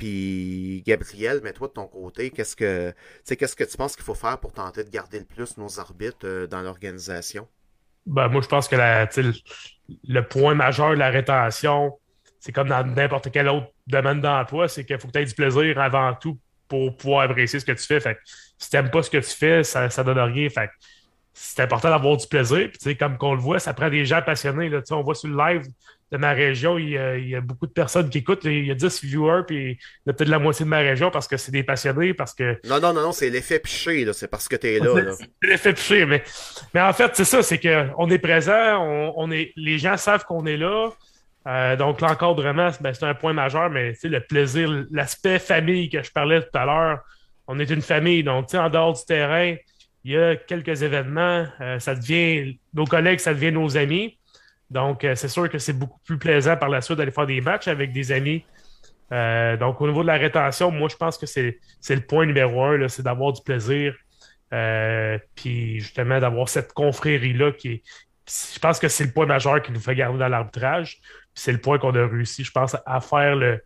Puis 0.00 0.82
Gabriel, 0.86 1.40
mais 1.44 1.52
toi 1.52 1.68
de 1.68 1.74
ton 1.74 1.86
côté, 1.86 2.30
qu'est-ce 2.30 2.56
que 2.56 2.94
qu'est-ce 3.28 3.54
que 3.54 3.64
tu 3.64 3.76
penses 3.76 3.96
qu'il 3.96 4.04
faut 4.04 4.14
faire 4.14 4.38
pour 4.38 4.50
tenter 4.50 4.82
de 4.82 4.88
garder 4.88 5.18
le 5.18 5.26
plus 5.26 5.58
nos 5.58 5.78
arbitres 5.78 6.24
euh, 6.24 6.46
dans 6.46 6.62
l'organisation? 6.62 7.46
Ben, 8.06 8.28
moi, 8.28 8.40
je 8.40 8.48
pense 8.48 8.66
que 8.66 8.76
le 8.76 10.20
point 10.22 10.54
majeur 10.54 10.92
de 10.92 10.94
la 10.94 11.10
rétention, 11.10 11.98
c'est 12.38 12.50
comme 12.50 12.70
dans 12.70 12.82
n'importe 12.82 13.30
quel 13.30 13.46
autre 13.48 13.66
domaine 13.86 14.22
d'emploi, 14.22 14.68
c'est 14.68 14.86
qu'il 14.86 14.98
faut 14.98 15.08
que 15.08 15.12
tu 15.12 15.18
aies 15.18 15.26
du 15.26 15.34
plaisir 15.34 15.78
avant 15.78 16.14
tout 16.14 16.38
pour 16.66 16.96
pouvoir 16.96 17.28
apprécier 17.28 17.60
ce 17.60 17.66
que 17.66 17.72
tu 17.72 17.84
fais. 17.84 18.00
Si 18.56 18.70
tu 18.70 18.76
n'aimes 18.76 18.90
pas 18.90 19.02
ce 19.02 19.10
que 19.10 19.18
tu 19.18 19.36
fais, 19.36 19.62
ça 19.64 19.86
ne 19.86 20.02
donne 20.02 20.18
rien. 20.18 20.48
C'est 21.34 21.62
important 21.62 21.90
d'avoir 21.90 22.16
du 22.16 22.26
plaisir. 22.26 22.70
Comme 22.98 23.18
qu'on 23.18 23.34
le 23.34 23.40
voit, 23.40 23.58
ça 23.58 23.74
prend 23.74 23.90
des 23.90 24.06
gens 24.06 24.22
passionnés. 24.22 24.70
On 24.92 25.02
voit 25.02 25.14
sur 25.14 25.28
le 25.28 25.36
live, 25.36 25.66
de 26.10 26.16
ma 26.16 26.32
région, 26.32 26.76
il 26.76 26.90
y, 26.90 27.36
a, 27.36 27.40
beaucoup 27.40 27.66
de 27.66 27.72
personnes 27.72 28.10
qui 28.10 28.18
écoutent. 28.18 28.44
Il 28.44 28.66
y 28.66 28.70
a 28.70 28.74
10 28.74 29.04
viewers, 29.04 29.42
puis 29.46 29.72
il 29.72 29.78
y 30.06 30.10
a 30.10 30.12
peut-être 30.12 30.28
la 30.28 30.40
moitié 30.40 30.64
de 30.64 30.70
ma 30.70 30.78
région 30.78 31.10
parce 31.10 31.28
que 31.28 31.36
c'est 31.36 31.52
des 31.52 31.62
passionnés, 31.62 32.14
parce 32.14 32.34
que... 32.34 32.58
Non, 32.64 32.80
non, 32.80 32.92
non, 32.92 33.02
non, 33.02 33.12
c'est 33.12 33.30
l'effet 33.30 33.60
piché, 33.60 34.04
là. 34.04 34.12
C'est 34.12 34.28
parce 34.28 34.48
que 34.48 34.56
tu 34.56 34.66
es 34.66 34.78
là. 34.80 34.92
là. 35.00 35.12
c'est 35.18 35.48
l'effet 35.48 35.72
piché, 35.72 36.06
mais, 36.06 36.22
mais 36.74 36.80
en 36.80 36.92
fait, 36.92 37.12
c'est 37.14 37.24
ça, 37.24 37.42
c'est 37.42 37.60
qu'on 37.60 38.10
est 38.10 38.18
présent, 38.18 38.84
on, 39.16 39.30
est, 39.30 39.52
les 39.56 39.78
gens 39.78 39.96
savent 39.96 40.24
qu'on 40.24 40.46
est 40.46 40.56
là. 40.56 40.90
Euh, 41.46 41.76
donc, 41.76 42.00
l'encadrement, 42.00 42.70
ben, 42.80 42.92
c'est 42.92 43.04
un 43.04 43.14
point 43.14 43.32
majeur, 43.32 43.70
mais 43.70 43.94
le 44.02 44.20
plaisir, 44.20 44.84
l'aspect 44.90 45.38
famille 45.38 45.88
que 45.88 46.02
je 46.02 46.10
parlais 46.10 46.42
tout 46.42 46.58
à 46.58 46.64
l'heure, 46.64 47.00
on 47.46 47.58
est 47.60 47.70
une 47.70 47.82
famille. 47.82 48.24
Donc, 48.24 48.52
en 48.54 48.68
dehors 48.68 48.94
du 48.94 49.04
terrain, 49.04 49.54
il 50.04 50.12
y 50.12 50.18
a 50.18 50.36
quelques 50.36 50.82
événements, 50.82 51.46
euh, 51.60 51.78
ça 51.78 51.94
devient, 51.94 52.58
nos 52.74 52.84
collègues, 52.84 53.20
ça 53.20 53.32
devient 53.34 53.52
nos 53.52 53.76
amis. 53.76 54.18
Donc, 54.70 55.04
euh, 55.04 55.14
c'est 55.16 55.28
sûr 55.28 55.48
que 55.48 55.58
c'est 55.58 55.72
beaucoup 55.72 55.98
plus 56.04 56.18
plaisant 56.18 56.56
par 56.56 56.68
la 56.68 56.80
suite 56.80 56.96
d'aller 56.96 57.10
faire 57.10 57.26
des 57.26 57.40
matchs 57.40 57.68
avec 57.68 57.92
des 57.92 58.12
amis. 58.12 58.44
Euh, 59.12 59.56
donc, 59.56 59.80
au 59.80 59.86
niveau 59.88 60.02
de 60.02 60.06
la 60.06 60.16
rétention, 60.16 60.70
moi, 60.70 60.88
je 60.88 60.96
pense 60.96 61.18
que 61.18 61.26
c'est 61.26 61.58
le 61.88 62.00
point 62.00 62.24
numéro 62.24 62.62
un, 62.62 62.88
c'est 62.88 63.02
d'avoir 63.02 63.32
du 63.32 63.42
plaisir. 63.42 63.94
Euh, 64.52 65.18
puis, 65.34 65.80
justement, 65.80 66.20
d'avoir 66.20 66.48
cette 66.48 66.72
confrérie-là 66.72 67.52
qui 67.52 67.68
est. 67.68 67.82
Je 68.54 68.60
pense 68.60 68.78
que 68.78 68.86
c'est 68.86 69.04
le 69.04 69.10
point 69.10 69.26
majeur 69.26 69.60
qui 69.60 69.72
nous 69.72 69.80
fait 69.80 69.96
garder 69.96 70.18
dans 70.18 70.28
l'arbitrage. 70.28 71.00
c'est 71.34 71.50
le 71.50 71.58
point 71.58 71.78
qu'on 71.78 71.94
a 71.96 72.06
réussi, 72.06 72.44
je 72.44 72.52
pense, 72.52 72.76
à 72.86 73.00
faire 73.00 73.34
le, 73.34 73.60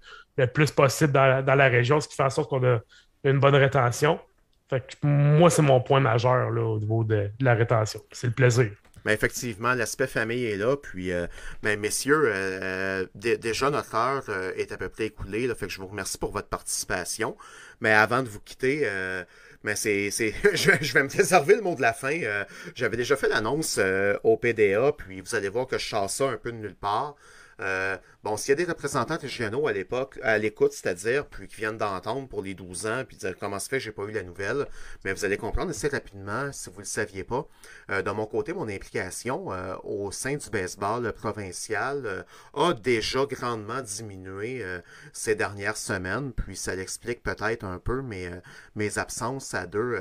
plus 0.54 0.70
possible 0.70 1.12
dans, 1.12 1.44
la 1.44 1.68
région, 1.68 2.00
ce 2.00 2.08
qui 2.08 2.14
fait 2.16 2.22
en 2.22 2.30
sorte 2.30 2.48
qu'on 2.48 2.64
a 2.64 2.78
une 3.24 3.40
bonne 3.40 3.56
rétention. 3.56 4.18
Fait 4.70 4.80
que 4.80 5.06
moi, 5.06 5.50
c'est 5.50 5.60
mon 5.60 5.82
point 5.82 6.00
majeur 6.00 6.48
au 6.48 6.78
niveau 6.78 7.04
de 7.04 7.30
la 7.40 7.54
rétention. 7.54 8.00
C'est 8.10 8.28
le 8.28 8.32
plaisir. 8.32 8.70
Mais 9.04 9.12
effectivement, 9.12 9.74
l'aspect 9.74 10.06
famille 10.06 10.46
est 10.46 10.56
là. 10.56 10.76
Puis, 10.76 11.12
euh, 11.12 11.26
messieurs, 11.62 12.24
euh, 12.26 13.06
euh, 13.24 13.36
déjà 13.36 13.70
notre 13.70 13.94
heure 13.94 14.24
est 14.56 14.72
à 14.72 14.76
peu 14.76 14.88
près 14.88 15.06
écoulée. 15.06 15.46
Là, 15.46 15.54
fait 15.54 15.66
que 15.66 15.72
je 15.72 15.80
vous 15.80 15.86
remercie 15.86 16.18
pour 16.18 16.32
votre 16.32 16.48
participation. 16.48 17.36
Mais 17.80 17.92
avant 17.92 18.22
de 18.22 18.28
vous 18.28 18.40
quitter, 18.40 18.88
mais 19.62 19.76
c'est, 19.76 20.10
je, 20.10 20.92
vais 20.92 21.02
me 21.02 21.08
réserver 21.08 21.56
le 21.56 21.62
mot 21.62 21.74
de 21.74 21.82
la 21.82 21.92
fin. 21.92 22.18
j'avais 22.74 22.96
déjà 22.96 23.16
fait 23.16 23.28
l'annonce 23.28 23.78
au 24.22 24.36
PDA, 24.36 24.92
puis 24.92 25.20
vous 25.20 25.34
allez 25.34 25.48
voir 25.48 25.66
que 25.66 25.78
je 25.78 25.84
chasse 25.84 26.16
ça 26.16 26.24
un 26.24 26.36
peu 26.36 26.52
de 26.52 26.56
nulle 26.56 26.76
part. 26.76 27.16
Euh, 27.60 27.96
bon, 28.24 28.38
s'il 28.38 28.50
y 28.50 28.52
a 28.52 28.56
des 28.56 28.64
représentants 28.64 29.18
régionaux 29.18 29.68
à 29.68 29.72
l'époque, 29.72 30.18
à 30.22 30.38
l'écoute, 30.38 30.72
c'est-à-dire, 30.72 31.26
puis 31.26 31.46
qui 31.46 31.56
viennent 31.56 31.76
d'entendre 31.76 32.26
pour 32.26 32.42
les 32.42 32.54
12 32.54 32.86
ans, 32.86 33.04
puis 33.06 33.18
dire 33.18 33.34
comment 33.38 33.58
se 33.58 33.68
fait, 33.68 33.78
j'ai 33.78 33.92
pas 33.92 34.04
eu 34.04 34.12
la 34.12 34.22
nouvelle, 34.22 34.66
mais 35.04 35.12
vous 35.12 35.26
allez 35.26 35.36
comprendre 35.36 35.70
assez 35.70 35.88
rapidement, 35.88 36.50
si 36.50 36.70
vous 36.70 36.76
ne 36.76 36.80
le 36.80 36.86
saviez 36.86 37.22
pas. 37.22 37.46
Euh, 37.90 38.00
de 38.00 38.10
mon 38.10 38.24
côté, 38.24 38.54
mon 38.54 38.66
implication 38.66 39.52
euh, 39.52 39.76
au 39.84 40.10
sein 40.10 40.36
du 40.36 40.48
baseball 40.48 41.12
provincial 41.12 42.24
a 42.54 42.72
déjà 42.72 43.26
grandement 43.26 43.82
diminué 43.82 44.64
ces 45.12 45.34
dernières 45.34 45.76
semaines, 45.76 46.32
puis 46.32 46.56
ça 46.56 46.74
l'explique 46.74 47.22
peut-être 47.22 47.64
un 47.64 47.78
peu 47.78 48.00
mes, 48.00 48.30
mes 48.74 48.96
absences 48.98 49.52
à 49.52 49.66
deux, 49.66 49.98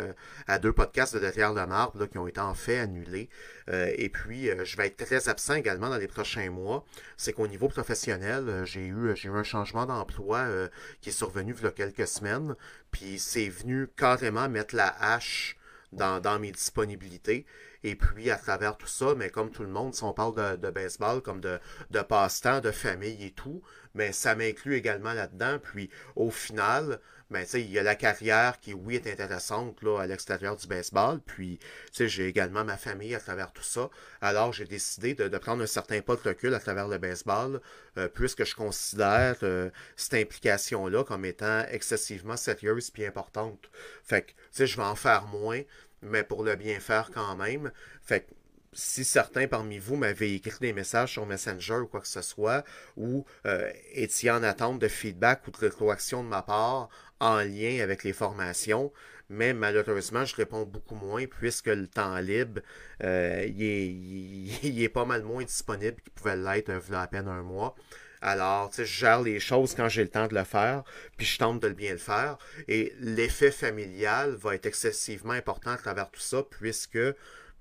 à 0.48 0.60
deux 0.60 0.72
podcasts 0.72 1.14
de 1.14 1.20
Derrière 1.20 1.54
le 1.54 1.66
Marbre 1.66 2.06
qui 2.06 2.18
ont 2.18 2.28
été 2.28 2.40
en 2.40 2.54
fait 2.54 2.80
annulés. 2.80 3.30
et 3.70 4.10
puis, 4.10 4.50
je 4.64 4.78
vais 4.78 4.88
être 4.88 5.06
très 5.06 5.28
absent 5.28 5.56
également 5.56 5.90
dans 5.90 5.98
les 5.98 6.08
prochains 6.08 6.50
mois. 6.50 6.86
C'est 7.18 7.38
au 7.38 7.48
niveau 7.48 7.68
professionnel, 7.68 8.13
euh, 8.22 8.66
j'ai 8.66 8.86
eu, 8.86 9.12
un 9.12 9.44
changement 9.44 9.86
d'emploi 9.86 10.40
euh, 10.40 10.70
qui 11.02 11.10
est 11.10 11.14
survenu 11.14 11.56
il 11.58 11.64
y 11.64 11.68
a 11.68 11.72
quelques 11.72 12.08
semaines, 12.08 12.56
puis 12.92 13.20
c'est 13.20 13.50
venu 13.50 13.88
carrément 13.96 14.50
mettre 14.50 14.76
la 14.76 14.94
hache 15.00 15.58
dans, 15.92 16.20
dans, 16.20 16.40
mes 16.40 16.52
disponibilités. 16.52 17.46
Et 17.84 17.96
puis, 17.96 18.32
à 18.32 18.38
travers 18.38 18.78
tout 18.78 18.88
ça, 18.88 19.14
mais 19.16 19.30
comme 19.30 19.52
tout 19.52 19.64
le 19.64 19.70
monde, 19.70 19.94
si 19.94 20.04
on 20.04 20.14
parle 20.14 20.36
de, 20.36 20.56
de 20.56 20.72
baseball, 20.72 21.22
comme 21.22 21.42
de, 21.42 21.60
de 21.92 22.02
passe-temps, 22.02 22.62
de 22.62 22.72
famille 22.72 23.26
et 23.26 23.32
tout, 23.32 23.62
mais 23.94 24.12
ça 24.12 24.36
m'inclut 24.36 24.76
également 24.76 25.14
là-dedans. 25.14 25.60
Puis, 25.62 25.90
au 26.16 26.32
final, 26.32 27.00
ben, 27.34 27.46
il 27.56 27.72
y 27.72 27.80
a 27.80 27.84
la 27.84 27.96
carrière 27.96 28.60
qui, 28.60 28.74
oui, 28.74 28.96
est 28.96 29.08
intéressante 29.08 29.82
là, 29.82 30.00
à 30.00 30.06
l'extérieur 30.06 30.56
du 30.56 30.68
baseball. 30.68 31.20
Puis, 31.20 31.58
j'ai 31.92 32.28
également 32.28 32.64
ma 32.64 32.78
famille 32.78 33.16
à 33.16 33.20
travers 33.20 33.52
tout 33.52 33.64
ça. 33.64 33.90
Alors, 34.22 34.54
j'ai 34.54 34.66
décidé 34.66 35.16
de, 35.16 35.38
prendre 35.40 35.64
un 35.64 35.68
certain 35.68 36.02
pas 36.02 36.16
de 36.16 36.22
recul 36.22 36.54
à 36.54 36.60
travers 36.60 36.88
le 36.88 37.00
baseball, 37.00 37.60
euh, 37.98 38.08
puisque 38.08 38.46
je 38.46 38.54
considère 38.54 39.38
euh, 39.42 39.72
cette 39.96 40.14
implication-là 40.14 41.04
comme 41.04 41.26
étant 41.26 41.66
excessivement 41.72 42.38
sérieuse 42.38 42.92
et 42.98 43.08
importante. 43.08 43.68
Fait 44.04 44.22
que, 44.22 44.28
tu 44.30 44.36
sais, 44.52 44.68
je 44.68 44.78
vais 44.78 44.84
en 44.84 44.96
faire 44.96 45.26
moins, 45.26 45.62
mais 46.04 46.24
pour 46.24 46.44
le 46.44 46.56
bien 46.56 46.80
faire 46.80 47.10
quand 47.12 47.36
même. 47.36 47.72
Fait 48.04 48.22
que, 48.22 48.34
si 48.74 49.04
certains 49.04 49.48
parmi 49.48 49.78
vous 49.78 49.96
m'avaient 49.96 50.34
écrit 50.34 50.60
des 50.60 50.74
messages 50.74 51.14
sur 51.14 51.26
Messenger 51.26 51.76
ou 51.76 51.88
quoi 51.88 52.02
que 52.02 52.08
ce 52.08 52.22
soit, 52.22 52.64
ou 52.98 53.26
euh, 53.46 53.72
étiez 53.94 54.32
en 54.32 54.44
attente 54.44 54.80
de 54.80 54.88
feedback 54.88 55.48
ou 55.48 55.52
de 55.52 55.58
rétroaction 55.58 56.24
de 56.24 56.30
ma 56.30 56.42
part 56.42 56.90
en 57.24 57.38
lien 57.38 57.80
avec 57.82 58.04
les 58.04 58.14
formations, 58.14 58.92
mais 59.30 59.54
malheureusement, 59.54 60.26
je 60.26 60.36
réponds 60.36 60.64
beaucoup 60.64 60.96
moins 60.96 61.26
puisque 61.26 61.68
le 61.68 61.88
temps 61.88 62.18
libre, 62.18 62.62
euh, 63.02 63.46
il, 63.48 64.84
est, 64.84 64.90
pas 64.94 65.06
mal 65.06 65.24
moins 65.24 65.44
disponible 65.44 66.02
qu'il 66.02 66.12
pouvait 66.12 66.36
l'être 66.36 66.70
a 66.70 67.02
à 67.02 67.08
peine 67.08 67.28
un 67.30 67.42
mois. 67.42 67.76
Alors, 68.22 68.70
tu 68.70 68.78
sais, 68.78 68.86
je 68.86 69.00
gère 69.00 69.22
les 69.22 69.40
choses 69.40 69.74
quand 69.76 69.90
j'ai 69.90 70.04
le 70.04 70.10
temps 70.10 70.28
de 70.28 70.36
le 70.36 70.44
faire, 70.44 70.84
puis 71.18 71.26
je 71.26 71.38
tente 71.38 71.62
de 71.62 71.68
le 71.68 71.74
bien 71.74 71.92
le 71.92 71.98
faire. 71.98 72.38
Et 72.68 72.94
l'effet 73.00 73.52
familial 73.52 74.36
va 74.36 74.56
être 74.56 74.66
excessivement 74.66 75.34
important 75.34 75.72
à 75.72 75.78
travers 75.78 76.10
tout 76.10 76.22
ça, 76.22 76.44
puisque 76.50 77.00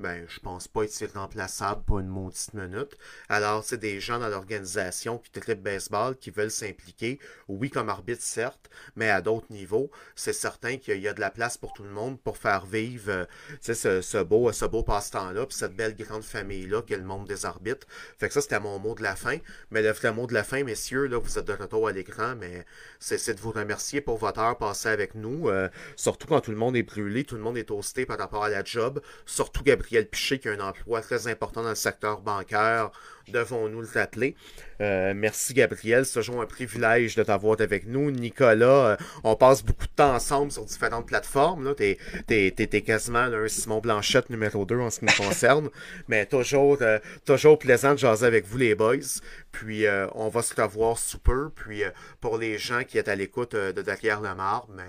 ben, 0.02 0.24
je 0.28 0.40
pense 0.40 0.66
pas 0.66 0.82
être 0.82 1.14
remplaçable 1.14 1.84
pour 1.84 2.00
une 2.00 2.08
maudite 2.08 2.52
minute. 2.54 2.98
Alors, 3.28 3.62
c'est 3.64 3.78
des 3.78 4.00
gens 4.00 4.18
dans 4.18 4.28
l'organisation 4.28 5.18
qui 5.18 5.30
traitent 5.30 5.62
baseball, 5.62 6.16
qui 6.16 6.30
veulent 6.30 6.50
s'impliquer. 6.50 7.20
Oui, 7.48 7.70
comme 7.70 7.88
arbitre, 7.88 8.22
certes, 8.22 8.68
mais 8.96 9.08
à 9.08 9.20
d'autres 9.22 9.46
niveaux. 9.50 9.90
C'est 10.16 10.32
certain 10.32 10.76
qu'il 10.76 11.00
y 11.00 11.08
a 11.08 11.14
de 11.14 11.20
la 11.20 11.30
place 11.30 11.56
pour 11.56 11.72
tout 11.72 11.84
le 11.84 11.90
monde 11.90 12.20
pour 12.20 12.36
faire 12.36 12.66
vivre 12.66 13.10
euh, 13.10 13.24
ce, 13.62 14.22
beau, 14.22 14.50
ce 14.52 14.64
beau 14.64 14.82
passe-temps-là, 14.82 15.46
puis 15.46 15.56
cette 15.56 15.76
belle 15.76 15.96
grande 15.96 16.24
famille-là 16.24 16.82
qu'est 16.82 16.96
le 16.96 17.04
monde 17.04 17.28
des 17.28 17.46
arbitres. 17.46 17.86
Fait 18.18 18.26
que 18.26 18.34
ça, 18.34 18.40
c'était 18.40 18.60
mon 18.60 18.78
mot 18.80 18.94
de 18.94 19.02
la 19.02 19.14
fin. 19.14 19.38
Mais 19.70 19.82
le 19.82 19.92
vrai 19.92 20.12
mot 20.12 20.26
de 20.26 20.34
la 20.34 20.42
fin, 20.42 20.64
messieurs, 20.64 21.06
là, 21.06 21.18
vous 21.18 21.38
êtes 21.38 21.46
de 21.46 21.52
retour 21.52 21.86
à 21.86 21.92
l'écran, 21.92 22.34
mais 22.36 22.66
c'est 22.98 23.34
de 23.34 23.40
vous 23.40 23.52
remercier 23.52 24.00
pour 24.00 24.18
votre 24.18 24.40
heure 24.40 24.58
passée 24.58 24.88
avec 24.88 25.14
nous. 25.14 25.48
Euh, 25.48 25.68
surtout 25.94 26.26
quand 26.26 26.40
tout 26.40 26.50
le 26.50 26.56
monde 26.56 26.76
est 26.76 26.82
brûlé, 26.82 27.22
tout 27.22 27.36
le 27.36 27.42
monde 27.42 27.56
est 27.56 27.64
toasté 27.64 28.04
par 28.04 28.18
rapport 28.18 28.42
à 28.42 28.48
la 28.48 28.64
job. 28.64 29.00
Surtout 29.26 29.62
Gabriel 29.62 29.91
Piché 30.00 30.38
qui 30.38 30.48
a 30.48 30.52
un 30.52 30.60
emploi 30.60 31.00
très 31.00 31.28
important 31.28 31.62
dans 31.62 31.70
le 31.70 31.74
secteur 31.74 32.20
bancaire 32.20 32.90
devons-nous 33.28 33.80
le 33.80 33.88
rappeler. 33.92 34.34
Euh, 34.80 35.12
merci 35.14 35.54
Gabriel, 35.54 36.04
c'est 36.04 36.14
toujours 36.14 36.42
un 36.42 36.46
privilège 36.46 37.14
de 37.14 37.22
t'avoir 37.22 37.60
avec 37.60 37.86
nous. 37.86 38.10
Nicolas, 38.10 38.66
euh, 38.66 38.96
on 39.22 39.36
passe 39.36 39.62
beaucoup 39.62 39.86
de 39.86 39.92
temps 39.94 40.14
ensemble 40.14 40.50
sur 40.50 40.64
différentes 40.64 41.06
plateformes. 41.06 41.74
Tu 41.76 41.96
es, 42.28 42.82
quasiment 42.82 43.18
un 43.18 43.48
Simon 43.48 43.80
Blanchette 43.80 44.30
numéro 44.30 44.64
2 44.64 44.78
en 44.78 44.90
ce 44.90 45.00
qui 45.00 45.04
me 45.04 45.16
concerne. 45.16 45.68
Mais 46.08 46.26
toujours, 46.26 46.78
euh, 46.80 46.98
toujours 47.24 47.58
plaisant 47.58 47.92
de 47.92 47.98
jaser 47.98 48.26
avec 48.26 48.46
vous 48.46 48.58
les 48.58 48.74
boys. 48.74 49.20
Puis 49.52 49.84
on 50.14 50.28
va 50.28 50.42
se 50.42 50.60
revoir 50.60 50.98
sous 50.98 51.18
peu. 51.18 51.50
Puis 51.50 51.82
pour 52.20 52.38
les 52.38 52.58
gens 52.58 52.84
qui 52.84 52.98
sont 52.98 53.08
à 53.08 53.14
l'écoute 53.14 53.54
de 53.54 53.82
derrière 53.82 54.20
le 54.20 54.34
marbre, 54.34 54.68
mais 54.74 54.84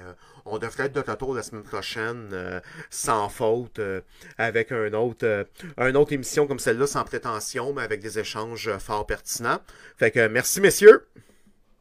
on 0.46 0.58
devrait 0.58 0.86
être 0.86 0.94
de 0.94 1.00
retour 1.00 1.34
la 1.34 1.44
semaine 1.44 1.64
prochaine 1.64 2.62
sans 2.90 3.30
faute 3.30 3.80
avec 4.38 4.72
un 4.72 4.94
autre, 4.94 5.48
une 5.78 5.98
autre 5.98 6.14
émission 6.14 6.48
comme 6.48 6.60
celle-là 6.60 6.88
sans 6.88 7.04
prétention, 7.04 7.74
mais 7.74 7.82
avec 7.82 8.02
des 8.02 8.20
échange 8.20 8.78
fort 8.78 9.06
pertinent. 9.06 9.60
Fait 9.98 10.12
que 10.12 10.28
merci, 10.28 10.62
messieurs. 10.62 11.08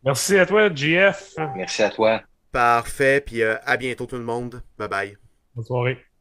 Merci 0.05 0.39
à 0.39 0.47
toi, 0.47 0.69
JF. 0.75 1.35
Merci 1.55 1.83
à 1.83 1.91
toi. 1.91 2.23
Parfait. 2.51 3.23
Puis 3.25 3.43
euh, 3.43 3.57
à 3.65 3.77
bientôt, 3.77 4.07
tout 4.07 4.17
le 4.17 4.25
monde. 4.25 4.63
Bye 4.79 4.89
bye. 4.89 5.17
Bonne 5.55 5.65
soirée. 5.65 6.12